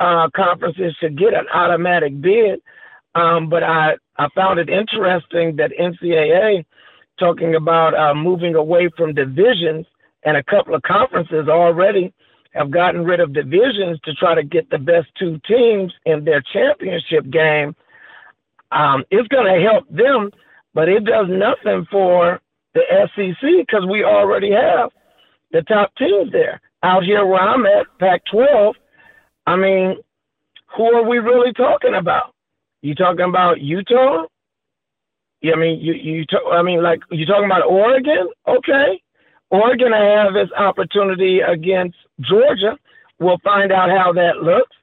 uh, 0.00 0.28
conferences 0.34 0.96
should 1.00 1.18
get 1.18 1.34
an 1.34 1.46
automatic 1.52 2.18
bid. 2.20 2.60
Um, 3.14 3.50
but 3.50 3.62
I, 3.62 3.96
I 4.16 4.28
found 4.34 4.58
it 4.58 4.70
interesting 4.70 5.56
that 5.56 5.70
NCAA 5.78 6.64
talking 7.22 7.54
about 7.54 7.94
uh, 7.94 8.14
moving 8.14 8.56
away 8.56 8.90
from 8.96 9.14
divisions, 9.14 9.86
and 10.24 10.36
a 10.36 10.42
couple 10.42 10.74
of 10.74 10.82
conferences 10.82 11.48
already 11.48 12.12
have 12.50 12.70
gotten 12.70 13.04
rid 13.04 13.20
of 13.20 13.32
divisions 13.32 13.98
to 14.04 14.12
try 14.14 14.34
to 14.34 14.42
get 14.42 14.68
the 14.70 14.78
best 14.78 15.06
two 15.18 15.40
teams 15.46 15.92
in 16.04 16.24
their 16.24 16.42
championship 16.52 17.30
game. 17.30 17.76
Um, 18.72 19.04
it's 19.10 19.28
going 19.28 19.46
to 19.46 19.60
help 19.62 19.88
them, 19.88 20.30
but 20.74 20.88
it 20.88 21.04
does 21.04 21.26
nothing 21.28 21.86
for 21.90 22.40
the 22.74 22.82
SEC 23.14 23.50
because 23.66 23.86
we 23.88 24.02
already 24.02 24.50
have 24.50 24.90
the 25.52 25.62
top 25.62 25.94
teams 25.96 26.32
there. 26.32 26.60
Out 26.82 27.04
here 27.04 27.24
where 27.24 27.40
I'm 27.40 27.64
at, 27.66 27.86
Pac 28.00 28.22
12, 28.32 28.74
I 29.46 29.56
mean, 29.56 29.96
who 30.76 30.84
are 30.94 31.08
we 31.08 31.18
really 31.18 31.52
talking 31.52 31.94
about? 31.94 32.34
You 32.80 32.96
talking 32.96 33.26
about 33.28 33.60
Utah? 33.60 34.26
I 35.44 35.56
mean, 35.56 35.80
you 35.80 35.94
you 35.94 36.24
I 36.52 36.62
mean, 36.62 36.82
like 36.82 37.00
you 37.10 37.26
talking 37.26 37.46
about 37.46 37.66
Oregon? 37.66 38.28
Okay, 38.46 39.02
Oregon 39.50 39.92
have 39.92 40.36
its 40.36 40.52
opportunity 40.52 41.40
against 41.40 41.96
Georgia. 42.20 42.78
We'll 43.18 43.38
find 43.44 43.72
out 43.72 43.90
how 43.90 44.12
that 44.12 44.38
looks. 44.42 44.76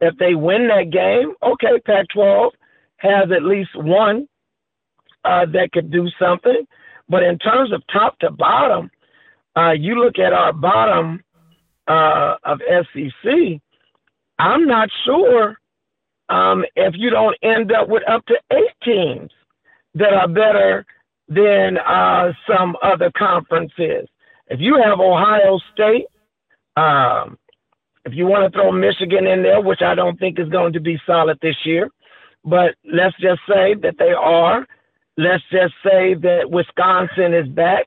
If 0.00 0.16
they 0.16 0.34
win 0.34 0.68
that 0.68 0.90
game, 0.90 1.34
okay, 1.42 1.78
Pac-12 1.84 2.50
has 2.98 3.30
at 3.30 3.42
least 3.42 3.70
one 3.74 4.26
uh, 5.24 5.46
that 5.52 5.72
could 5.72 5.90
do 5.90 6.08
something. 6.18 6.66
But 7.08 7.22
in 7.22 7.38
terms 7.38 7.72
of 7.72 7.82
top 7.92 8.18
to 8.20 8.30
bottom, 8.30 8.90
uh, 9.56 9.72
you 9.72 10.02
look 10.02 10.18
at 10.18 10.32
our 10.32 10.52
bottom 10.52 11.22
uh, 11.86 12.36
of 12.44 12.60
SEC, 12.68 13.60
I'm 14.38 14.66
not 14.66 14.88
sure 15.04 15.58
um, 16.28 16.64
if 16.76 16.94
you 16.96 17.10
don't 17.10 17.36
end 17.42 17.72
up 17.72 17.88
with 17.88 18.08
up 18.08 18.24
to 18.26 18.34
eight 18.52 18.74
teams 18.82 19.30
that 19.94 20.12
are 20.12 20.28
better 20.28 20.86
than 21.28 21.78
uh, 21.78 22.32
some 22.48 22.76
other 22.82 23.10
conferences. 23.16 24.08
If 24.48 24.60
you 24.60 24.80
have 24.82 24.98
Ohio 24.98 25.60
State, 25.72 26.06
um, 26.76 27.38
if 28.04 28.14
you 28.14 28.26
want 28.26 28.52
to 28.52 28.56
throw 28.56 28.72
Michigan 28.72 29.26
in 29.26 29.42
there, 29.42 29.60
which 29.60 29.82
I 29.82 29.94
don't 29.94 30.18
think 30.18 30.38
is 30.38 30.48
going 30.48 30.72
to 30.72 30.80
be 30.80 31.00
solid 31.06 31.38
this 31.40 31.56
year, 31.64 31.88
but 32.44 32.74
let's 32.84 33.14
just 33.20 33.40
say 33.48 33.74
that 33.74 33.96
they 33.98 34.12
are. 34.12 34.66
Let's 35.16 35.42
just 35.52 35.74
say 35.84 36.14
that 36.14 36.50
Wisconsin 36.50 37.34
is 37.34 37.48
back. 37.48 37.86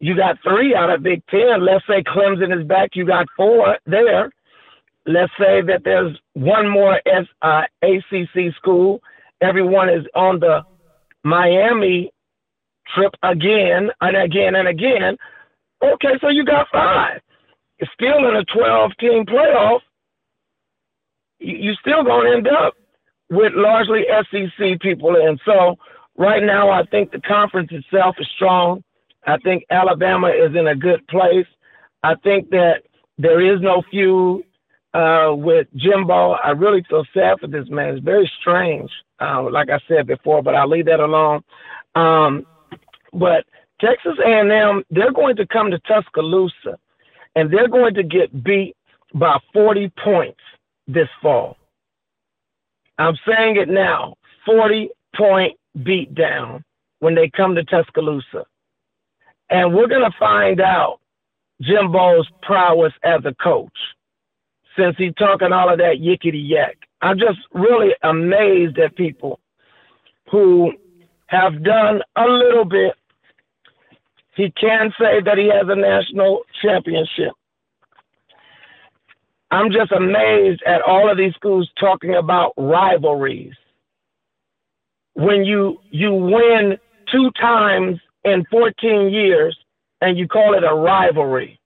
You 0.00 0.16
got 0.16 0.38
three 0.42 0.74
out 0.74 0.90
of 0.90 1.02
Big 1.02 1.22
Ten. 1.28 1.64
Let's 1.64 1.86
say 1.86 2.02
Clemson 2.02 2.56
is 2.56 2.66
back. 2.66 2.90
You 2.94 3.06
got 3.06 3.26
four 3.36 3.78
there. 3.86 4.30
Let's 5.06 5.32
say 5.38 5.62
that 5.62 5.82
there's 5.84 6.16
one 6.34 6.68
more 6.68 7.00
S, 7.06 7.26
uh, 7.40 7.62
ACC 7.82 8.54
school. 8.56 9.00
Everyone 9.40 9.88
is 9.88 10.04
on 10.14 10.38
the 10.38 10.64
Miami 11.24 12.12
trip 12.94 13.14
again 13.22 13.90
and 14.00 14.16
again 14.16 14.54
and 14.54 14.68
again. 14.68 15.16
Okay, 15.82 16.18
so 16.20 16.28
you 16.28 16.44
got 16.44 16.68
five. 16.72 17.20
Still 17.94 18.28
in 18.28 18.36
a 18.36 18.44
12 18.44 18.92
team 19.00 19.24
playoff, 19.26 19.80
you 21.38 21.74
still 21.80 22.04
going 22.04 22.30
to 22.30 22.36
end 22.36 22.48
up 22.48 22.74
with 23.30 23.52
largely 23.54 24.04
SEC 24.30 24.80
people 24.80 25.16
in. 25.16 25.38
So 25.44 25.76
right 26.16 26.42
now, 26.42 26.70
I 26.70 26.84
think 26.84 27.10
the 27.10 27.20
conference 27.20 27.70
itself 27.72 28.16
is 28.20 28.28
strong. 28.36 28.84
I 29.26 29.38
think 29.38 29.64
Alabama 29.70 30.28
is 30.28 30.54
in 30.54 30.68
a 30.68 30.76
good 30.76 31.06
place. 31.08 31.46
I 32.04 32.14
think 32.16 32.50
that 32.50 32.82
there 33.18 33.40
is 33.40 33.60
no 33.60 33.82
feud 33.90 34.44
uh, 34.94 35.32
with 35.34 35.66
Jimbo. 35.76 36.32
I 36.32 36.50
really 36.50 36.84
feel 36.88 37.04
sad 37.14 37.40
for 37.40 37.46
this 37.46 37.68
man. 37.68 37.94
It's 37.94 38.04
very 38.04 38.30
strange, 38.40 38.90
uh, 39.20 39.42
like 39.50 39.70
I 39.70 39.80
said 39.88 40.06
before, 40.06 40.42
but 40.42 40.54
I'll 40.54 40.68
leave 40.68 40.86
that 40.86 41.00
alone. 41.00 41.42
Um, 41.94 42.46
but 43.12 43.44
Texas 43.80 44.16
A&M, 44.24 44.84
they're 44.90 45.12
going 45.12 45.36
to 45.36 45.46
come 45.46 45.70
to 45.70 45.78
Tuscaloosa, 45.80 46.78
and 47.34 47.52
they're 47.52 47.68
going 47.68 47.94
to 47.94 48.02
get 48.02 48.44
beat 48.44 48.76
by 49.14 49.38
40 49.52 49.92
points 50.02 50.40
this 50.86 51.08
fall. 51.20 51.56
I'm 52.98 53.16
saying 53.26 53.56
it 53.56 53.68
now 53.68 54.14
40 54.46 54.90
point 55.16 55.56
beat 55.82 56.14
down 56.14 56.64
when 57.00 57.14
they 57.14 57.28
come 57.28 57.54
to 57.54 57.64
Tuscaloosa. 57.64 58.44
And 59.50 59.74
we're 59.74 59.88
going 59.88 60.08
to 60.08 60.16
find 60.18 60.60
out 60.60 61.00
Jimbo's 61.60 62.28
prowess 62.42 62.92
as 63.02 63.20
a 63.24 63.34
coach 63.34 63.76
since 64.76 64.96
he's 64.96 65.14
talking 65.14 65.52
all 65.52 65.70
of 65.70 65.78
that 65.78 65.96
yickety 66.00 66.48
yak. 66.48 66.76
I'm 67.00 67.18
just 67.18 67.38
really 67.52 67.94
amazed 68.02 68.78
at 68.78 68.96
people 68.96 69.40
who 70.30 70.72
have 71.26 71.62
done 71.62 72.02
a 72.16 72.24
little 72.26 72.64
bit. 72.64 72.94
He 74.34 74.50
can 74.52 74.92
say 74.98 75.20
that 75.24 75.36
he 75.36 75.48
has 75.48 75.66
a 75.68 75.76
national 75.76 76.42
championship. 76.62 77.32
I'm 79.50 79.70
just 79.70 79.92
amazed 79.92 80.62
at 80.66 80.80
all 80.80 81.10
of 81.10 81.18
these 81.18 81.34
schools 81.34 81.70
talking 81.78 82.14
about 82.14 82.54
rivalries. 82.56 83.52
When 85.14 85.44
you 85.44 85.78
you 85.90 86.14
win 86.14 86.78
two 87.10 87.30
times 87.32 88.00
in 88.24 88.46
14 88.50 89.10
years 89.12 89.56
and 90.00 90.16
you 90.16 90.26
call 90.26 90.54
it 90.54 90.64
a 90.64 90.74
rivalry. 90.74 91.60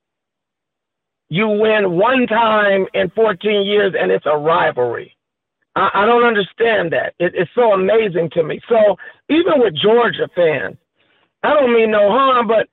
You 1.29 1.49
win 1.49 1.93
one 1.93 2.27
time 2.27 2.87
in 2.95 3.11
14 3.11 3.67
years 3.67 3.95
and 3.99 4.11
it's 4.11 4.27
a 4.27 4.37
rivalry. 4.37 5.17
I, 5.75 5.91
I 5.95 6.07
don't 6.07 6.25
understand 6.25 6.93
that. 6.93 7.15
It, 7.19 7.35
it's 7.35 7.51
so 7.55 7.73
amazing 7.73 8.31
to 8.35 8.43
me. 8.43 8.61
So 8.69 8.97
even 9.29 9.55
with 9.57 9.75
Georgia 9.75 10.29
fans, 10.35 10.77
I 11.43 11.55
don't 11.55 11.73
mean 11.73 11.91
no 11.91 12.09
harm, 12.11 12.47
but 12.49 12.69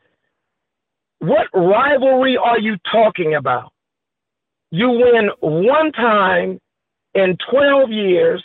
what 1.20 1.48
rivalry 1.54 2.38
are 2.38 2.60
you 2.60 2.78
talking 2.92 3.36
about? 3.36 3.72
You 4.72 4.90
win 4.90 5.30
one 5.40 5.92
time 5.92 6.60
in 7.14 7.38
12 7.50 7.92
years, 7.92 8.44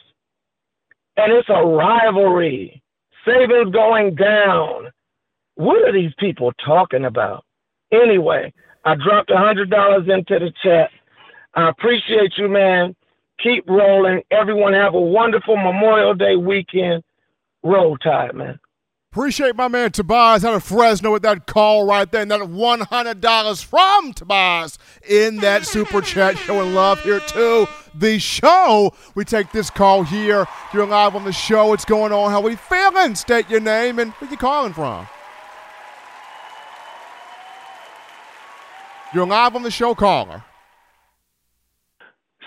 and 1.17 1.33
it's 1.33 1.49
a 1.49 1.65
rivalry. 1.67 2.83
Savings 3.27 3.73
going 3.73 4.15
down. 4.15 4.91
What 5.55 5.89
are 5.89 5.93
these 5.93 6.13
people 6.19 6.53
talking 6.65 7.05
about? 7.05 7.45
Anyway, 7.91 8.53
I 8.89 8.95
dropped 8.95 9.30
a 9.30 9.34
$100 9.34 10.18
into 10.18 10.39
the 10.39 10.51
chat. 10.62 10.89
I 11.55 11.68
appreciate 11.68 12.32
you, 12.39 12.49
man. 12.49 12.97
Keep 13.39 13.68
rolling. 13.68 14.22
Everyone 14.30 14.72
have 14.72 14.95
a 14.95 15.01
wonderful 15.01 15.59
Memorial 15.59 16.14
Day 16.14 16.36
weekend. 16.36 17.05
Roll 17.62 17.99
Tide, 17.99 18.34
man. 18.34 18.59
Appreciate 19.12 19.57
my 19.57 19.68
man 19.68 19.93
Tobias 19.93 20.43
out 20.43 20.55
of 20.55 20.64
Fresno 20.64 21.12
with 21.12 21.20
that 21.22 21.47
call 21.47 21.86
right 21.86 22.11
there 22.11 22.22
and 22.22 22.30
that 22.30 22.41
$100 22.41 23.64
from 23.64 24.12
Tobias 24.14 24.78
in 25.07 25.36
that 25.39 25.66
super 25.66 26.01
chat 26.01 26.39
showing 26.39 26.74
love 26.74 27.03
here 27.03 27.20
to 27.20 27.68
the 27.95 28.18
show. 28.18 28.95
We 29.14 29.26
take 29.26 29.53
this 29.53 29.68
call 29.68 30.03
here. 30.03 30.47
You're 30.72 30.86
live 30.86 31.14
on 31.14 31.24
the 31.24 31.32
show. 31.32 31.66
What's 31.66 31.84
going 31.84 32.12
on? 32.12 32.30
How 32.30 32.41
we 32.41 32.57
feeling? 32.57 33.16
State 33.16 33.51
your 33.51 33.61
name 33.61 33.99
and 33.99 34.12
where 34.12 34.30
you 34.30 34.39
calling 34.39 34.72
from. 34.72 35.07
You're 39.15 39.27
live 39.27 39.57
on 39.57 39.63
the 39.63 39.71
show, 39.71 39.95
caller. 39.95 40.45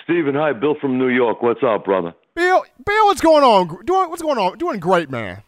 Steven, 0.04 0.36
hi. 0.36 0.54
Bill 0.54 0.76
from 0.80 1.00
New 1.00 1.08
York. 1.08 1.42
What's 1.42 1.64
up, 1.64 1.86
brother? 1.86 2.14
Bill, 2.36 2.64
Bill, 2.86 3.06
what's 3.08 3.22
going 3.22 3.44
on? 3.44 3.84
Doing 3.86 4.10
what's 4.10 4.22
going 4.22 4.38
on? 4.38 4.58
Doing 4.60 4.80
great, 4.80 5.10
man. 5.10 5.42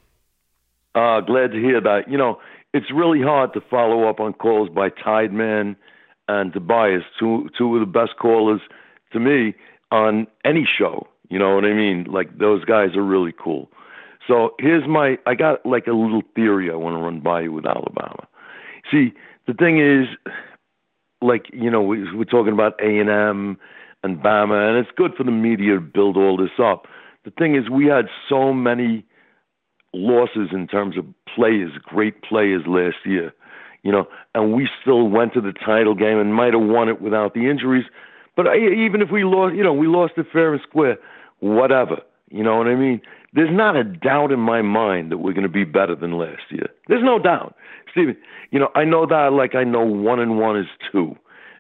Uh, 0.96 1.22
glad 1.22 1.52
to 1.52 1.60
hear 1.60 1.80
that. 1.82 2.10
You 2.10 2.18
know, 2.18 2.40
it's 2.74 2.92
really 2.92 3.22
hard 3.22 3.54
to 3.54 3.62
follow 3.62 4.10
up 4.10 4.20
on 4.20 4.34
calls 4.34 4.70
by 4.70 4.90
Tideman 4.90 5.76
and 6.28 6.52
Tobias, 6.52 7.04
two 7.20 7.50
two 7.58 7.76
of 7.76 7.80
the 7.80 7.92
best 7.92 8.18
callers 8.20 8.62
to 9.12 9.20
me 9.20 9.54
on 9.92 10.26
any 10.44 10.68
show. 10.78 11.08
You 11.30 11.38
know 11.38 11.54
what 11.56 11.66
I 11.66 11.74
mean? 11.74 12.06
Like 12.06 12.40
those 12.40 12.66
guys 12.66 12.96
are 12.96 13.04
really 13.04 13.34
cool. 13.34 13.70
So 14.28 14.56
here's 14.60 14.88
my 14.88 15.18
I 15.28 15.36
got 15.36 15.66
like 15.66 15.86
a 15.86 15.94
little 15.94 16.24
theory 16.36 16.72
I 16.72 16.76
want 16.76 16.96
to 16.96 17.02
run 17.02 17.20
by 17.20 17.42
you 17.42 17.52
with 17.52 17.66
Alabama. 17.66 18.28
See, 18.92 19.14
the 19.48 19.54
thing 19.54 19.80
is, 19.80 20.08
like 21.24 21.46
you 21.54 21.70
know, 21.70 21.82
we, 21.82 22.04
we're 22.16 22.26
talking 22.26 22.54
about 22.54 22.80
A 22.82 23.00
and 23.00 23.10
M 23.10 23.58
and 24.04 24.18
Bama, 24.18 24.70
and 24.70 24.78
it's 24.78 24.96
good 24.96 25.14
for 25.16 25.24
the 25.24 25.32
media 25.32 25.76
to 25.76 25.82
build 25.82 26.18
all 26.18 26.38
this 26.38 26.60
up. 26.62 26.88
The 27.26 27.32
thing 27.32 27.56
is, 27.56 27.70
we 27.70 27.86
had 27.86 28.06
so 28.28 28.54
many 28.54 29.06
losses 29.94 30.50
in 30.52 30.68
terms 30.68 30.98
of 30.98 31.06
players, 31.34 31.72
great 31.84 32.22
players 32.24 32.64
last 32.68 32.98
year, 33.06 33.34
you 33.84 33.92
know, 33.92 34.08
and 34.36 34.54
we 34.54 34.68
still 34.82 35.08
went 35.08 35.34
to 35.34 35.42
the 35.42 35.54
title 35.54 35.96
game 35.96 36.20
and 36.20 36.34
might 36.34 36.54
have 36.54 36.64
won 36.64 36.90
it 36.90 37.02
without 37.02 37.34
the 37.34 37.50
injuries. 37.50 37.86
But 38.36 38.48
I, 38.48 38.58
even 38.58 39.02
if 39.02 39.12
we 39.12 39.24
lost, 39.24 39.56
you 39.56 39.64
know, 39.64 39.74
we 39.74 39.88
lost 39.88 40.14
it 40.18 40.26
fair 40.34 40.54
and 40.54 40.62
square, 40.68 40.98
whatever. 41.40 41.98
You 42.30 42.44
know 42.44 42.58
what 42.58 42.68
I 42.68 42.76
mean? 42.76 43.02
There's 43.34 43.50
not 43.52 43.76
a 43.76 43.84
doubt 43.84 44.32
in 44.32 44.40
my 44.40 44.62
mind 44.62 45.12
that 45.12 45.18
we're 45.18 45.34
going 45.34 45.44
to 45.44 45.50
be 45.50 45.64
better 45.64 45.96
than 45.96 46.14
last 46.14 46.44
year. 46.50 46.68
There's 46.88 47.04
no 47.04 47.18
doubt, 47.20 47.56
Steven. 47.92 48.16
You 48.52 48.60
know, 48.60 48.70
I 48.76 48.84
know 48.84 49.06
that 49.08 49.34
like 49.34 49.56
I 49.56 49.64
know 49.64 49.84
one 49.84 50.20
and 50.20 50.38
one 50.38 50.58
is 50.58 50.68
two. 50.92 51.16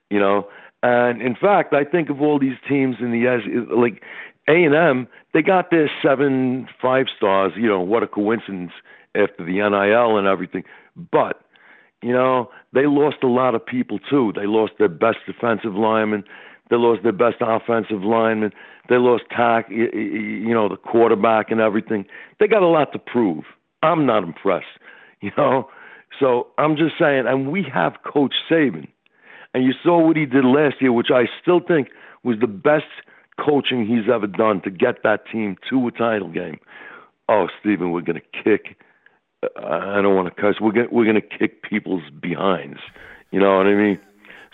You 0.10 0.20
know, 0.20 0.48
and 0.84 1.22
in 1.22 1.36
fact, 1.36 1.74
I 1.74 1.84
think 1.84 2.10
of 2.10 2.22
all 2.22 2.38
these 2.38 2.58
teams 2.70 2.98
in 3.00 3.12
the 3.12 3.26
like 3.76 4.04
a 4.48 4.66
and 4.66 4.76
M, 4.76 5.08
they 5.34 5.42
got 5.42 5.72
their 5.72 5.90
seven 6.02 6.68
five 6.82 7.08
stars. 7.16 7.54
You 7.56 7.68
know 7.68 7.80
what 7.82 8.04
a 8.04 8.08
coincidence 8.08 8.72
after 9.16 9.44
the 9.44 9.54
NIL 9.54 10.18
and 10.18 10.28
everything. 10.28 10.64
But 11.12 11.42
you 12.04 12.12
know 12.12 12.52
they 12.74 12.86
lost 12.86 13.18
a 13.24 13.28
lot 13.28 13.56
of 13.56 13.66
people 13.66 13.98
too. 13.98 14.32
They 14.36 14.46
lost 14.46 14.74
their 14.78 14.90
best 14.90 15.20
defensive 15.26 15.74
lineman. 15.74 16.24
They 16.70 16.76
lost 16.76 17.04
their 17.04 17.12
best 17.12 17.38
offensive 17.42 18.04
lineman. 18.04 18.52
They 18.90 18.96
lost 18.96 19.24
tack, 19.30 19.70
you 19.70 20.54
know, 20.54 20.68
the 20.68 20.76
quarterback 20.76 21.52
and 21.52 21.62
everything. 21.62 22.06
They 22.40 22.48
got 22.48 22.64
a 22.64 22.68
lot 22.68 22.92
to 22.94 23.00
prove. 23.00 23.46
I'm 23.82 24.06
not 24.06 24.24
impressed, 24.24 24.66
you 25.22 25.32
know. 25.38 25.70
So 26.20 26.48
I'm 26.58 26.76
just 26.76 26.94
saying, 27.00 27.26
and 27.28 27.52
we 27.52 27.66
have 27.74 27.94
Coach 28.06 28.34
Saban, 28.50 28.88
and 29.54 29.64
you 29.64 29.72
saw 29.84 30.06
what 30.06 30.18
he 30.18 30.26
did 30.26 30.46
last 30.46 30.76
year, 30.80 30.92
which 30.92 31.10
I 31.12 31.24
still 31.42 31.60
think 31.60 31.90
was 32.24 32.38
the 32.40 32.48
best 32.48 32.86
coaching 33.44 33.86
he's 33.86 34.12
ever 34.14 34.28
done 34.28 34.62
to 34.62 34.70
get 34.70 35.04
that 35.04 35.22
team 35.32 35.58
to 35.70 35.88
a 35.88 35.92
title 35.92 36.30
game. 36.30 36.60
Oh, 37.30 37.48
Stephen, 37.60 37.92
we're 37.92 38.02
going 38.02 38.22
to 38.22 38.44
kick. 38.44 38.78
I 39.58 40.02
don't 40.02 40.16
want 40.16 40.34
to 40.34 40.42
cuss. 40.42 40.56
We're 40.62 40.72
going 40.72 40.88
we're 40.92 41.06
going 41.06 41.22
to 41.22 41.38
kick 41.38 41.64
people's 41.64 42.04
behinds. 42.22 42.80
You 43.32 43.40
know 43.40 43.58
what 43.58 43.68
I 43.68 43.74
mean? 43.74 44.00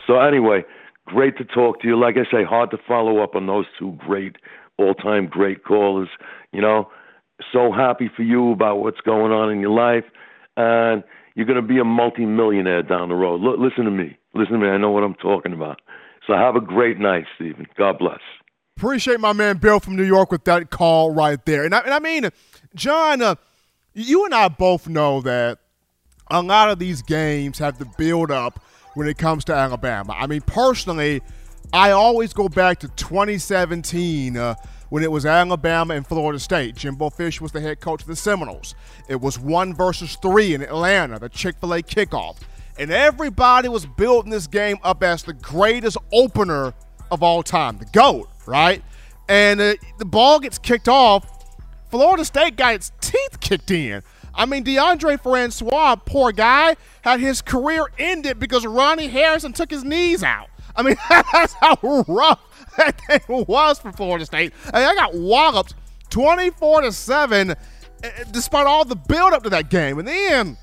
So 0.08 0.20
anyway, 0.20 0.64
great 1.10 1.38
to 1.38 1.46
talk 1.46 1.82
to 1.82 1.88
you. 1.88 2.00
Like 2.00 2.16
I 2.16 2.26
say, 2.32 2.44
hard 2.44 2.72
to 2.72 2.78
follow 2.88 3.24
up 3.24 3.36
on 3.36 3.48
those 3.48 3.66
two 3.78 3.98
great, 3.98 4.36
all-time 4.78 5.28
great 5.28 5.64
callers. 5.64 6.10
You 6.54 6.62
know, 6.62 6.90
so 7.52 7.72
happy 7.72 8.10
for 8.16 8.24
you 8.24 8.52
about 8.52 8.78
what's 8.78 9.02
going 9.02 9.32
on 9.32 9.52
in 9.52 9.60
your 9.60 9.72
life, 9.72 10.06
and 10.56 11.04
you're 11.36 11.46
going 11.46 11.62
to 11.62 11.68
be 11.68 11.80
a 11.80 11.84
multimillionaire 11.84 12.84
down 12.84 13.10
the 13.10 13.16
road. 13.16 13.42
L- 13.44 13.62
listen 13.62 13.86
to 13.86 13.92
me. 13.92 14.18
Listen 14.34 14.54
to 14.54 14.60
me. 14.60 14.68
I 14.68 14.78
know 14.78 14.92
what 14.92 15.04
I'm 15.04 15.16
talking 15.16 15.54
about. 15.54 15.82
So 16.28 16.34
have 16.34 16.56
a 16.56 16.62
great 16.62 17.00
night, 17.00 17.26
Stephen. 17.36 17.66
God 17.78 17.98
bless. 17.98 18.20
Appreciate 18.78 19.20
my 19.20 19.34
man 19.34 19.58
Bill 19.58 19.80
from 19.80 19.96
New 19.96 20.04
York 20.04 20.32
with 20.32 20.44
that 20.46 20.70
call 20.70 21.12
right 21.12 21.44
there. 21.46 21.66
And 21.66 21.74
I, 21.76 21.80
and 21.80 21.94
I 21.94 22.00
mean, 22.00 22.30
John, 22.76 23.22
uh, 23.22 23.36
you 23.94 24.26
and 24.26 24.34
I 24.34 24.48
both 24.48 24.88
know 24.88 25.22
that 25.22 25.60
a 26.30 26.42
lot 26.42 26.70
of 26.70 26.80
these 26.80 27.02
games 27.02 27.58
have 27.60 27.78
to 27.80 27.86
build 27.98 28.32
up 28.32 28.64
when 28.94 29.08
it 29.08 29.18
comes 29.18 29.46
to 29.46 29.54
Alabama. 29.54 30.14
I 30.18 30.28
mean, 30.28 30.42
personally, 30.42 31.22
I 31.72 31.92
always 31.92 32.34
go 32.34 32.50
back 32.50 32.80
to 32.80 32.88
2017 32.88 34.38
uh, 34.38 34.56
when 34.90 35.04
it 35.04 35.12
was 35.12 35.26
Alabama 35.26 35.94
and 35.94 36.06
Florida 36.06 36.40
State. 36.40 36.76
Jimbo 36.76 37.10
Fish 37.12 37.40
was 37.40 37.52
the 37.52 37.62
head 37.62 37.80
coach 37.80 38.02
of 38.02 38.08
the 38.08 38.16
Seminoles. 38.16 38.76
It 39.08 39.22
was 39.22 39.38
one 39.38 39.76
versus 39.76 40.18
three 40.22 40.54
in 40.54 40.62
Atlanta, 40.62 41.20
the 41.20 41.30
Chick 41.30 41.58
fil 41.60 41.74
A 41.74 41.82
kickoff. 41.82 42.38
And 42.78 42.92
everybody 42.92 43.68
was 43.68 43.86
building 43.86 44.32
this 44.32 44.48
game 44.48 44.78
up 44.84 45.04
as 45.04 45.24
the 45.24 45.34
greatest 45.34 45.98
opener 46.12 46.74
of 47.12 47.22
all 47.22 47.44
time, 47.44 47.78
the 47.78 47.86
GOAT, 47.86 48.30
right? 48.46 48.82
And 49.28 49.60
uh, 49.60 49.76
the 49.98 50.06
ball 50.06 50.40
gets 50.40 50.58
kicked 50.58 50.88
off. 50.88 51.26
Florida 51.92 52.24
State 52.24 52.56
got 52.56 52.76
its 52.76 52.92
teeth 53.02 53.40
kicked 53.40 53.72
in. 53.72 54.02
I 54.40 54.46
mean, 54.46 54.64
Deondre 54.64 55.22
Francois, 55.22 55.98
poor 55.98 56.32
guy, 56.32 56.78
had 57.02 57.20
his 57.20 57.42
career 57.42 57.88
ended 58.00 58.40
because 58.40 58.66
Ronnie 58.66 59.10
Harrison 59.10 59.52
took 59.52 59.70
his 59.70 59.84
knees 59.84 60.24
out. 60.24 60.48
I 60.78 60.82
mean, 60.82 60.96
that's 61.10 61.54
how 61.56 61.78
rough 62.08 62.40
that 62.78 63.28
was 63.28 63.80
for 63.80 63.92
Florida 63.92 64.26
State. 64.26 64.54
I, 64.74 64.80
mean, 64.80 64.88
I 64.88 64.96
got 64.96 65.14
walloped 65.14 65.76
24 66.10 66.84
to 66.84 66.92
7 66.94 67.52
eh, 67.52 67.56
despite 68.32 68.66
all 68.66 68.86
the 68.86 68.96
build 68.96 69.34
up 69.34 69.44
to 69.44 69.50
that 69.50 69.70
game. 69.70 70.00
And 70.00 70.08
then 70.08 70.58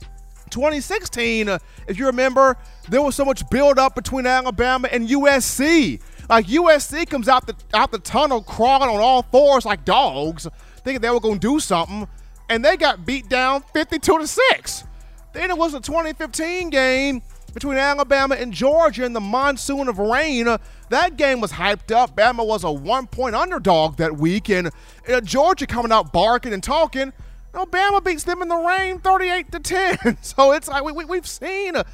2016, 0.49 1.51
uh, 1.51 1.59
if 1.87 1.99
you 1.99 2.07
remember, 2.07 2.57
there 2.89 3.03
was 3.03 3.15
so 3.15 3.27
much 3.27 3.49
build 3.51 3.79
up 3.79 3.95
between 3.95 4.25
Alabama 4.25 4.89
and 4.91 5.07
USC. 5.07 6.01
Like 6.31 6.47
USC 6.47 7.07
comes 7.11 7.29
out 7.29 7.47
the 7.47 7.55
out 7.75 7.93
the 7.93 7.99
tunnel 7.99 8.43
crawling 8.43 8.89
on 8.89 9.01
all 9.03 9.23
fours 9.23 9.67
like 9.67 9.85
dogs, 9.85 10.49
thinking 10.83 11.03
they 11.03 11.11
were 11.11 11.21
going 11.21 11.39
to 11.39 11.47
do 11.55 11.61
something, 11.61 12.09
and 12.49 12.65
they 12.65 12.77
got 12.77 13.05
beat 13.05 13.29
down 13.29 13.63
52 13.75 14.19
to 14.19 14.27
6. 14.27 14.85
Then 15.33 15.51
it 15.51 15.59
was 15.59 15.75
a 15.75 15.81
2015 15.81 16.71
game 16.71 17.23
between 17.53 17.79
Alabama 17.79 18.35
and 18.35 18.53
Georgia 18.53 19.05
in 19.05 19.13
the 19.13 19.21
monsoon 19.21 19.89
of 19.89 19.99
rain. 19.99 20.47
That 20.91 21.17
game 21.17 21.41
was 21.41 21.53
hyped 21.53 21.91
up. 21.91 22.17
Bama 22.17 22.47
was 22.47 22.65
a 22.65 22.71
one 22.71 23.07
point 23.07 23.35
underdog 23.35 23.97
that 23.97 24.17
week, 24.17 24.51
and 24.51 24.71
uh, 25.09 25.21
Georgia 25.21 25.67
coming 25.67 25.93
out 25.93 26.13
barking 26.13 26.53
and 26.53 26.63
talking. 26.63 27.13
Alabama 27.55 28.03
beats 28.03 28.25
them 28.25 28.43
in 28.43 28.49
the 28.49 28.57
rain 28.57 28.99
38 28.99 29.53
to 29.53 29.61
10. 29.61 30.19
so 30.23 30.53
it's 30.53 30.69
like 30.69 30.85
we, 30.85 30.93
we, 30.93 31.05
we've 31.07 31.27
seen 31.27 31.77
uh, 31.77 31.85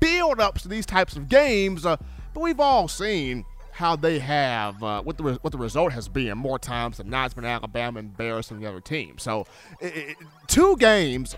build 0.00 0.40
ups 0.40 0.62
to 0.62 0.68
these 0.68 0.86
types 0.86 1.16
of 1.16 1.28
games, 1.28 1.86
uh, 1.86 1.96
but 2.32 2.40
we've 2.40 2.58
all 2.60 2.88
seen 2.88 3.44
how 3.74 3.96
they 3.96 4.20
have 4.20 4.80
uh, 4.84 5.02
what 5.02 5.18
the 5.18 5.24
what 5.42 5.50
the 5.50 5.58
result 5.58 5.92
has 5.92 6.06
been 6.06 6.38
more 6.38 6.60
times 6.60 6.98
than 6.98 7.10
not. 7.10 7.26
It's 7.26 7.34
been 7.34 7.44
Alabama 7.44 7.98
embarrassing 7.98 8.60
the 8.60 8.68
other 8.68 8.80
team. 8.80 9.18
So 9.18 9.46
it, 9.80 9.96
it, 9.96 10.16
two 10.46 10.76
games 10.76 11.36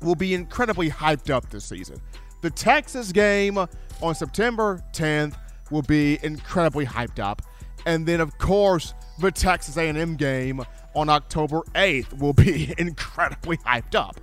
will 0.00 0.14
be 0.14 0.34
incredibly 0.34 0.88
hyped 0.88 1.30
up 1.30 1.50
this 1.50 1.64
season. 1.64 2.00
The 2.42 2.50
Texas 2.50 3.10
game 3.10 3.58
on 3.58 4.14
September 4.14 4.84
10th 4.92 5.34
will 5.72 5.82
be 5.82 6.20
incredibly 6.22 6.86
hyped 6.86 7.18
up, 7.18 7.42
and 7.86 8.06
then 8.06 8.20
of 8.20 8.38
course 8.38 8.94
the 9.18 9.32
Texas 9.32 9.76
A&M 9.76 10.14
game 10.14 10.62
on 10.94 11.08
October 11.08 11.62
8th 11.74 12.20
will 12.20 12.32
be 12.32 12.72
incredibly 12.78 13.56
hyped 13.58 13.96
up. 13.96 14.16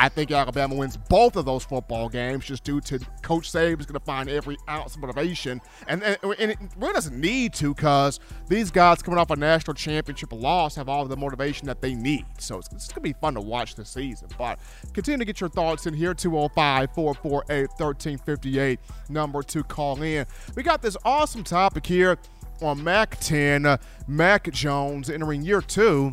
I 0.00 0.08
think 0.08 0.30
Alabama 0.30 0.76
wins 0.76 0.96
both 0.96 1.34
of 1.34 1.44
those 1.44 1.64
football 1.64 2.08
games 2.08 2.44
just 2.44 2.62
due 2.62 2.80
to 2.82 3.00
Coach 3.22 3.50
Saban's 3.50 3.84
going 3.84 3.98
to 3.98 4.06
find 4.06 4.30
every 4.30 4.56
ounce 4.68 4.94
of 4.94 5.00
motivation. 5.00 5.60
And, 5.88 6.04
and, 6.04 6.16
and 6.38 6.52
it 6.52 6.58
really 6.76 6.92
doesn't 6.92 7.20
need 7.20 7.52
to 7.54 7.74
because 7.74 8.20
these 8.46 8.70
guys 8.70 9.02
coming 9.02 9.18
off 9.18 9.30
a 9.30 9.36
national 9.36 9.74
championship 9.74 10.32
loss 10.32 10.76
have 10.76 10.88
all 10.88 11.04
the 11.04 11.16
motivation 11.16 11.66
that 11.66 11.80
they 11.80 11.96
need. 11.96 12.24
So 12.38 12.58
it's, 12.58 12.72
it's 12.72 12.86
going 12.86 12.94
to 12.94 13.00
be 13.00 13.12
fun 13.12 13.34
to 13.34 13.40
watch 13.40 13.74
this 13.74 13.90
season. 13.90 14.28
But 14.38 14.60
continue 14.94 15.18
to 15.18 15.24
get 15.24 15.40
your 15.40 15.50
thoughts 15.50 15.86
in 15.86 15.94
here 15.94 16.14
205 16.14 16.94
448 16.94 17.68
1358, 17.70 18.78
number 19.08 19.42
to 19.42 19.64
call 19.64 20.00
in. 20.02 20.26
We 20.54 20.62
got 20.62 20.80
this 20.80 20.96
awesome 21.04 21.42
topic 21.42 21.84
here 21.84 22.18
on 22.62 22.84
MAC 22.84 23.18
10. 23.18 23.66
Uh, 23.66 23.78
Mac 24.06 24.48
Jones 24.52 25.10
entering 25.10 25.42
year 25.42 25.60
two 25.60 26.12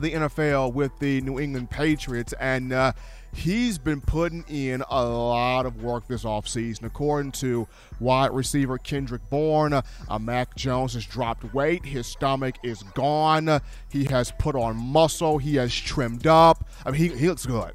the 0.00 0.12
NFL 0.12 0.72
with 0.72 0.98
the 0.98 1.20
New 1.20 1.38
England 1.38 1.70
Patriots, 1.70 2.32
and 2.40 2.72
uh, 2.72 2.92
he's 3.34 3.78
been 3.78 4.00
putting 4.00 4.44
in 4.48 4.82
a 4.88 5.04
lot 5.04 5.66
of 5.66 5.82
work 5.82 6.06
this 6.06 6.24
offseason. 6.24 6.84
According 6.84 7.32
to 7.32 7.66
wide 8.00 8.32
receiver 8.32 8.78
Kendrick 8.78 9.22
Bourne, 9.30 9.72
uh, 9.72 9.82
Mac 10.18 10.54
Jones 10.56 10.94
has 10.94 11.04
dropped 11.06 11.52
weight. 11.54 11.84
His 11.84 12.06
stomach 12.06 12.56
is 12.62 12.82
gone. 12.94 13.60
He 13.90 14.04
has 14.04 14.32
put 14.38 14.54
on 14.54 14.76
muscle. 14.76 15.38
He 15.38 15.56
has 15.56 15.74
trimmed 15.74 16.26
up. 16.26 16.68
I 16.86 16.90
mean, 16.90 17.00
he, 17.00 17.08
he 17.08 17.28
looks 17.28 17.46
good. 17.46 17.72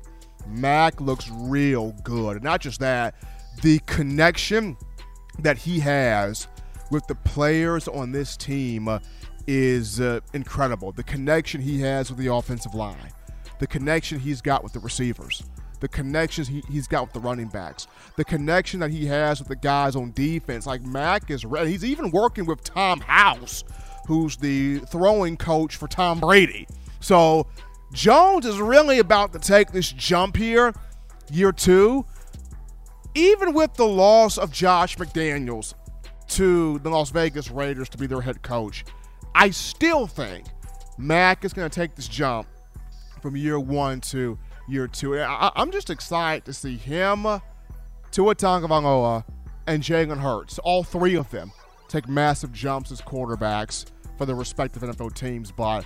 Mac 0.47 1.01
looks 1.01 1.29
real 1.31 1.93
good. 2.03 2.43
Not 2.43 2.61
just 2.61 2.79
that, 2.79 3.15
the 3.61 3.79
connection 3.85 4.77
that 5.39 5.57
he 5.57 5.79
has 5.79 6.47
with 6.89 7.05
the 7.07 7.15
players 7.15 7.87
on 7.87 8.11
this 8.11 8.37
team 8.37 8.87
uh, 8.87 8.99
is 9.47 9.99
uh, 9.99 10.19
incredible. 10.33 10.91
The 10.91 11.03
connection 11.03 11.61
he 11.61 11.79
has 11.81 12.09
with 12.09 12.19
the 12.19 12.31
offensive 12.31 12.75
line, 12.75 13.13
the 13.59 13.67
connection 13.67 14.19
he's 14.19 14.41
got 14.41 14.63
with 14.63 14.73
the 14.73 14.79
receivers, 14.79 15.43
the 15.79 15.87
connections 15.87 16.47
he, 16.47 16.61
he's 16.69 16.87
got 16.87 17.03
with 17.03 17.13
the 17.13 17.19
running 17.19 17.47
backs, 17.47 17.87
the 18.15 18.25
connection 18.25 18.79
that 18.81 18.91
he 18.91 19.05
has 19.05 19.39
with 19.39 19.47
the 19.47 19.55
guys 19.55 19.95
on 19.95 20.11
defense. 20.11 20.65
Like 20.65 20.83
Mac 20.83 21.31
is 21.31 21.45
ready. 21.45 21.71
He's 21.71 21.85
even 21.85 22.11
working 22.11 22.45
with 22.45 22.63
Tom 22.63 22.99
House, 22.99 23.63
who's 24.07 24.37
the 24.37 24.79
throwing 24.79 25.37
coach 25.37 25.75
for 25.75 25.87
Tom 25.87 26.19
Brady. 26.19 26.67
So 26.99 27.47
Jones 27.93 28.45
is 28.45 28.59
really 28.59 28.99
about 28.99 29.33
to 29.33 29.39
take 29.39 29.71
this 29.71 29.91
jump 29.91 30.35
here, 30.35 30.73
year 31.31 31.51
two. 31.51 32.05
Even 33.15 33.53
with 33.53 33.73
the 33.73 33.87
loss 33.87 34.37
of 34.37 34.51
Josh 34.51 34.97
McDaniels 34.97 35.73
to 36.27 36.77
the 36.79 36.89
Las 36.89 37.09
Vegas 37.09 37.49
Raiders 37.49 37.89
to 37.89 37.97
be 37.97 38.05
their 38.05 38.21
head 38.21 38.43
coach, 38.43 38.85
I 39.39 39.51
still 39.51 40.07
think 40.07 40.47
Mac 40.97 41.45
is 41.45 41.53
going 41.53 41.69
to 41.69 41.73
take 41.79 41.93
this 41.93 42.07
jump 42.07 42.47
from 43.21 43.35
year 43.35 43.59
one 43.59 44.01
to 44.01 44.35
year 44.67 44.87
two. 44.87 45.15
I, 45.19 45.51
am 45.55 45.69
just 45.69 45.91
excited 45.91 46.43
to 46.45 46.53
see 46.53 46.75
him, 46.75 47.21
Tua 48.09 48.33
Tagovailoa, 48.33 49.23
and 49.67 49.83
Jalen 49.83 50.17
Hurts, 50.17 50.57
all 50.57 50.83
three 50.83 51.13
of 51.13 51.29
them, 51.29 51.51
take 51.87 52.09
massive 52.09 52.51
jumps 52.51 52.91
as 52.91 52.99
quarterbacks 52.99 53.85
for 54.17 54.25
their 54.25 54.35
respective 54.35 54.81
NFL 54.81 55.13
teams. 55.13 55.51
But 55.51 55.85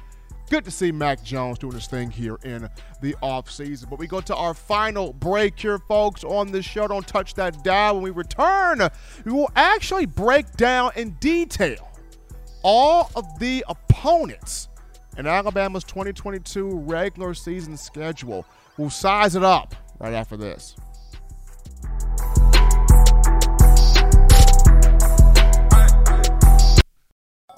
good 0.49 0.63
to 0.63 0.71
see 0.71 0.93
Mac 0.93 1.21
Jones 1.21 1.59
doing 1.59 1.73
his 1.73 1.87
thing 1.87 2.09
here 2.09 2.37
in 2.45 2.69
the 3.01 3.17
offseason. 3.21 3.89
But 3.89 3.99
we 3.99 4.07
go 4.07 4.21
to 4.21 4.33
our 4.33 4.53
final 4.53 5.11
break 5.11 5.59
here, 5.59 5.77
folks, 5.77 6.23
on 6.23 6.53
this 6.53 6.63
show. 6.63 6.87
Don't 6.87 7.05
touch 7.05 7.33
that 7.33 7.65
dial. 7.65 7.95
When 7.95 8.03
we 8.03 8.11
return, 8.11 8.79
we 9.25 9.33
will 9.33 9.51
actually 9.57 10.05
break 10.05 10.49
down 10.53 10.93
in 10.95 11.17
detail 11.19 11.90
all 12.63 13.11
of 13.15 13.39
the 13.39 13.63
opponents 13.67 14.69
in 15.17 15.27
Alabama's 15.27 15.83
2022 15.83 16.79
regular 16.79 17.33
season 17.33 17.77
schedule. 17.77 18.45
We'll 18.77 18.89
size 18.89 19.35
it 19.35 19.43
up 19.43 19.75
right 19.99 20.13
after 20.13 20.37
this. 20.37 20.75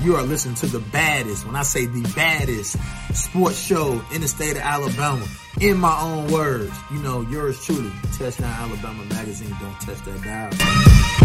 You 0.00 0.16
are 0.16 0.22
listening 0.22 0.54
to 0.56 0.66
the 0.66 0.80
baddest, 0.80 1.46
when 1.46 1.56
I 1.56 1.62
say 1.62 1.86
the 1.86 2.02
baddest 2.14 2.76
sports 3.14 3.58
show 3.58 4.02
in 4.12 4.20
the 4.20 4.28
state 4.28 4.52
of 4.52 4.62
Alabama. 4.62 5.26
In 5.60 5.78
my 5.78 5.98
own 6.00 6.30
words, 6.30 6.72
you 6.92 6.98
know, 6.98 7.22
yours 7.22 7.64
truly, 7.64 7.92
Touchdown 8.18 8.50
Alabama 8.50 9.04
Magazine. 9.06 9.54
Don't 9.60 9.80
touch 9.80 9.98
that 10.04 10.22
dial. 10.22 11.23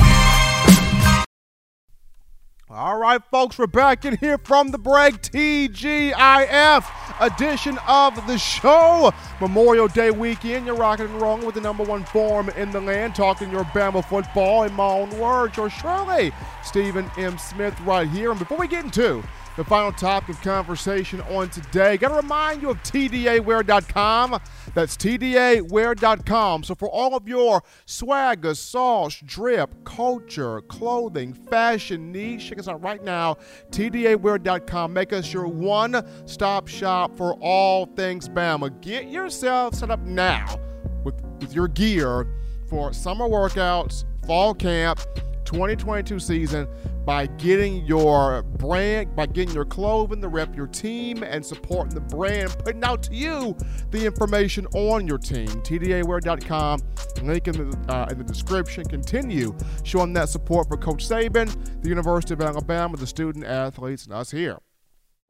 All 2.71 2.99
right, 2.99 3.19
folks, 3.31 3.57
we're 3.57 3.65
back 3.65 4.05
in 4.05 4.17
here 4.17 4.37
from 4.37 4.69
the 4.69 4.77
break. 4.77 5.23
TGIF 5.23 6.85
edition 7.19 7.79
of 7.87 8.27
the 8.27 8.37
show. 8.37 9.11
Memorial 9.41 9.87
Day 9.87 10.11
weekend. 10.11 10.67
You're 10.67 10.75
rocking 10.75 11.07
and 11.07 11.19
rolling 11.19 11.47
with 11.47 11.55
the 11.55 11.61
number 11.61 11.83
one 11.83 12.05
form 12.05 12.49
in 12.49 12.69
the 12.69 12.79
land, 12.79 13.15
talking 13.15 13.49
your 13.49 13.63
Bama 13.63 14.05
football 14.05 14.65
in 14.65 14.73
my 14.73 14.85
own 14.85 15.09
words. 15.17 15.57
Or 15.57 15.71
surely, 15.71 16.31
Stephen 16.63 17.09
M. 17.17 17.39
Smith 17.39 17.73
right 17.81 18.07
here. 18.07 18.29
And 18.29 18.37
before 18.37 18.59
we 18.59 18.67
get 18.67 18.85
into 18.85 19.23
the 19.59 19.65
final 19.65 19.91
topic 19.91 20.29
of 20.29 20.41
conversation 20.41 21.19
on 21.21 21.49
today. 21.49 21.97
Got 21.97 22.09
to 22.09 22.15
remind 22.15 22.61
you 22.61 22.69
of 22.69 22.77
TDAwear.com. 22.83 24.39
That's 24.79 24.95
TDAwear.com. 24.95 26.63
So 26.63 26.73
for 26.73 26.89
all 26.89 27.13
of 27.13 27.27
your 27.27 27.61
swagger, 27.85 28.55
sauce, 28.55 29.21
drip, 29.25 29.83
culture, 29.83 30.61
clothing, 30.61 31.33
fashion 31.33 32.13
needs, 32.13 32.45
check 32.45 32.59
us 32.59 32.69
out 32.69 32.81
right 32.81 33.03
now. 33.03 33.35
TDAwear.com. 33.71 34.93
Make 34.93 35.11
us 35.11 35.33
your 35.33 35.47
one-stop 35.47 36.69
shop 36.69 37.17
for 37.17 37.33
all 37.41 37.87
things 37.87 38.29
Bama. 38.29 38.79
Get 38.79 39.09
yourself 39.09 39.75
set 39.75 39.91
up 39.91 39.99
now 39.99 40.57
with, 41.03 41.21
with 41.41 41.53
your 41.53 41.67
gear 41.67 42.25
for 42.69 42.93
summer 42.93 43.27
workouts, 43.27 44.05
fall 44.25 44.53
camp, 44.53 45.01
2022 45.49 46.19
season 46.19 46.67
by 47.05 47.25
getting 47.25 47.83
your 47.83 48.43
brand, 48.43 49.15
by 49.15 49.25
getting 49.25 49.51
your 49.51 49.65
clothing 49.65 50.21
to 50.21 50.27
rep 50.27 50.55
your 50.55 50.67
team 50.67 51.23
and 51.23 51.43
supporting 51.43 51.95
the 51.95 52.01
brand, 52.01 52.55
putting 52.59 52.83
out 52.83 53.01
to 53.01 53.15
you 53.15 53.57
the 53.89 54.05
information 54.05 54.67
on 54.75 55.07
your 55.07 55.17
team. 55.17 55.47
TDAwear.com, 55.47 56.81
link 57.23 57.47
in 57.47 57.71
the, 57.71 57.91
uh, 57.91 58.05
in 58.11 58.19
the 58.19 58.23
description. 58.23 58.85
Continue 58.85 59.57
showing 59.83 60.13
that 60.13 60.29
support 60.29 60.67
for 60.67 60.77
Coach 60.77 61.09
Saban, 61.09 61.51
the 61.81 61.89
University 61.89 62.35
of 62.35 62.41
Alabama, 62.41 62.95
the 62.95 63.07
student 63.07 63.43
athletes, 63.43 64.05
and 64.05 64.13
us 64.13 64.29
here 64.29 64.59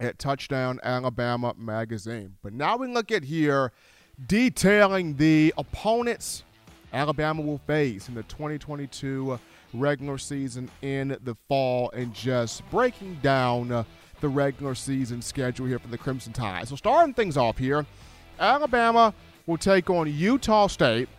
at 0.01 0.19
Touchdown 0.19 0.81
Alabama 0.83 1.53
Magazine. 1.57 2.35
But 2.43 2.51
now 2.51 2.75
we 2.75 2.89
look 2.89 3.09
at 3.13 3.23
here 3.23 3.71
detailing 4.27 5.15
the 5.15 5.53
opponents 5.57 6.43
Alabama 6.91 7.41
will 7.41 7.59
face 7.59 8.09
in 8.09 8.15
the 8.15 8.23
2022 8.23 9.39
regular 9.73 10.17
season 10.17 10.69
in 10.81 11.17
the 11.23 11.35
fall 11.47 11.91
and 11.91 12.13
just 12.13 12.67
breaking 12.71 13.15
down 13.21 13.71
uh, 13.71 13.83
the 14.21 14.29
regular 14.29 14.75
season 14.75 15.21
schedule 15.21 15.65
here 15.65 15.79
for 15.79 15.87
the 15.87 15.97
Crimson 15.97 16.33
Tide. 16.33 16.67
So 16.67 16.75
starting 16.75 17.13
things 17.13 17.37
off 17.37 17.57
here, 17.57 17.85
Alabama 18.39 19.13
will 19.45 19.57
take 19.57 19.89
on 19.89 20.11
Utah 20.11 20.67
State 20.67 21.09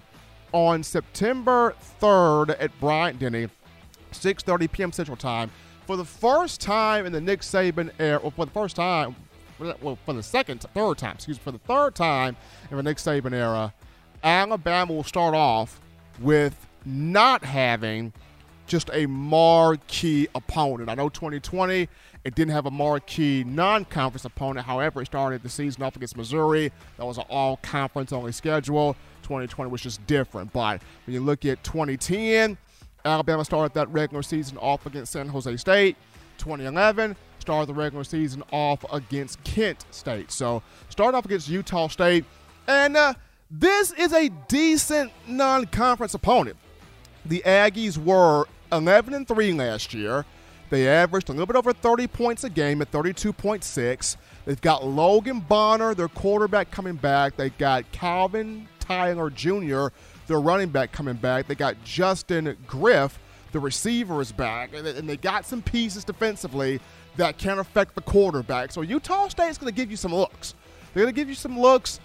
on 0.53 0.83
September 0.83 1.75
3rd 2.01 2.57
at 2.59 2.79
Bryant 2.81 3.19
Denny, 3.19 3.49
6:30 4.13 4.73
p.m. 4.73 4.93
Central 4.93 5.17
Time. 5.17 5.51
For 5.87 5.97
the 5.97 6.05
first 6.05 6.61
time 6.61 7.07
in 7.07 7.13
the 7.13 7.21
Nick 7.21 7.41
Saban 7.41 7.91
era, 7.99 8.21
well, 8.23 8.31
for 8.31 8.45
the 8.45 8.53
first 8.53 8.77
time, 8.77 9.17
well, 9.59 9.99
for 10.05 10.13
the 10.13 10.23
second, 10.23 10.61
third 10.75 10.99
time, 10.99 11.15
excuse 11.15 11.37
me, 11.39 11.43
for 11.43 11.53
the 11.53 11.59
third 11.59 11.95
time 11.95 12.37
in 12.71 12.77
the 12.77 12.83
Nick 12.83 12.99
Saban 12.99 13.33
era, 13.33 13.75
Alabama 14.23 14.93
will 14.93 15.05
start 15.05 15.35
off 15.35 15.81
with 16.21 16.67
not 16.85 17.45
having 17.45 18.13
just 18.71 18.89
a 18.93 19.05
marquee 19.07 20.29
opponent. 20.35 20.89
I 20.89 20.95
know 20.95 21.09
2020 21.09 21.89
it 22.25 22.35
didn't 22.35 22.53
have 22.53 22.67
a 22.67 22.71
marquee 22.71 23.45
non-conference 23.45 24.25
opponent. 24.25 24.67
However, 24.67 25.03
it 25.03 25.07
started 25.07 25.43
the 25.43 25.49
season 25.49 25.83
off 25.83 25.97
against 25.97 26.17
Missouri. 26.17 26.71
That 26.99 27.07
was 27.07 27.17
an 27.19 27.25
all-conference 27.29 28.13
only 28.13 28.33
schedule. 28.33 28.95
2020 29.23 29.71
was 29.71 29.81
just 29.81 30.07
different. 30.07 30.53
But 30.53 30.83
when 31.07 31.15
you 31.15 31.21
look 31.21 31.45
at 31.47 31.65
2010, 31.65 32.59
Alabama 33.05 33.45
started 33.45 33.73
that 33.75 33.89
regular 33.89 34.23
season 34.23 34.59
off 34.59 34.85
against 34.85 35.13
San 35.13 35.29
Jose 35.29 35.57
State. 35.57 35.97
2011 36.37 37.17
started 37.39 37.69
the 37.69 37.75
regular 37.75 38.05
season 38.05 38.43
off 38.53 38.85
against 38.93 39.43
Kent 39.43 39.87
State. 39.91 40.31
So 40.31 40.63
start 40.91 41.15
off 41.15 41.25
against 41.25 41.49
Utah 41.49 41.89
State, 41.89 42.27
and 42.67 42.97
uh, 42.97 43.15
this 43.51 43.93
is 43.93 44.13
a 44.13 44.29
decent 44.49 45.11
non-conference 45.27 46.13
opponent. 46.13 46.57
The 47.25 47.43
Aggies 47.47 47.97
were 47.97 48.47
11 48.73 49.15
and 49.15 49.27
3 49.27 49.53
last 49.53 49.95
year. 49.95 50.25
They 50.71 50.87
averaged 50.89 51.29
a 51.29 51.33
little 51.33 51.47
bit 51.47 51.57
over 51.57 51.73
30 51.73 52.07
points 52.07 52.45
a 52.45 52.51
game 52.51 52.81
at 52.81 52.93
32.6. 52.93 54.17
They've 54.45 54.61
got 54.61 54.87
Logan 54.87 55.41
Bonner, 55.41 55.95
their 55.95 56.09
quarterback, 56.09 56.71
coming 56.71 56.95
back. 56.95 57.37
They 57.37 57.51
got 57.51 57.91
Calvin 57.91 58.69
Tyler 58.79 59.31
Jr., 59.31 59.89
their 60.29 60.41
running 60.41 60.69
back, 60.69 60.93
coming 60.93 61.17
back. 61.17 61.49
They 61.49 61.57
got 61.57 61.83
Justin 61.85 62.57
Griff, 62.69 63.19
the 63.51 63.59
receiver, 63.59 64.21
is 64.21 64.31
back. 64.31 64.71
And 64.73 64.87
they 64.87 65.17
got 65.17 65.45
some 65.45 65.61
pieces 65.61 66.05
defensively 66.05 66.79
that 67.17 67.37
can 67.37 67.59
affect 67.59 67.97
the 67.97 68.03
quarterback. 68.03 68.71
So 68.71 68.83
Utah 68.83 69.27
State's 69.27 69.59
going 69.59 69.73
to 69.73 69.77
give 69.77 69.91
you 69.91 69.97
some 69.97 70.15
looks. 70.15 70.55
They're 70.95 71.03
going 71.03 71.15
to 71.15 71.21
give 71.21 71.29
you 71.29 71.35
some 71.35 71.59
looks 71.59 71.99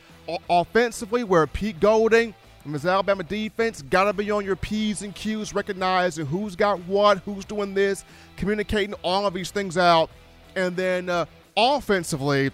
offensively 0.50 1.24
where 1.24 1.46
Pete 1.46 1.80
Golding– 1.80 2.34
and 2.66 2.74
this 2.74 2.86
Alabama 2.86 3.24
defense 3.24 3.84
got 3.84 4.06
to 4.06 4.14
be 4.14 4.32
on 4.32 4.44
your 4.44 4.56
P's 4.56 5.04
and 5.04 5.14
Q's, 5.14 5.54
recognizing 5.54 6.26
who's 6.26 6.56
got 6.56 6.80
what, 6.86 7.20
who's 7.20 7.46
doing 7.46 7.76
this, 7.76 8.04
communicating 8.38 8.96
all 9.04 9.28
of 9.28 9.34
these 9.36 9.52
things 9.52 9.78
out. 9.78 10.10
And 10.56 10.76
then 10.76 11.08
uh, 11.08 11.26
offensively, 11.56 12.52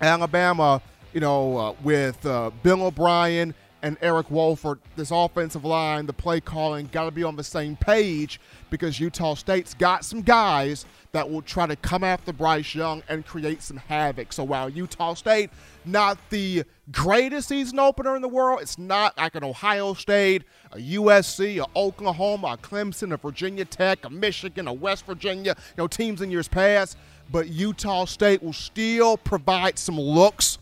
Alabama, 0.00 0.82
you 1.14 1.20
know, 1.20 1.56
uh, 1.56 1.74
with 1.82 2.24
uh, 2.26 2.50
Bill 2.62 2.82
O'Brien 2.82 3.54
and 3.82 3.96
Eric 4.02 4.30
Wolford, 4.30 4.78
this 4.94 5.10
offensive 5.10 5.64
line, 5.64 6.04
the 6.04 6.12
play 6.12 6.40
calling, 6.40 6.90
got 6.92 7.04
to 7.06 7.10
be 7.10 7.24
on 7.24 7.34
the 7.34 7.44
same 7.44 7.76
page 7.76 8.40
because 8.70 8.98
Utah 9.00 9.34
State's 9.34 9.74
got 9.74 10.04
some 10.04 10.22
guys 10.22 10.86
that 11.12 11.28
will 11.28 11.42
try 11.42 11.66
to 11.66 11.76
come 11.76 12.04
after 12.04 12.32
Bryce 12.32 12.74
Young 12.74 13.02
and 13.08 13.26
create 13.26 13.62
some 13.62 13.76
havoc. 13.76 14.32
So 14.32 14.44
while 14.44 14.68
Utah 14.68 15.14
State, 15.14 15.50
not 15.84 16.18
the 16.30 16.64
greatest 16.92 17.48
season 17.48 17.78
opener 17.78 18.14
in 18.16 18.22
the 18.22 18.28
world, 18.28 18.60
it's 18.62 18.78
not 18.78 19.16
like 19.18 19.34
an 19.34 19.44
Ohio 19.44 19.94
State, 19.94 20.44
a 20.72 20.76
USC, 20.76 21.62
a 21.62 21.66
Oklahoma, 21.78 22.52
a 22.52 22.56
Clemson, 22.56 23.12
a 23.12 23.16
Virginia 23.16 23.64
Tech, 23.64 24.04
a 24.04 24.10
Michigan, 24.10 24.68
a 24.68 24.72
West 24.72 25.04
Virginia, 25.06 25.54
you 25.58 25.74
know, 25.82 25.88
teams 25.88 26.22
in 26.22 26.30
years 26.30 26.48
past. 26.48 26.96
But 27.32 27.48
Utah 27.48 28.04
State 28.04 28.42
will 28.42 28.52
still 28.52 29.16
provide 29.16 29.78
some 29.78 29.98
looks 29.98 30.58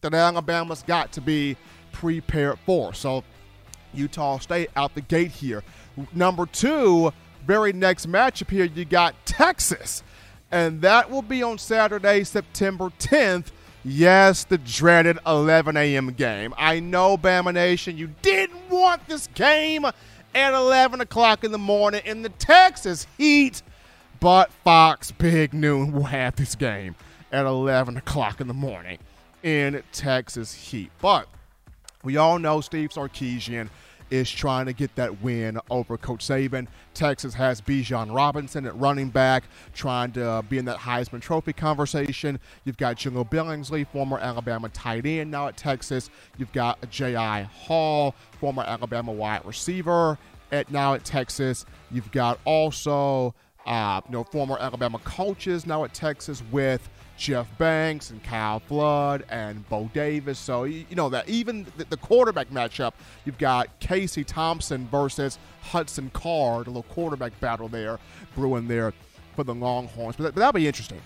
that 0.00 0.14
Alabama's 0.14 0.82
got 0.82 1.12
to 1.12 1.20
be 1.20 1.56
prepared 1.92 2.58
for. 2.66 2.94
So 2.94 3.24
Utah 3.94 4.38
State 4.38 4.70
out 4.76 4.94
the 4.94 5.00
gate 5.00 5.30
here. 5.30 5.62
Number 6.12 6.46
two, 6.46 7.12
very 7.44 7.72
next 7.72 8.08
matchup 8.08 8.50
here, 8.50 8.64
you 8.64 8.84
got 8.84 9.14
Texas. 9.26 10.02
And 10.50 10.80
that 10.82 11.10
will 11.10 11.22
be 11.22 11.42
on 11.42 11.58
Saturday, 11.58 12.24
September 12.24 12.90
10th. 12.98 13.46
Yes, 13.84 14.44
the 14.44 14.58
dreaded 14.58 15.18
11 15.26 15.76
a.m. 15.76 16.12
game. 16.12 16.54
I 16.56 16.80
know, 16.80 17.16
Bama 17.16 17.54
Nation, 17.54 17.96
you 17.96 18.10
didn't 18.22 18.68
want 18.68 19.06
this 19.08 19.28
game 19.34 19.84
at 20.34 20.54
11 20.54 21.00
o'clock 21.00 21.44
in 21.44 21.52
the 21.52 21.58
morning 21.58 22.02
in 22.04 22.22
the 22.22 22.28
Texas 22.28 23.06
heat, 23.16 23.62
but 24.20 24.52
Fox 24.52 25.10
Big 25.12 25.54
Noon 25.54 25.92
will 25.92 26.04
have 26.04 26.36
this 26.36 26.54
game 26.54 26.96
at 27.32 27.46
11 27.46 27.96
o'clock 27.96 28.40
in 28.40 28.48
the 28.48 28.54
morning 28.54 28.98
in 29.42 29.82
Texas 29.92 30.52
heat. 30.52 30.90
But 31.00 31.28
We 32.02 32.16
all 32.16 32.38
know 32.38 32.60
Steve 32.60 32.90
Sarkisian 32.90 33.68
is 34.10 34.30
trying 34.30 34.66
to 34.66 34.72
get 34.72 34.94
that 34.96 35.22
win 35.22 35.58
over 35.70 35.96
Coach 35.96 36.26
Saban. 36.26 36.66
Texas 36.94 37.34
has 37.34 37.60
Bijan 37.60 38.14
Robinson 38.14 38.66
at 38.66 38.76
running 38.76 39.08
back, 39.08 39.44
trying 39.74 40.12
to 40.12 40.28
uh, 40.28 40.42
be 40.42 40.58
in 40.58 40.64
that 40.66 40.78
Heisman 40.78 41.20
Trophy 41.20 41.52
conversation. 41.52 42.38
You've 42.64 42.76
got 42.76 42.96
Jahleel 42.96 43.28
Billingsley, 43.28 43.86
former 43.86 44.18
Alabama 44.18 44.68
tight 44.70 45.06
end, 45.06 45.30
now 45.30 45.48
at 45.48 45.56
Texas. 45.56 46.10
You've 46.38 46.52
got 46.52 46.80
Agiye 46.82 47.44
Hall, 47.46 48.14
former 48.40 48.62
Alabama 48.62 49.12
wide 49.12 49.44
receiver, 49.44 50.18
at 50.52 50.70
now 50.70 50.94
at 50.94 51.04
Texas. 51.04 51.64
You've 51.90 52.10
got 52.12 52.38
also 52.44 53.34
uh, 53.66 54.00
you 54.06 54.12
know 54.12 54.24
former 54.24 54.56
Alabama 54.58 54.98
coaches 55.00 55.66
now 55.66 55.84
at 55.84 55.92
Texas 55.92 56.42
with 56.50 56.88
Jeff 57.16 57.46
Banks 57.58 58.10
and 58.10 58.22
Kyle 58.22 58.60
Flood 58.60 59.24
and 59.30 59.66
Bo 59.68 59.90
Davis. 59.92 60.38
So, 60.38 60.64
you 60.64 60.84
know, 60.92 61.08
that 61.08 61.28
even 61.28 61.66
the, 61.76 61.96
quarterback 61.96 62.50
matchup, 62.50 62.92
you've 63.24 63.38
got 63.38 63.68
Casey 63.80 64.22
Thompson 64.22 64.86
versus 64.88 65.38
Hudson 65.62 66.10
Card, 66.12 66.66
a 66.66 66.70
little 66.70 66.82
quarterback 66.84 67.38
battle 67.40 67.68
there 67.68 67.98
brewing 68.34 68.68
there 68.68 68.92
for 69.34 69.44
the 69.44 69.54
Longhorns. 69.54 70.16
But, 70.16 70.24
that, 70.24 70.34
but 70.34 70.40
that'll 70.40 70.52
be 70.52 70.66
interesting. 70.66 71.00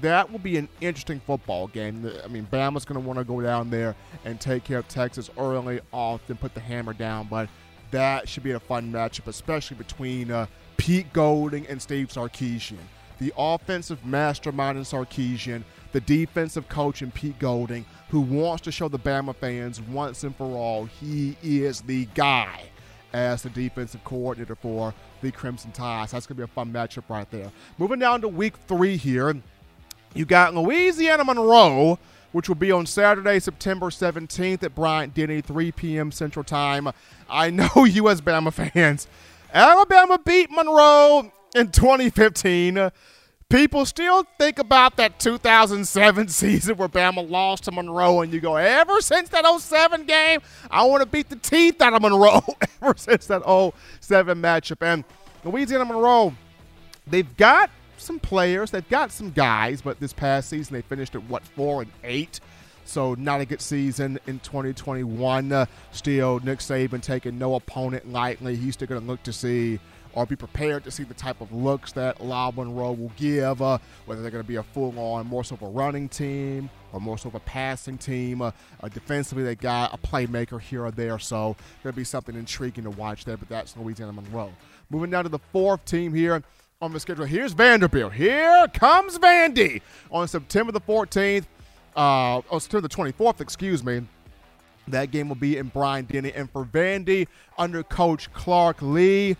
That 0.00 0.30
will 0.30 0.38
be 0.38 0.56
an 0.56 0.68
interesting 0.80 1.20
football 1.20 1.66
game. 1.66 2.10
I 2.24 2.28
mean, 2.28 2.46
Bama's 2.50 2.84
going 2.84 3.00
to 3.00 3.06
want 3.06 3.18
to 3.18 3.24
go 3.24 3.40
down 3.40 3.70
there 3.70 3.94
and 4.24 4.40
take 4.40 4.64
care 4.64 4.78
of 4.78 4.88
Texas 4.88 5.30
early, 5.36 5.80
often 5.92 6.36
put 6.36 6.54
the 6.54 6.60
hammer 6.60 6.92
down. 6.92 7.26
But 7.28 7.48
that 7.90 8.28
should 8.28 8.44
be 8.44 8.52
a 8.52 8.60
fun 8.60 8.92
matchup, 8.92 9.26
especially 9.26 9.76
between 9.76 10.30
uh, 10.30 10.46
Pete 10.76 11.12
Golding 11.12 11.66
and 11.66 11.82
Steve 11.82 12.08
Sarkisian 12.08 12.78
the 13.20 13.32
offensive 13.36 14.04
mastermind 14.04 14.78
in 14.78 14.84
Sarkisian, 14.84 15.62
the 15.92 16.00
defensive 16.00 16.68
coach 16.68 17.02
in 17.02 17.10
Pete 17.10 17.38
Golding, 17.38 17.84
who 18.08 18.20
wants 18.20 18.62
to 18.62 18.72
show 18.72 18.88
the 18.88 18.98
Bama 18.98 19.36
fans 19.36 19.80
once 19.80 20.24
and 20.24 20.34
for 20.34 20.46
all 20.56 20.86
he 20.86 21.36
is 21.42 21.82
the 21.82 22.06
guy 22.14 22.64
as 23.12 23.42
the 23.42 23.50
defensive 23.50 24.02
coordinator 24.04 24.54
for 24.54 24.94
the 25.20 25.30
Crimson 25.30 25.70
Tides. 25.72 26.12
That's 26.12 26.26
going 26.26 26.36
to 26.36 26.40
be 26.40 26.44
a 26.44 26.54
fun 26.54 26.72
matchup 26.72 27.04
right 27.08 27.30
there. 27.30 27.50
Moving 27.78 27.98
down 27.98 28.20
to 28.22 28.28
week 28.28 28.56
three 28.66 28.96
here, 28.96 29.34
you 30.14 30.24
got 30.24 30.54
Louisiana 30.54 31.24
Monroe, 31.24 31.98
which 32.32 32.48
will 32.48 32.56
be 32.56 32.72
on 32.72 32.86
Saturday, 32.86 33.38
September 33.38 33.86
17th 33.90 34.62
at 34.62 34.74
Bryant 34.74 35.14
Denny, 35.14 35.40
3 35.40 35.72
p.m. 35.72 36.10
Central 36.10 36.44
Time. 36.44 36.88
I 37.28 37.50
know 37.50 37.68
you 37.84 38.08
as 38.08 38.20
Bama 38.20 38.52
fans. 38.52 39.06
Alabama 39.52 40.18
beat 40.24 40.50
Monroe 40.50 41.32
in 41.54 41.70
2015. 41.70 42.90
People 43.48 43.84
still 43.84 44.24
think 44.38 44.60
about 44.60 44.96
that 44.96 45.18
2007 45.18 46.28
season 46.28 46.76
where 46.76 46.88
Bama 46.88 47.28
lost 47.28 47.64
to 47.64 47.72
Monroe, 47.72 48.20
and 48.20 48.32
you 48.32 48.40
go, 48.40 48.54
ever 48.56 49.00
since 49.00 49.28
that 49.30 49.44
07 49.44 50.04
game, 50.04 50.40
I 50.70 50.84
want 50.84 51.02
to 51.02 51.06
beat 51.06 51.28
the 51.28 51.36
teeth 51.36 51.82
out 51.82 51.92
of 51.92 52.02
Monroe. 52.02 52.42
ever 52.82 52.94
since 52.96 53.26
that 53.26 53.42
07 54.00 54.40
matchup. 54.40 54.76
And 54.80 55.04
Louisiana 55.44 55.84
Monroe, 55.84 56.32
they've 57.06 57.36
got 57.36 57.70
some 57.96 58.20
players, 58.20 58.70
they've 58.70 58.88
got 58.88 59.10
some 59.10 59.30
guys, 59.30 59.82
but 59.82 59.98
this 59.98 60.12
past 60.12 60.48
season 60.48 60.74
they 60.74 60.82
finished 60.82 61.16
at 61.16 61.22
what, 61.24 61.44
4 61.44 61.82
and 61.82 61.92
8? 62.04 62.40
So 62.84 63.14
not 63.14 63.40
a 63.40 63.44
good 63.44 63.60
season 63.60 64.18
in 64.26 64.40
2021. 64.40 65.52
Uh, 65.52 65.66
still, 65.92 66.40
Nick 66.40 66.58
Saban 66.58 67.00
taking 67.00 67.38
no 67.38 67.54
opponent 67.54 68.10
lightly. 68.10 68.56
He's 68.56 68.74
still 68.74 68.88
going 68.88 69.00
to 69.00 69.06
look 69.06 69.22
to 69.24 69.32
see 69.32 69.78
or 70.12 70.26
be 70.26 70.36
prepared 70.36 70.84
to 70.84 70.90
see 70.90 71.04
the 71.04 71.14
type 71.14 71.40
of 71.40 71.52
looks 71.52 71.92
that 71.92 72.20
La 72.20 72.50
Monroe 72.50 72.92
will 72.92 73.12
give, 73.16 73.62
uh, 73.62 73.78
whether 74.06 74.22
they're 74.22 74.30
going 74.30 74.42
to 74.42 74.48
be 74.48 74.56
a 74.56 74.62
full 74.62 74.98
on, 74.98 75.26
more 75.26 75.44
so 75.44 75.54
of 75.54 75.62
a 75.62 75.68
running 75.68 76.08
team 76.08 76.68
or 76.92 77.00
more 77.00 77.16
so 77.16 77.28
of 77.28 77.34
a 77.34 77.40
passing 77.40 77.96
team. 77.96 78.42
Uh, 78.42 78.50
uh, 78.82 78.88
defensively, 78.88 79.44
they 79.44 79.54
got 79.54 79.94
a 79.94 79.98
playmaker 79.98 80.60
here 80.60 80.84
or 80.84 80.90
there, 80.90 81.18
so 81.18 81.56
to 81.82 81.92
be 81.92 82.04
something 82.04 82.34
intriguing 82.34 82.84
to 82.84 82.90
watch 82.90 83.24
there, 83.24 83.36
but 83.36 83.48
that's 83.48 83.76
Louisiana 83.76 84.12
Monroe. 84.12 84.52
Moving 84.90 85.10
down 85.10 85.24
to 85.24 85.30
the 85.30 85.38
fourth 85.52 85.84
team 85.84 86.12
here 86.12 86.42
on 86.82 86.92
the 86.92 87.00
schedule. 87.00 87.26
Here's 87.26 87.52
Vanderbilt. 87.52 88.12
Here 88.12 88.66
comes 88.74 89.18
Vandy 89.18 89.82
on 90.10 90.26
September 90.26 90.72
the 90.72 90.80
14th, 90.80 91.44
uh, 91.94 92.40
oh, 92.50 92.58
September 92.58 92.88
the 92.88 92.94
24th, 92.94 93.40
excuse 93.40 93.84
me. 93.84 94.02
That 94.88 95.10
game 95.10 95.28
will 95.28 95.36
be 95.36 95.56
in 95.56 95.68
Bryant 95.68 96.08
Denny. 96.08 96.32
And 96.32 96.50
for 96.50 96.64
Vandy, 96.64 97.28
under 97.58 97.82
Coach 97.82 98.32
Clark 98.32 98.80
Lea, 98.80 99.36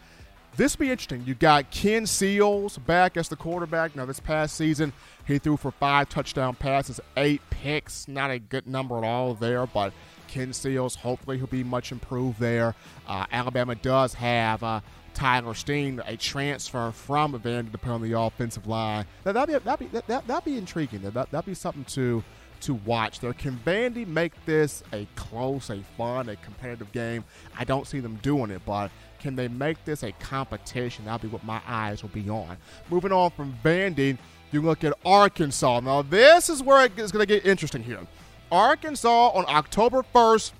this 0.57 0.77
will 0.77 0.87
be 0.87 0.91
interesting. 0.91 1.23
You 1.27 1.35
got 1.35 1.71
Ken 1.71 2.07
Seals 2.07 2.79
back 2.79 3.17
as 3.17 3.29
the 3.29 3.37
quarterback. 3.37 3.97
Now, 3.97 4.05
this 4.05 4.21
past 4.21 4.57
season, 4.57 4.93
he 5.27 5.39
threw 5.39 5.57
for 5.57 5.71
five 5.71 6.09
touchdown 6.09 6.55
passes, 6.55 7.01
eight 7.17 7.41
picks. 7.51 8.09
Not 8.09 8.31
a 8.31 8.39
good 8.39 8.67
number 8.67 8.99
at 8.99 9.05
all 9.05 9.35
there, 9.35 9.67
but 9.67 9.93
Ken 10.29 10.53
Seals, 10.53 10.97
hopefully, 10.97 11.39
he'll 11.39 11.47
be 11.47 11.65
much 11.65 11.93
improved 11.93 12.39
there. 12.41 12.75
Uh, 13.07 13.27
Alabama 13.33 13.75
does 13.75 14.15
have 14.15 14.63
uh, 14.63 14.81
Tyler 15.15 15.55
Steen, 15.55 16.01
a 16.07 16.17
transfer 16.17 16.91
from 16.93 17.33
depending 17.33 17.79
on 17.87 18.03
the 18.03 18.19
offensive 18.19 18.67
line. 18.67 19.07
Now, 19.25 19.33
that'd 19.33 19.55
be 19.55 19.65
that'd 19.65 19.93
be 19.93 19.99
that, 19.99 20.27
that'd 20.27 20.45
be 20.45 20.57
intriguing. 20.57 21.03
That 21.03 21.31
that'd 21.31 21.47
be 21.47 21.55
something 21.55 21.85
to 21.85 22.23
to 22.63 22.75
watch 22.75 23.21
there. 23.21 23.33
Can 23.33 23.59
Vandy 23.65 24.07
make 24.07 24.33
this 24.45 24.83
a 24.93 25.07
close, 25.17 25.71
a 25.71 25.83
fun, 25.97 26.29
a 26.29 26.37
competitive 26.37 26.93
game? 26.93 27.25
I 27.59 27.65
don't 27.65 27.87
see 27.87 28.01
them 28.01 28.19
doing 28.23 28.51
it, 28.51 28.63
but 28.65 28.91
can 29.21 29.37
they 29.37 29.49
make 29.49 29.85
this 29.85 30.03
a 30.03 30.13
competition? 30.13 31.05
That'll 31.05 31.21
be 31.21 31.29
what 31.29 31.45
my 31.45 31.61
eyes 31.67 32.03
will 32.03 32.11
be 32.11 32.29
on. 32.29 32.57
Moving 32.91 33.13
on 33.13 33.31
from 33.31 33.55
Vandy, 33.65 34.19
you 34.51 34.63
look 34.63 34.83
at 34.83 34.95
Arkansas. 35.05 35.81
Now, 35.81 36.03
this 36.03 36.49
is 36.49 36.63
where 36.63 36.85
it's 36.85 37.13
going 37.13 37.27
to 37.27 37.27
get 37.27 37.47
interesting 37.47 37.83
here. 37.83 38.01
Arkansas 38.51 39.29
on 39.29 39.45
October 39.47 40.03
1st, 40.15 40.53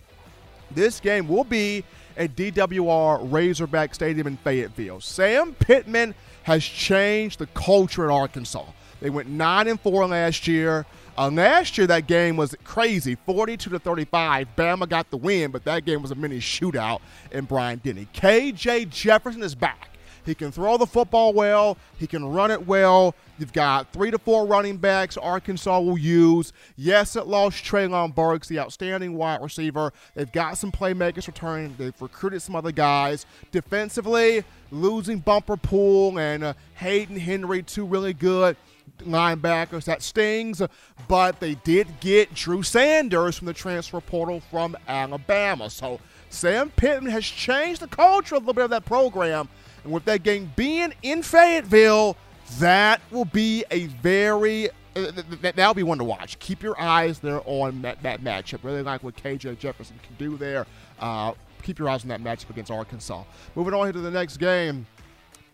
this 0.71 1.01
game 1.01 1.27
will 1.27 1.45
be 1.45 1.85
at 2.17 2.37
DWR 2.37 3.33
Razorback 3.33 3.95
Stadium 3.95 4.27
in 4.27 4.37
Fayetteville. 4.37 5.01
Sam 5.01 5.55
Pittman 5.55 6.15
has 6.45 6.63
changed 6.63 7.39
the 7.39 7.47
culture 7.49 8.05
at 8.05 8.15
Arkansas. 8.15 8.67
They 9.01 9.11
went 9.11 9.29
9 9.29 9.69
and 9.69 9.81
4 9.81 10.07
last 10.07 10.47
year. 10.47 10.87
Uh, 11.19 11.31
last 11.31 11.77
year, 11.77 11.87
that 11.87 12.07
game 12.07 12.37
was 12.37 12.55
crazy 12.65 13.17
42 13.27 13.71
to 13.71 13.79
35. 13.79 14.49
Bama 14.57 14.89
got 14.89 15.11
the 15.11 15.17
win, 15.17 15.51
but 15.51 15.65
that 15.65 15.85
game 15.85 16.03
was 16.03 16.11
a 16.11 16.15
mini 16.15 16.39
shootout 16.39 17.01
in 17.31 17.45
Bryant 17.45 17.83
Denny. 17.83 18.09
KJ 18.15 18.89
Jefferson 18.89 19.43
is 19.43 19.55
back. 19.55 19.91
He 20.25 20.35
can 20.35 20.53
throw 20.53 20.77
the 20.77 20.87
football 20.87 21.33
well, 21.33 21.79
he 21.99 22.07
can 22.07 22.25
run 22.25 22.51
it 22.51 22.67
well. 22.67 23.15
You've 23.39 23.53
got 23.55 23.91
three 23.93 24.11
to 24.11 24.19
four 24.19 24.47
running 24.47 24.77
backs 24.77 25.17
Arkansas 25.17 25.81
will 25.81 25.97
use. 25.97 26.53
Yes, 26.77 27.17
it 27.17 27.27
lost 27.27 27.65
Treylon 27.65 28.15
Burks, 28.15 28.47
the 28.47 28.59
outstanding 28.59 29.15
wide 29.15 29.41
receiver. 29.41 29.93
They've 30.15 30.31
got 30.31 30.59
some 30.59 30.71
playmakers 30.71 31.27
returning. 31.27 31.75
They've 31.79 32.01
recruited 32.01 32.43
some 32.43 32.55
other 32.55 32.71
guys. 32.71 33.25
Defensively, 33.51 34.45
losing 34.71 35.21
Bumper 35.21 35.57
Pool 35.57 36.19
and 36.19 36.45
uh, 36.45 36.53
Hayden 36.75 37.19
Henry, 37.19 37.63
two 37.63 37.87
really 37.87 38.13
good 38.13 38.57
linebackers. 38.99 39.85
That 39.85 40.03
stings, 40.03 40.63
but 41.09 41.41
they 41.41 41.55
did 41.57 42.01
get 42.01 42.35
Drew 42.35 42.63
Sanders 42.63 43.39
from 43.39 43.47
the 43.47 43.55
transfer 43.55 44.01
portal 44.01 44.41
from 44.51 44.77
Alabama. 44.89 45.71
So 45.71 46.01
Sam 46.29 46.71
Pittman 46.71 47.11
has 47.11 47.25
changed 47.25 47.81
the 47.81 47.89
culture 47.89 48.35
a 48.35 48.39
little 48.39 48.55
bit 48.55 48.65
of 48.65 48.71
that 48.71 48.85
program. 48.85 49.49
And 49.85 49.93
with 49.93 50.05
that 50.05 50.23
game 50.23 50.53
being 50.57 50.93
in 51.03 51.23
Fayetteville, 51.23 52.17
that 52.59 53.01
will 53.11 53.25
be 53.25 53.65
a 53.71 53.87
very 53.87 54.69
uh, 54.97 55.13
that'll 55.41 55.75
be 55.75 55.83
one 55.83 55.99
to 55.99 56.05
watch. 56.05 56.39
Keep 56.41 56.63
your 56.63 56.81
eyes 56.81 57.21
there 57.21 57.43
on 57.45 57.83
that, 57.83 58.03
that 58.03 58.23
matchup. 58.23 58.65
Really 58.65 58.83
like 58.83 59.05
what 59.05 59.17
KJ 59.17 59.59
Jefferson 59.59 59.99
can 60.03 60.15
do 60.17 60.37
there. 60.37 60.67
Uh, 60.99 61.33
keep 61.63 61.79
your 61.79 61.89
eyes 61.89 62.03
on 62.03 62.09
that 62.09 62.23
matchup 62.23 62.51
against 62.51 62.71
Arkansas. 62.71 63.23
Moving 63.55 63.75
on 63.75 63.87
here 63.87 63.93
to 63.93 64.01
the 64.01 64.11
next 64.11 64.39
game. 64.39 64.87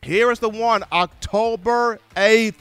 Here 0.03 0.30
is 0.30 0.39
the 0.39 0.49
one, 0.49 0.84
October 0.93 1.99
8th. 2.16 2.57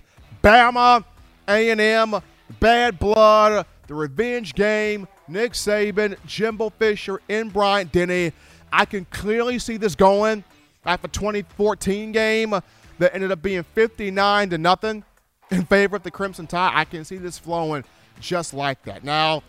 Bama, 0.45 1.03
A&M, 1.47 2.21
Bad 2.59 2.99
Blood, 2.99 3.65
the 3.87 3.95
revenge 3.95 4.53
game, 4.53 5.07
Nick 5.27 5.53
Saban, 5.53 6.23
Jimbo 6.27 6.69
Fisher 6.69 7.19
in 7.27 7.49
Bryant 7.49 7.91
Denny. 7.91 8.31
I 8.71 8.85
can 8.85 9.05
clearly 9.05 9.57
see 9.57 9.77
this 9.77 9.95
going 9.95 10.43
after 10.85 11.07
2014 11.07 12.11
game 12.11 12.51
that 12.99 13.15
ended 13.15 13.31
up 13.31 13.41
being 13.41 13.63
59 13.63 14.51
to 14.51 14.59
nothing 14.59 15.03
in 15.49 15.65
favor 15.65 15.95
of 15.95 16.03
the 16.03 16.11
Crimson 16.11 16.45
Tide. 16.45 16.73
I 16.75 16.85
can 16.85 17.05
see 17.05 17.17
this 17.17 17.39
flowing 17.39 17.83
just 18.19 18.53
like 18.53 18.83
that. 18.83 19.03
Now, 19.03 19.41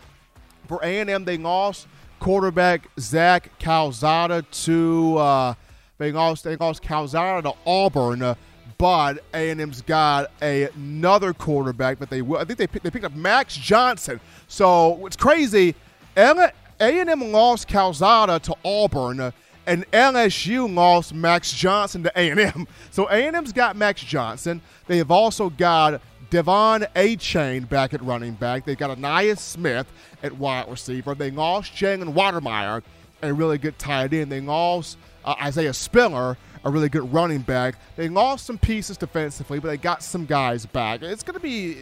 for 0.67 0.79
A&M, 0.81 1.25
they 1.25 1.37
lost 1.37 1.85
quarterback 2.19 2.89
Zach 2.99 3.51
Calzada 3.59 4.41
to 4.63 5.17
uh, 5.19 5.53
they 5.99 6.11
lost 6.11 6.43
they 6.43 6.55
lost 6.55 6.81
Calzada 6.81 7.43
to 7.43 7.53
Auburn. 7.67 8.23
Uh, 8.23 8.33
but 8.77 9.23
A&M's 9.33 9.81
got 9.81 10.31
a, 10.41 10.63
another 10.69 11.33
quarterback 11.33 11.99
that 11.99 12.09
they 12.09 12.21
will. 12.21 12.37
I 12.37 12.45
think 12.45 12.59
they 12.59 12.67
they 12.79 12.91
picked 12.91 13.05
up 13.05 13.15
Max 13.15 13.55
Johnson. 13.55 14.19
So 14.47 15.05
it's 15.05 15.15
crazy. 15.15 15.75
A&M 16.15 17.31
lost 17.31 17.67
Calzada 17.67 18.39
to 18.39 18.55
Auburn, 18.63 19.33
and 19.65 19.91
LSU 19.91 20.73
lost 20.73 21.13
Max 21.13 21.51
Johnson 21.53 22.03
to 22.03 22.11
A&M. 22.15 22.67
So 22.91 23.07
A&M's 23.09 23.53
got 23.53 23.75
Max 23.75 24.01
Johnson. 24.01 24.61
They 24.87 24.97
have 24.97 25.11
also 25.11 25.49
got 25.49 26.01
Devon 26.29 26.85
Achane 26.95 27.67
back 27.69 27.93
at 27.93 28.01
running 28.01 28.33
back. 28.33 28.65
They've 28.65 28.77
got 28.77 28.97
Ainias 28.97 29.39
Smith 29.39 29.87
at 30.23 30.35
wide 30.37 30.69
receiver. 30.69 31.15
They 31.15 31.31
lost 31.31 31.73
Jalen 31.73 32.13
Wydermyer, 32.13 32.81
a 33.21 33.33
really 33.33 33.57
good 33.57 33.77
tight 33.77 34.13
end. 34.13 34.31
They 34.31 34.41
lost 34.41 34.97
uh, 35.23 35.35
Isaiah 35.41 35.73
Spiller, 35.73 36.37
a 36.67 36.69
really 36.71 36.89
good 36.89 37.13
running 37.13 37.39
back. 37.39 37.75
They 37.95 38.09
lost 38.09 38.45
some 38.45 38.57
pieces 38.57 38.97
defensively, 38.97 39.59
but 39.59 39.69
they 39.69 39.77
got 39.77 40.03
some 40.03 40.25
guys 40.25 40.65
back. 40.65 41.01
It's 41.01 41.23
going 41.23 41.35
to 41.35 41.39
be 41.39 41.77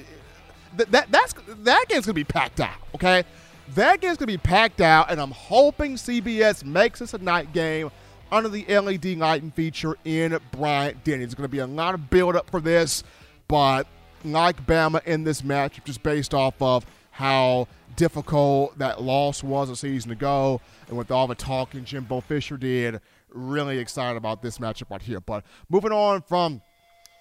that, 0.77 0.91
that 0.91 1.11
that's 1.11 1.33
that 1.33 1.85
game's 1.89 2.05
going 2.05 2.13
to 2.13 2.13
be 2.13 2.23
packed 2.23 2.59
out. 2.59 2.77
Okay, 2.93 3.23
that 3.73 3.99
game's 3.99 4.17
going 4.17 4.27
to 4.27 4.33
be 4.33 4.37
packed 4.37 4.81
out, 4.81 5.11
and 5.11 5.19
I'm 5.19 5.31
hoping 5.31 5.95
CBS 5.95 6.63
makes 6.63 6.99
this 6.99 7.13
a 7.15 7.17
night 7.17 7.51
game 7.51 7.89
under 8.31 8.47
the 8.47 8.63
LED 8.65 9.17
lighting 9.17 9.51
feature 9.51 9.97
in 10.05 10.37
Bryant 10.51 11.03
Denny. 11.03 11.19
There's 11.19 11.35
going 11.35 11.45
to 11.45 11.51
be 11.51 11.59
a 11.59 11.67
lot 11.67 11.95
of 11.95 12.09
build 12.09 12.35
up 12.35 12.49
for 12.51 12.59
this, 12.59 13.03
but 13.47 13.87
like 14.23 14.65
Bama 14.67 15.03
in 15.05 15.23
this 15.23 15.43
match, 15.43 15.79
just 15.83 16.03
based 16.03 16.33
off 16.33 16.61
of 16.61 16.85
how 17.11 17.67
difficult 17.95 18.77
that 18.77 19.01
loss 19.01 19.41
was 19.43 19.69
a 19.69 19.75
season 19.75 20.11
ago, 20.11 20.61
and 20.89 20.97
with 20.97 21.09
all 21.09 21.25
the 21.25 21.35
talking 21.35 21.85
Jimbo 21.85 22.21
Fisher 22.21 22.57
did, 22.57 23.01
really 23.35 23.77
excited 23.79 24.17
about 24.17 24.41
this 24.41 24.57
matchup 24.57 24.89
right 24.89 25.01
here. 25.01 25.19
But 25.19 25.43
moving 25.69 25.91
on 25.91 26.21
from 26.21 26.61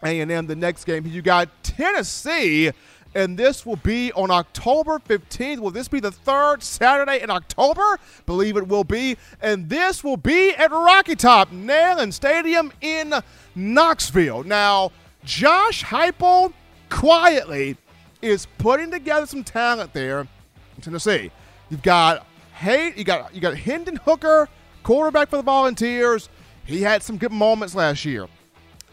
A&M, 0.03 0.47
the 0.47 0.57
next 0.57 0.85
game, 0.85 1.07
you 1.07 1.23
got 1.23 1.49
Tennessee 1.63 2.71
and 3.17 3.39
this 3.39 3.65
will 3.65 3.77
be 3.77 4.13
on 4.13 4.33
October 4.33 4.99
15th. 4.99 5.61
Will 5.61 5.71
this 5.71 5.87
be 5.87 6.01
the 6.01 6.11
third 6.11 6.65
Saturday 6.65 7.23
in 7.23 7.31
October? 7.31 7.99
Believe 8.27 8.57
it 8.57 8.67
will 8.67 8.83
be. 8.83 9.17
And 9.41 9.69
this 9.69 10.03
will 10.03 10.17
be 10.17 10.51
at 10.57 10.73
Rocky 10.73 11.15
Top, 11.15 11.51
Neyland 11.53 12.13
Stadium 12.13 12.73
in 12.81 13.15
Knoxville. 13.55 14.43
Now, 14.43 14.91
Josh 15.25 15.85
Heupel 15.85 16.53
quietly 16.91 17.77
is 18.21 18.47
putting 18.59 18.91
together 18.91 19.27
some 19.27 19.45
talent 19.45 19.93
there 19.93 20.21
in 20.21 20.83
Tennessee. 20.83 21.31
You've 21.71 21.83
got 21.83 22.27
Hey, 22.55 22.93
you 22.97 23.03
got 23.03 23.35
you 23.35 23.41
got 23.41 23.57
Hendon 23.57 23.97
Hooker, 23.97 24.49
quarterback 24.85 25.29
for 25.29 25.37
the 25.37 25.43
Volunteers. 25.43 26.29
He 26.65 26.81
had 26.83 27.03
some 27.03 27.19
good 27.19 27.33
moments 27.33 27.75
last 27.75 28.05
year 28.05 28.29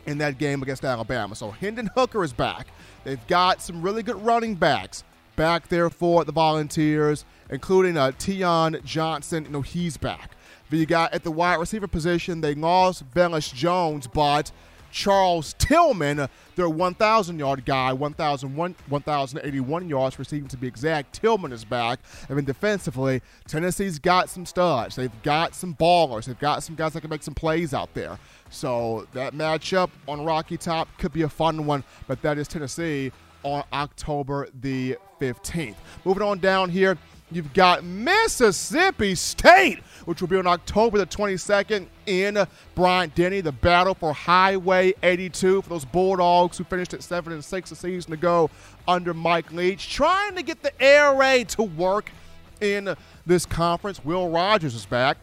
in 0.07 0.17
that 0.17 0.39
game 0.39 0.63
against 0.63 0.83
Alabama. 0.83 1.35
So 1.35 1.51
Hendon 1.51 1.89
Hooker 1.93 2.23
is 2.23 2.33
back. 2.33 2.67
They've 3.03 3.25
got 3.27 3.61
some 3.61 3.81
really 3.81 4.01
good 4.01 4.19
running 4.23 4.55
backs 4.55 5.03
back 5.35 5.67
there 5.67 5.89
for 5.89 6.25
the 6.25 6.31
Volunteers, 6.31 7.25
including 7.49 7.97
uh, 7.97 8.11
Tion 8.17 8.79
Johnson. 8.83 9.45
You 9.45 9.51
know, 9.51 9.61
he's 9.61 9.97
back. 9.97 10.31
But 10.69 10.79
you 10.79 10.85
got 10.85 11.13
at 11.13 11.23
the 11.23 11.31
wide 11.31 11.55
receiver 11.55 11.87
position, 11.87 12.41
they 12.41 12.55
lost 12.55 13.09
Velus 13.13 13.53
Jones, 13.53 14.07
but 14.07 14.51
Charles 14.91 15.55
Tillman, 15.57 16.27
their 16.55 16.69
1,000 16.69 17.39
yard 17.39 17.65
guy, 17.65 17.93
1,081 17.93 19.89
yards 19.89 20.19
receiving 20.19 20.47
to 20.49 20.57
be 20.57 20.67
exact. 20.67 21.21
Tillman 21.21 21.51
is 21.51 21.65
back. 21.65 21.99
And 22.29 22.37
then 22.37 22.45
defensively, 22.45 23.21
Tennessee's 23.47 23.99
got 23.99 24.29
some 24.29 24.45
studs. 24.45 24.95
They've 24.95 25.23
got 25.23 25.55
some 25.55 25.75
ballers. 25.75 26.25
They've 26.25 26.37
got 26.37 26.63
some 26.63 26.75
guys 26.75 26.93
that 26.93 27.01
can 27.01 27.09
make 27.09 27.23
some 27.23 27.33
plays 27.33 27.73
out 27.73 27.93
there. 27.93 28.19
So 28.49 29.07
that 29.13 29.33
matchup 29.33 29.89
on 30.07 30.23
Rocky 30.25 30.57
Top 30.57 30.87
could 30.97 31.13
be 31.13 31.21
a 31.23 31.29
fun 31.29 31.65
one, 31.65 31.83
but 32.07 32.21
that 32.21 32.37
is 32.37 32.47
Tennessee 32.47 33.11
on 33.43 33.63
October 33.73 34.49
the 34.61 34.97
15th. 35.19 35.75
Moving 36.05 36.23
on 36.23 36.39
down 36.39 36.69
here, 36.69 36.97
you've 37.31 37.53
got 37.53 37.83
Mississippi 37.83 39.15
State, 39.15 39.79
which 40.05 40.21
will 40.21 40.27
be 40.27 40.37
on 40.37 40.47
October 40.47 40.97
the 40.97 41.05
22nd 41.05 41.87
in 42.05 42.45
Bryant 42.75 43.15
Denny. 43.15 43.41
The 43.41 43.51
battle 43.51 43.93
for 43.93 44.13
Highway 44.13 44.93
82 45.01 45.61
for 45.61 45.69
those 45.69 45.85
Bulldogs 45.85 46.57
who 46.57 46.63
finished 46.63 46.93
at 46.93 47.03
7 47.03 47.33
and 47.33 47.43
6 47.43 47.71
a 47.71 47.75
season 47.75 48.13
ago 48.13 48.49
under 48.87 49.13
Mike 49.13 49.51
Leach, 49.51 49.89
trying 49.89 50.35
to 50.35 50.43
get 50.43 50.61
the 50.61 50.81
air 50.81 51.13
raid 51.13 51.49
to 51.49 51.63
work 51.63 52.11
in 52.59 52.95
this 53.25 53.45
conference. 53.45 54.03
Will 54.03 54.29
Rogers 54.29 54.75
is 54.75 54.85
back, 54.85 55.17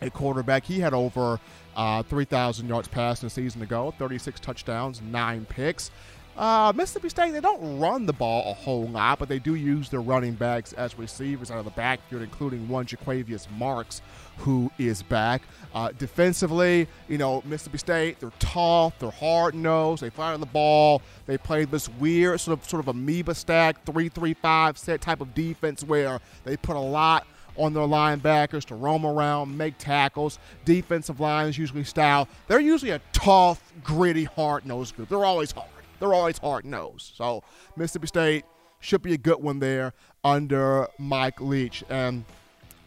a 0.00 0.10
quarterback. 0.10 0.64
He 0.64 0.80
had 0.80 0.94
over 0.94 1.40
uh, 1.76 2.02
3,000 2.04 2.68
yards 2.68 2.88
passing 2.88 3.26
a 3.26 3.30
season 3.30 3.62
ago, 3.62 3.94
36 3.98 4.40
touchdowns, 4.40 5.00
nine 5.02 5.44
picks. 5.46 5.90
Uh, 6.36 6.72
Mississippi 6.74 7.08
State, 7.08 7.30
they 7.30 7.40
don't 7.40 7.78
run 7.78 8.06
the 8.06 8.12
ball 8.12 8.50
a 8.50 8.54
whole 8.54 8.88
lot, 8.88 9.20
but 9.20 9.28
they 9.28 9.38
do 9.38 9.54
use 9.54 9.88
their 9.88 10.00
running 10.00 10.34
backs 10.34 10.72
as 10.72 10.98
receivers 10.98 11.50
out 11.50 11.58
of 11.58 11.64
the 11.64 11.70
backfield, 11.70 12.22
including 12.22 12.68
one 12.68 12.86
Jo'quavious 12.86 13.46
Marks, 13.56 14.02
who 14.38 14.68
is 14.76 15.02
back. 15.02 15.42
Uh, 15.74 15.92
defensively, 15.96 16.88
you 17.08 17.18
know, 17.18 17.40
Mississippi 17.44 17.78
State, 17.78 18.18
they're 18.18 18.32
tough, 18.40 18.98
they're 18.98 19.10
hard 19.10 19.54
nosed, 19.54 20.02
they 20.02 20.10
fire 20.10 20.36
the 20.36 20.46
ball, 20.46 21.02
they 21.26 21.38
play 21.38 21.64
this 21.66 21.88
weird 21.88 22.40
sort 22.40 22.58
of 22.58 22.68
sort 22.68 22.80
of 22.80 22.88
amoeba 22.88 23.34
stack, 23.34 23.84
three-three-five 23.84 24.76
set 24.76 25.00
type 25.00 25.20
of 25.20 25.34
defense 25.34 25.84
where 25.84 26.20
they 26.42 26.56
put 26.56 26.74
a 26.74 26.80
lot 26.80 27.28
on 27.56 27.72
their 27.72 27.84
linebackers 27.84 28.64
to 28.64 28.74
roam 28.74 29.06
around, 29.06 29.56
make 29.56 29.78
tackles. 29.78 30.40
Defensive 30.64 31.20
line 31.20 31.46
is 31.46 31.56
usually 31.56 31.84
style. 31.84 32.26
They're 32.48 32.58
usually 32.58 32.90
a 32.90 33.00
tough, 33.12 33.72
gritty, 33.84 34.24
hard 34.24 34.66
nosed 34.66 34.96
group. 34.96 35.08
They're 35.08 35.24
always 35.24 35.52
hard. 35.52 35.68
They're 36.00 36.14
always 36.14 36.38
hard 36.38 36.64
nosed. 36.64 37.12
So 37.16 37.42
Mississippi 37.76 38.06
State 38.06 38.44
should 38.80 39.02
be 39.02 39.14
a 39.14 39.18
good 39.18 39.42
one 39.42 39.60
there 39.60 39.92
under 40.22 40.88
Mike 40.98 41.40
Leach. 41.40 41.82
And 41.88 42.24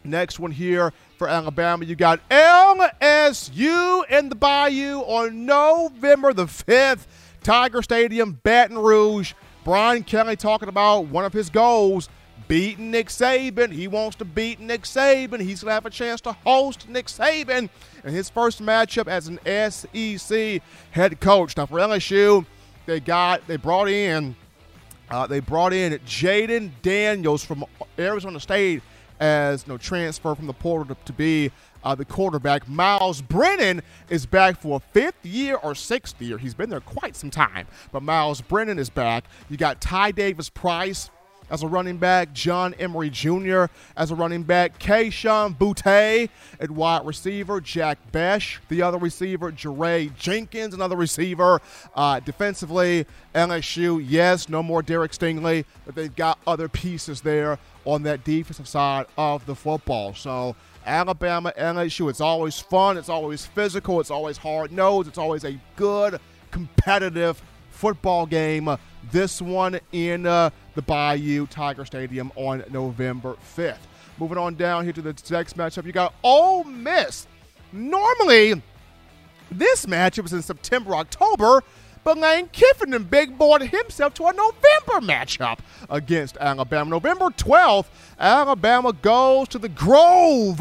next 0.04 0.40
one 0.40 0.52
here 0.52 0.94
for 1.18 1.28
Alabama, 1.28 1.86
you 1.86 1.96
got 1.96 2.28
LSU 2.30 4.10
in 4.10 4.30
the 4.30 4.36
Bayou 4.36 5.00
on 5.00 5.46
November 5.46 6.34
the 6.34 6.46
5th. 6.46 7.08
Tiger 7.44 7.82
Stadium, 7.82 8.40
Baton 8.44 8.78
Rouge. 8.78 9.34
Brian 9.64 10.04
Kelly 10.04 10.36
talking 10.36 10.70
about 10.70 11.08
one 11.08 11.26
of 11.26 11.34
his 11.34 11.50
goals 11.50 12.10
beating 12.48 12.92
Nick 12.92 13.08
Saban. 13.08 13.72
He 13.72 13.88
wants 13.88 14.16
to 14.18 14.26
beat 14.26 14.60
Nick 14.60 14.84
Saban. 14.84 15.42
He's 15.42 15.62
going 15.62 15.72
to 15.72 15.74
have 15.74 15.86
a 15.86 15.90
chance 15.90 16.22
to 16.22 16.32
host 16.32 16.88
Nick 16.88 17.08
Saban 17.08 17.70
in 18.04 18.14
his 18.14 18.30
first 18.30 18.62
matchup 18.62 19.08
as 19.08 19.28
an 19.28 19.40
SEC 19.72 20.62
head 20.92 21.20
coach. 21.20 21.58
Now 21.58 21.66
for 21.66 21.78
LSU, 21.78 22.46
they 22.88 23.00
got 23.00 23.46
they 23.46 23.58
brought 23.58 23.90
in 23.90 24.36
uh, 25.12 25.28
they 25.28 25.40
brought 25.40 25.74
in 25.74 25.94
Jayden 26.00 26.72
Daniels 26.82 27.44
from 27.44 27.64
Arizona 28.00 28.40
State 28.40 28.82
as 29.20 29.66
you 29.66 29.74
know, 29.74 29.78
transfer 29.78 30.36
from 30.36 30.48
the 30.48 30.54
portal 30.54 30.96
to, 30.96 31.04
to 31.06 31.14
be 31.14 31.52
uh, 31.84 31.96
the 31.96 32.06
quarterback. 32.06 32.68
Miles 32.68 33.22
Brennan 33.22 33.82
is 34.10 34.26
back 34.26 34.60
for 34.60 34.78
a 34.78 34.80
fifth 34.94 35.26
year 35.26 35.56
or 35.56 35.76
sixth 35.76 36.22
year. 36.22 36.38
He's 36.38 36.54
been 36.54 36.70
there 36.70 36.82
quite 36.82 37.16
some 37.16 37.30
time, 37.30 37.68
but 37.92 38.04
Miles 38.04 38.42
Brennan 38.42 38.80
is 38.80 38.90
back. 38.90 39.26
You 39.50 39.58
got 39.58 39.82
Ty 39.82 40.12
Davis 40.12 40.50
Price 40.50 41.10
as 41.50 41.64
a 41.64 41.68
running 41.68 41.98
back, 41.98 42.34
John 42.34 42.74
Emery 42.76 43.10
Jr. 43.10 43.66
as 43.96 44.12
a 44.12 44.16
running 44.16 44.44
back, 44.44 44.80
Kayshon 44.80 45.58
Boutte 45.58 46.30
at 46.60 46.72
wide 46.72 47.06
receiver, 47.06 47.62
Jack 47.62 47.98
Bech, 48.12 48.60
the 48.70 48.82
other 48.82 48.98
receiver, 48.98 49.52
Jaray 49.52 50.16
Jenkins, 50.18 50.74
another 50.74 50.96
receiver. 50.96 51.62
Uh, 51.96 52.20
defensively, 52.20 53.06
LSU, 53.34 54.04
yes, 54.06 54.50
no 54.50 54.62
more 54.62 54.82
Derek 54.82 55.12
Stingley, 55.12 55.66
but 55.86 55.96
they've 55.96 56.16
got 56.16 56.40
other 56.46 56.68
pieces 56.68 57.22
there 57.22 57.60
on 57.86 58.04
that 58.04 58.24
defensive 58.24 58.68
side 58.68 59.06
of 59.18 59.46
the 59.46 59.56
football. 59.56 60.14
So 60.14 60.56
Alabama, 60.86 61.54
LSU, 61.58 62.10
it's 62.10 62.22
always 62.22 62.60
fun, 62.60 62.98
it's 62.98 63.10
always 63.10 63.46
physical, 63.46 64.00
it's 64.00 64.12
always 64.12 64.38
hard 64.38 64.72
nosed, 64.72 65.08
it's 65.08 65.18
always 65.18 65.44
a 65.44 65.60
good, 65.76 66.20
competitive 66.52 67.42
football 67.72 68.26
game. 68.26 68.70
This 69.12 69.42
one 69.42 69.80
in 69.92 70.26
uh, 70.26 70.50
the 70.76 70.82
Bayou 70.82 71.48
Tiger 71.48 71.86
Stadium 71.86 72.32
on 72.36 72.64
November 72.70 73.36
5th. 73.56 73.78
Moving 74.20 74.38
on 74.38 74.56
down 74.56 74.84
here 74.84 74.94
to 74.94 75.02
the 75.02 75.16
next 75.30 75.58
matchup, 75.58 75.86
you 75.86 75.92
got 75.92 76.14
Ole 76.24 76.64
Miss. 76.64 77.28
Normally, 77.72 78.62
this 79.52 79.86
matchup 79.86 80.24
was 80.24 80.34
in 80.34 80.42
September, 80.42 80.96
October, 80.96 81.64
but 82.04 82.18
Lane 82.18 82.48
Kiffin 82.54 82.94
and 82.94 83.10
big 83.10 83.38
boy 83.38 83.60
himself 83.60 84.14
to 84.14 84.28
a 84.28 84.34
November 84.34 85.06
matchup 85.06 85.60
against 85.90 86.38
Alabama. 86.38 86.90
November 86.90 87.26
12th, 87.26 87.88
Alabama 88.18 88.94
goes 88.94 89.50
to 89.50 89.60
the 89.60 89.68
Grove 89.68 90.58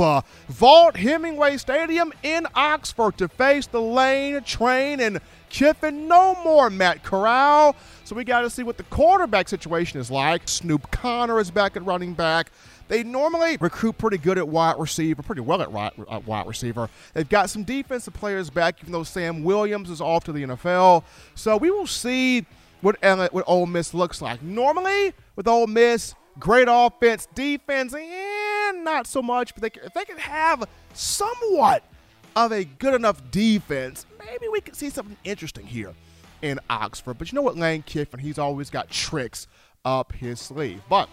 Vaught 0.50 0.96
Hemingway 0.96 1.56
Stadium 1.56 2.12
in 2.24 2.48
Oxford 2.54 3.16
to 3.18 3.28
face 3.28 3.68
the 3.68 3.80
Lane 3.80 4.42
Train 4.42 4.98
and 4.98 5.20
Kiffin. 5.48 6.08
No 6.08 6.34
more 6.42 6.68
Matt 6.68 7.04
Corral. 7.04 7.76
So 8.06 8.14
we 8.14 8.22
got 8.22 8.42
to 8.42 8.50
see 8.50 8.62
what 8.62 8.76
the 8.76 8.84
quarterback 8.84 9.48
situation 9.48 9.98
is 9.98 10.12
like. 10.12 10.46
Snoop 10.46 10.92
Conner 10.92 11.40
is 11.40 11.50
back 11.50 11.74
at 11.74 11.84
running 11.84 12.14
back. 12.14 12.52
They 12.86 13.02
normally 13.02 13.56
recruit 13.56 13.98
pretty 13.98 14.18
good 14.18 14.38
at 14.38 14.46
wide 14.46 14.78
receiver, 14.78 15.24
pretty 15.24 15.40
well 15.40 15.60
at 15.60 16.24
wide 16.24 16.46
receiver. 16.46 16.88
They've 17.14 17.28
got 17.28 17.50
some 17.50 17.64
defensive 17.64 18.14
players 18.14 18.48
back, 18.48 18.76
even 18.80 18.92
though 18.92 19.02
Sam 19.02 19.42
Williams 19.42 19.90
is 19.90 20.00
off 20.00 20.22
to 20.26 20.32
the 20.32 20.44
NFL. 20.44 21.02
So 21.34 21.56
we 21.56 21.72
will 21.72 21.88
see 21.88 22.46
what 22.80 22.96
what 23.02 23.42
Ole 23.48 23.66
Miss 23.66 23.92
looks 23.92 24.22
like. 24.22 24.40
Normally 24.40 25.12
with 25.34 25.48
Ole 25.48 25.66
Miss, 25.66 26.14
great 26.38 26.68
offense, 26.70 27.26
defense, 27.34 27.92
and 27.92 28.84
not 28.84 29.08
so 29.08 29.20
much. 29.20 29.52
But 29.52 29.62
they, 29.62 29.80
if 29.80 29.94
they 29.94 30.04
can 30.04 30.18
have 30.18 30.62
somewhat 30.92 31.82
of 32.36 32.52
a 32.52 32.66
good 32.66 32.94
enough 32.94 33.32
defense, 33.32 34.06
maybe 34.24 34.46
we 34.46 34.60
could 34.60 34.76
see 34.76 34.90
something 34.90 35.16
interesting 35.24 35.66
here 35.66 35.92
in 36.42 36.58
Oxford. 36.70 37.18
But 37.18 37.30
you 37.30 37.36
know 37.36 37.42
what, 37.42 37.56
Lane 37.56 37.82
Kiffin, 37.82 38.20
he's 38.20 38.38
always 38.38 38.70
got 38.70 38.90
tricks 38.90 39.46
up 39.84 40.12
his 40.12 40.40
sleeve. 40.40 40.82
But 40.88 41.08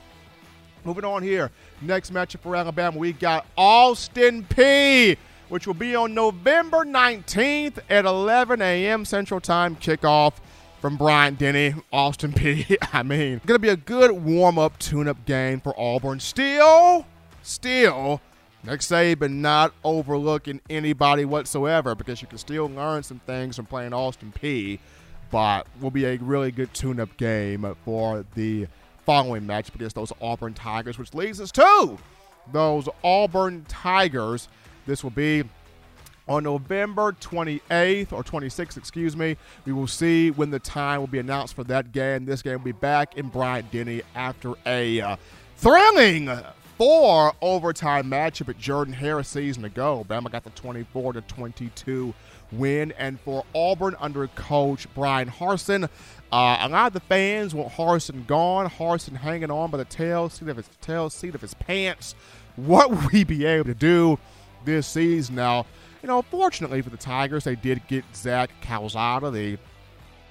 moving 0.84 1.06
on 1.06 1.24
here, 1.24 1.52
next 1.82 2.14
matchup 2.14 2.42
for 2.42 2.56
Alabama, 2.56 2.98
we 2.98 3.14
got 3.14 3.46
Austin 3.58 4.44
Peay 4.44 5.18
which 5.54 5.68
will 5.68 5.76
be 5.76 5.94
on 5.94 6.16
November 6.16 6.84
19th 6.84 7.78
at 7.88 8.06
11 8.06 8.60
a.m. 8.60 9.06
Central 9.06 9.40
Time 9.40 9.76
kickoff 9.76 10.34
from 10.82 10.98
Bryant 10.98 11.38
Denny, 11.38 11.76
Austin 11.92 12.32
Peay. 12.32 12.76
I 12.94 13.04
mean, 13.04 13.40
going 13.46 13.56
to 13.56 13.60
be 13.60 13.70
a 13.70 13.78
good 13.78 14.12
warm 14.12 14.58
up, 14.58 14.80
tune 14.80 15.08
up 15.08 15.24
game 15.26 15.62
for 15.62 15.80
Auburn. 15.80 16.20
Still, 16.20 17.06
still, 17.44 18.20
Nick 18.64 18.80
Saban 18.80 19.34
not 19.34 19.76
overlooking 19.84 20.60
anybody 20.72 21.24
whatsoever 21.24 21.94
because 21.94 22.20
you 22.20 22.28
can 22.28 22.40
still 22.40 22.66
learn 22.68 23.04
some 23.04 23.20
things 23.20 23.56
from 23.56 23.68
playing 23.68 23.94
Austin 23.94 24.34
Peay. 24.42 24.80
But 25.32 25.68
will 25.82 25.92
be 25.92 26.06
a 26.06 26.18
really 26.18 26.52
good 26.52 26.74
tune 26.74 27.00
up 27.00 27.16
game 27.18 27.76
for 27.86 28.26
the 28.36 28.68
following 29.06 29.46
match 29.46 29.74
against 29.74 29.96
those 29.96 30.14
Auburn 30.22 30.54
Tigers, 30.54 30.98
which 30.98 31.14
leads 31.14 31.42
us 31.42 31.52
to 31.54 31.98
those 32.52 32.90
Auburn 33.04 33.66
Tigers 33.68 34.48
this 34.86 35.04
will 35.04 35.12
be 35.12 35.44
on 36.28 36.44
November 36.44 37.14
28th 37.14 38.14
or 38.14 38.24
26th, 38.24 38.78
excuse 38.78 39.16
me. 39.16 39.38
We 39.66 39.74
will 39.74 39.88
see 39.88 40.32
when 40.32 40.52
the 40.52 40.60
time 40.60 41.00
will 41.00 41.08
be 41.08 41.20
announced 41.20 41.54
for 41.54 41.64
that 41.66 41.92
game. 41.92 42.26
This 42.26 42.42
game 42.42 42.54
will 42.54 42.66
be 42.66 42.72
back 42.72 43.18
in 43.18 43.28
Bryant 43.28 43.72
Denny 43.72 44.02
after 44.16 44.54
a 44.66 45.02
uh, 45.02 45.16
thrilling 45.58 46.30
four 46.78 47.34
overtime 47.42 48.10
matchup 48.10 48.50
at 48.50 48.58
Jordan 48.58 48.94
Hare 48.94 49.24
season 49.24 49.66
ago. 49.66 50.06
Bama 50.08 50.32
got 50.32 50.44
the 50.44 50.50
24 50.52 51.14
to 51.14 51.22
22 51.22 52.14
win, 52.58 52.94
and 52.98 53.20
for 53.20 53.44
Auburn 53.56 53.96
under 54.00 54.28
coach 54.28 54.88
Bryan 54.94 55.30
Harsin, 55.30 55.90
Uh, 56.32 56.58
a 56.62 56.68
lot 56.70 56.88
of 56.88 56.94
the 56.94 57.00
fans 57.02 57.54
want 57.54 57.72
Harsin 57.74 58.26
gone. 58.26 58.68
Harsin 58.68 59.16
hanging 59.16 59.52
on 59.52 59.70
by 59.70 59.78
the 59.78 59.86
tail 59.86 60.30
seat 60.30 60.48
of 60.50 60.58
his 60.58 60.68
tail 60.82 61.10
seat 61.12 61.36
of 61.36 61.42
his 61.42 61.54
pants. 61.54 62.16
What 62.56 62.90
will 63.14 63.26
be 63.26 63.46
able 63.46 63.66
to 63.66 63.76
do? 63.76 64.18
this 64.66 64.88
season. 64.88 65.36
Now, 65.36 65.66
you 66.02 66.08
know, 66.08 66.22
fortunately 66.22 66.82
for 66.82 66.90
the 66.90 66.98
Tigers, 66.98 67.44
they 67.44 67.56
did 67.56 67.86
get 67.88 68.06
Zach 68.16 68.50
Calzada, 68.62 69.30
the 69.30 69.58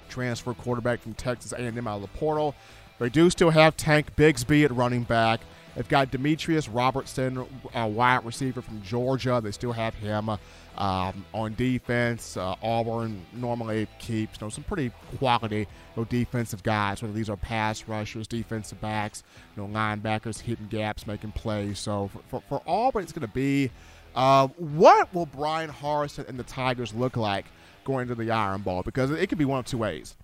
transfer 0.09 0.53
quarterback 0.53 1.01
from 1.01 1.13
Texas 1.13 1.51
A&M 1.51 1.87
out 1.87 1.97
of 1.97 2.01
the 2.01 2.07
portal. 2.19 2.55
They 2.99 3.09
do 3.09 3.29
still 3.29 3.49
have 3.49 3.75
Tank 3.77 4.15
Bigsby 4.15 4.65
at 4.65 4.71
running 4.75 5.03
back. 5.03 5.41
They've 5.75 5.87
got 5.87 6.11
Demetrius 6.11 6.69
Robertson, 6.69 7.45
a 7.73 7.87
wide 7.87 8.25
receiver 8.25 8.61
from 8.61 8.81
Georgia. 8.83 9.41
They 9.43 9.51
still 9.51 9.71
have 9.73 9.95
him 9.95 10.29
um, 10.77 11.25
on 11.33 11.53
defense. 11.55 12.37
Uh, 12.37 12.55
Auburn 12.61 13.25
normally 13.33 13.87
keeps 13.99 14.39
you 14.39 14.45
know 14.45 14.49
some 14.49 14.63
pretty 14.63 14.91
quality 15.17 15.59
you 15.59 15.67
know, 15.95 16.05
defensive 16.05 16.63
guys. 16.63 17.01
Whether 17.01 17.13
these 17.13 17.29
are 17.29 17.37
pass 17.37 17.87
rushers, 17.87 18.27
defensive 18.27 18.79
backs, 18.81 19.23
you 19.55 19.63
know 19.63 19.69
linebackers 19.69 20.39
hitting 20.39 20.67
gaps, 20.67 21.07
making 21.07 21.31
plays. 21.33 21.79
So 21.79 22.09
for, 22.09 22.19
for, 22.27 22.41
for 22.49 22.61
Auburn, 22.67 23.03
it's 23.03 23.11
going 23.11 23.27
to 23.27 23.33
be 23.33 23.71
uh, 24.15 24.47
what 24.57 25.13
will 25.13 25.25
Bryan 25.25 25.69
Harsin 25.69 26.27
and 26.27 26.37
the 26.37 26.43
Tigers 26.43 26.93
look 26.93 27.17
like 27.17 27.45
going 27.83 28.07
to 28.07 28.15
the 28.15 28.31
Iron 28.31 28.61
Bowl? 28.61 28.83
Because 28.83 29.11
it 29.11 29.27
could 29.27 29.37
be 29.37 29.45
one 29.45 29.59
of 29.59 29.65
two 29.65 29.77
ways. 29.77 30.15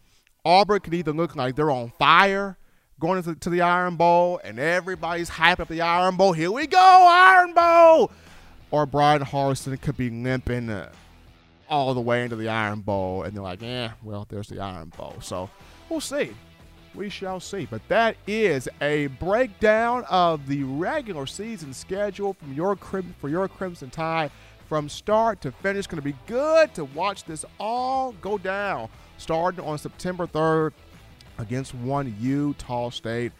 Auburn 0.45 0.79
could 0.79 0.93
either 0.93 1.11
look 1.11 1.35
like 1.35 1.55
they're 1.55 1.71
on 1.71 1.91
fire 1.99 2.57
going 2.99 3.17
into 3.17 3.35
to 3.35 3.49
the 3.49 3.61
Iron 3.61 3.95
Bowl 3.95 4.39
and 4.43 4.59
everybody's 4.59 5.29
hyped 5.29 5.59
up 5.59 5.69
the 5.69 5.81
Iron 5.81 6.17
Bowl. 6.17 6.33
Here 6.33 6.51
we 6.51 6.67
go, 6.67 6.79
Iron 6.79 7.53
Bowl! 7.53 8.11
Or 8.71 8.85
Bryan 8.85 9.23
Harsin 9.23 9.79
could 9.81 9.97
be 9.97 10.09
limping 10.09 10.69
uh, 10.69 10.91
all 11.69 11.93
the 11.93 12.01
way 12.01 12.23
into 12.23 12.35
the 12.35 12.49
Iron 12.49 12.81
Bowl 12.81 13.23
and 13.23 13.35
they're 13.35 13.43
like, 13.43 13.63
eh, 13.63 13.89
well, 14.03 14.25
there's 14.29 14.47
the 14.47 14.59
Iron 14.59 14.91
Bowl. 14.95 15.15
So 15.21 15.49
we'll 15.89 16.01
see 16.01 16.31
we 16.95 17.09
shall 17.09 17.39
see. 17.39 17.67
But 17.69 17.81
that 17.87 18.15
is 18.27 18.69
a 18.81 19.07
breakdown 19.07 20.05
of 20.09 20.47
the 20.47 20.63
regular 20.63 21.25
season 21.25 21.73
schedule 21.73 22.33
from 22.33 22.53
your 22.53 22.75
crim- 22.75 23.15
for 23.19 23.29
your 23.29 23.47
Crimson 23.47 23.89
Tide 23.89 24.31
from 24.67 24.89
start 24.89 25.41
to 25.41 25.51
finish. 25.51 25.87
Going 25.87 26.01
to 26.01 26.01
be 26.01 26.15
good 26.27 26.73
to 26.75 26.85
watch 26.85 27.23
this 27.23 27.45
all 27.59 28.13
go 28.13 28.37
down. 28.37 28.89
Starting 29.17 29.63
on 29.65 29.77
September 29.77 30.27
3rd 30.27 30.71
against 31.37 31.73
one 31.75 32.15
Utah 32.19 32.89
State 32.89 33.31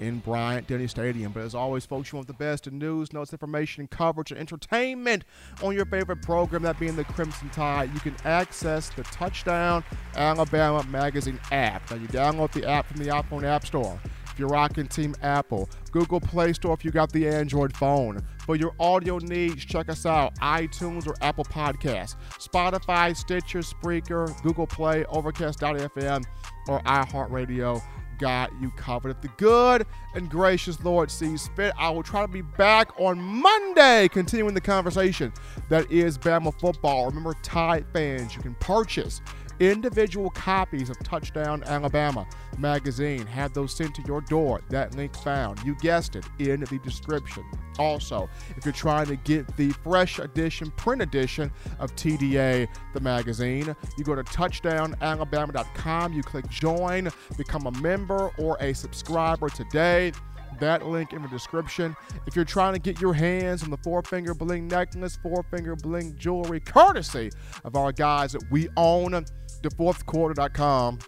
in 0.00 0.18
Bryant 0.18 0.66
Denny 0.66 0.86
Stadium. 0.86 1.32
But 1.32 1.42
as 1.42 1.54
always, 1.54 1.86
folks, 1.86 2.12
you 2.12 2.16
want 2.16 2.28
the 2.28 2.34
best 2.34 2.66
in 2.66 2.78
news, 2.78 3.12
notes, 3.12 3.32
information, 3.32 3.86
coverage, 3.88 4.30
and 4.30 4.40
entertainment 4.40 5.24
on 5.62 5.74
your 5.74 5.86
favorite 5.86 6.22
program, 6.22 6.62
that 6.62 6.78
being 6.78 6.96
the 6.96 7.04
Crimson 7.04 7.48
Tide. 7.50 7.92
You 7.94 8.00
can 8.00 8.16
access 8.24 8.90
the 8.90 9.02
Touchdown 9.04 9.84
Alabama 10.14 10.84
Magazine 10.84 11.40
app. 11.50 11.90
Now, 11.90 11.96
you 11.96 12.08
download 12.08 12.52
the 12.52 12.68
app 12.68 12.86
from 12.86 12.98
the 12.98 13.10
iPhone 13.10 13.44
App 13.44 13.66
Store. 13.66 13.98
If 14.36 14.40
you're 14.40 14.50
rocking 14.50 14.86
Team 14.86 15.14
Apple, 15.22 15.70
Google 15.92 16.20
Play 16.20 16.52
Store 16.52 16.74
if 16.74 16.84
you 16.84 16.90
got 16.90 17.10
the 17.10 17.26
Android 17.26 17.74
phone. 17.74 18.20
For 18.44 18.54
your 18.54 18.74
audio 18.78 19.16
needs, 19.16 19.64
check 19.64 19.88
us 19.88 20.04
out 20.04 20.34
iTunes 20.40 21.06
or 21.06 21.14
Apple 21.22 21.46
Podcasts, 21.46 22.16
Spotify, 22.32 23.16
Stitcher, 23.16 23.60
Spreaker, 23.60 24.40
Google 24.42 24.66
Play, 24.66 25.06
Overcast.fm, 25.06 26.22
or 26.68 26.80
iHeartRadio 26.82 27.80
got 28.18 28.50
you 28.60 28.70
covered. 28.72 29.10
If 29.10 29.20
the 29.20 29.28
good 29.36 29.86
and 30.14 30.28
gracious 30.28 30.82
Lord 30.82 31.10
sees 31.10 31.48
fit, 31.56 31.72
I 31.78 31.90
will 31.90 32.02
try 32.02 32.22
to 32.22 32.28
be 32.28 32.42
back 32.42 32.98
on 32.98 33.18
Monday, 33.18 34.08
continuing 34.08 34.54
the 34.54 34.60
conversation 34.60 35.32
that 35.68 35.90
is 35.90 36.18
Bama 36.18 36.58
football. 36.58 37.06
Remember, 37.06 37.34
Tide 37.42 37.86
fans, 37.92 38.34
you 38.34 38.42
can 38.42 38.54
purchase 38.56 39.20
individual 39.60 40.30
copies 40.30 40.90
of 40.90 40.98
Touchdown 41.00 41.62
Alabama 41.64 42.26
magazine. 42.58 43.26
Have 43.26 43.52
those 43.52 43.74
sent 43.74 43.94
to 43.96 44.02
your 44.02 44.20
door. 44.22 44.60
That 44.70 44.94
link 44.94 45.16
found, 45.16 45.60
you 45.64 45.74
guessed 45.76 46.16
it, 46.16 46.24
in 46.38 46.60
the 46.60 46.78
description. 46.84 47.44
Also, 47.78 48.28
if 48.56 48.64
you're 48.64 48.72
trying 48.72 49.06
to 49.06 49.16
get 49.16 49.56
the 49.56 49.70
fresh 49.70 50.18
edition, 50.18 50.70
print 50.72 51.02
edition 51.02 51.50
of 51.78 51.94
TDA, 51.94 52.68
the 52.94 53.00
magazine, 53.00 53.76
you 53.98 54.04
go 54.04 54.14
to 54.14 54.24
touchdownalabama.com, 54.24 56.12
you 56.12 56.22
click 56.22 56.48
join, 56.48 57.10
become 57.36 57.66
a 57.66 57.72
member 57.72 58.30
or 58.38 58.56
a 58.60 58.72
subscriber 58.72 59.48
today 59.48 60.12
that 60.60 60.86
link 60.86 61.12
in 61.12 61.22
the 61.22 61.28
description. 61.28 61.96
If 62.26 62.34
you're 62.36 62.44
trying 62.44 62.72
to 62.72 62.78
get 62.78 63.00
your 63.00 63.12
hands 63.12 63.62
on 63.62 63.70
the 63.70 63.76
four 63.78 64.02
finger 64.02 64.34
bling 64.34 64.68
necklace, 64.68 65.18
four 65.22 65.44
finger 65.50 65.76
bling 65.76 66.16
jewelry, 66.16 66.60
courtesy 66.60 67.30
of 67.64 67.76
our 67.76 67.92
guys 67.92 68.32
that 68.32 68.44
we 68.50 68.68
own, 68.76 69.24
thefourthquarter.com. 69.62 70.98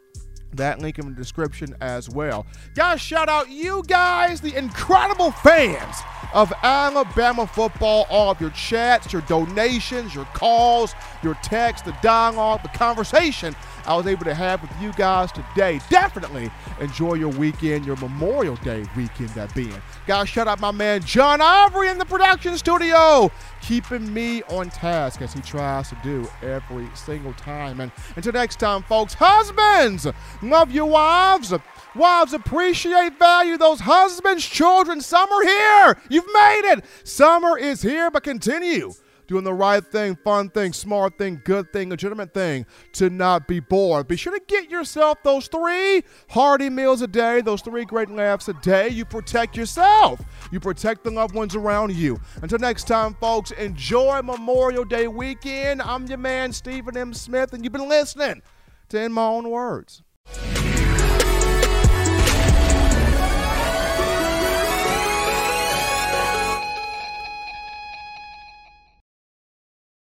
That 0.55 0.81
link 0.81 0.99
in 0.99 1.11
the 1.11 1.15
description 1.15 1.77
as 1.83 2.09
well. 2.09 2.47
Guys, 2.75 3.03
shout 3.03 3.29
out 3.29 3.51
you 3.51 3.83
guys, 3.87 4.41
the 4.41 4.57
incredible 4.57 5.31
fans 5.31 5.97
of 6.33 6.53
Alabama 6.63 7.47
football. 7.47 8.07
All 8.09 8.31
of 8.31 8.41
your 8.41 8.51
chats, 8.51 9.13
your 9.13 9.23
donations, 9.23 10.15
your 10.15 10.25
calls, 10.27 10.95
your 11.23 11.35
texts, 11.43 11.87
the 11.87 11.97
dialogue, 12.03 12.63
the 12.63 12.71
conversation 12.71 13.55
I 13.89 13.97
was 13.97 14.07
able 14.07 14.27
to 14.27 14.35
have 14.35 14.61
with 14.61 14.71
you 14.83 14.93
guys 14.93 15.33
today. 15.33 15.81
Definitely 15.89 16.51
enjoy 16.79 17.15
your 17.15 17.31
weekend, 17.31 17.87
your 17.87 17.97
Memorial 17.97 18.57
Day 18.57 18.85
weekend, 18.95 19.31
that 19.31 19.55
being. 19.55 19.81
Guys, 20.07 20.29
shout 20.29 20.47
out 20.47 20.61
my 20.61 20.71
man 20.71 21.03
John 21.03 21.41
Ivory 21.41 21.89
in 21.89 21.97
the 21.97 22.05
production 22.05 22.59
studio, 22.59 23.33
keeping 23.63 24.13
me 24.13 24.43
on 24.43 24.69
task 24.69 25.23
as 25.23 25.33
he 25.33 25.41
tries 25.41 25.89
to 25.89 25.97
do 26.03 26.29
every 26.43 26.87
single 26.95 27.33
time. 27.33 27.81
And 27.81 27.91
until 28.15 28.35
next 28.35 28.61
time, 28.61 28.83
folks, 28.83 29.15
husbands, 29.15 30.07
love 30.43 30.71
your 30.71 30.87
wives. 30.87 31.55
Wives 31.95 32.35
appreciate, 32.35 33.19
value 33.19 33.57
those 33.57 33.81
husbands, 33.81 34.45
children. 34.45 35.01
Summer 35.01 35.43
here. 35.43 35.99
You've 36.11 36.31
made 36.31 36.73
it. 36.73 36.85
Summer 37.05 37.57
is 37.57 37.81
here, 37.81 38.11
but 38.11 38.23
continue 38.23 38.93
doing 39.29 39.45
the 39.45 39.55
right 39.55 39.85
thing, 39.85 40.17
fun 40.17 40.49
thing, 40.49 40.73
smart 40.73 41.17
thing, 41.19 41.41
good 41.45 41.73
thing, 41.73 41.91
legitimate 41.91 42.35
thing 42.35 42.67
to 42.95 43.11
not 43.11 43.47
be 43.47 43.61
bored. 43.61 44.09
Be 44.09 44.17
sure 44.17 44.33
to 44.33 44.43
get 44.49 44.69
yourself 44.71 45.23
those 45.23 45.47
three 45.47 46.03
hearty 46.31 46.71
meals 46.71 47.03
a 47.03 47.07
day, 47.07 47.41
those 47.43 47.63
three 47.63 47.85
great 47.85 48.11
laughs 48.11 48.49
a 48.49 48.55
day. 48.55 48.89
You 48.89 49.05
protect 49.05 49.57
yourself, 49.57 50.21
you 50.51 50.59
protect 50.59 51.05
the 51.05 51.11
loved 51.11 51.35
ones 51.35 51.55
around 51.55 51.95
you. 51.95 52.19
Until 52.43 52.59
next 52.59 52.89
time, 52.89 53.15
folks, 53.21 53.53
enjoy 53.53 54.23
Memorial 54.23 54.85
Day 54.85 55.07
weekend. 55.07 55.83
I'm 55.83 56.07
your 56.07 56.19
man, 56.19 56.53
Stephen 56.53 56.97
M. 56.97 57.13
Smith, 57.15 57.53
and 57.53 57.63
you've 57.63 57.73
been 57.73 57.89
listening 57.89 58.43
to 58.89 59.01
In 59.01 59.13
My 59.13 59.27
Own 59.27 59.51
Words. 59.51 60.03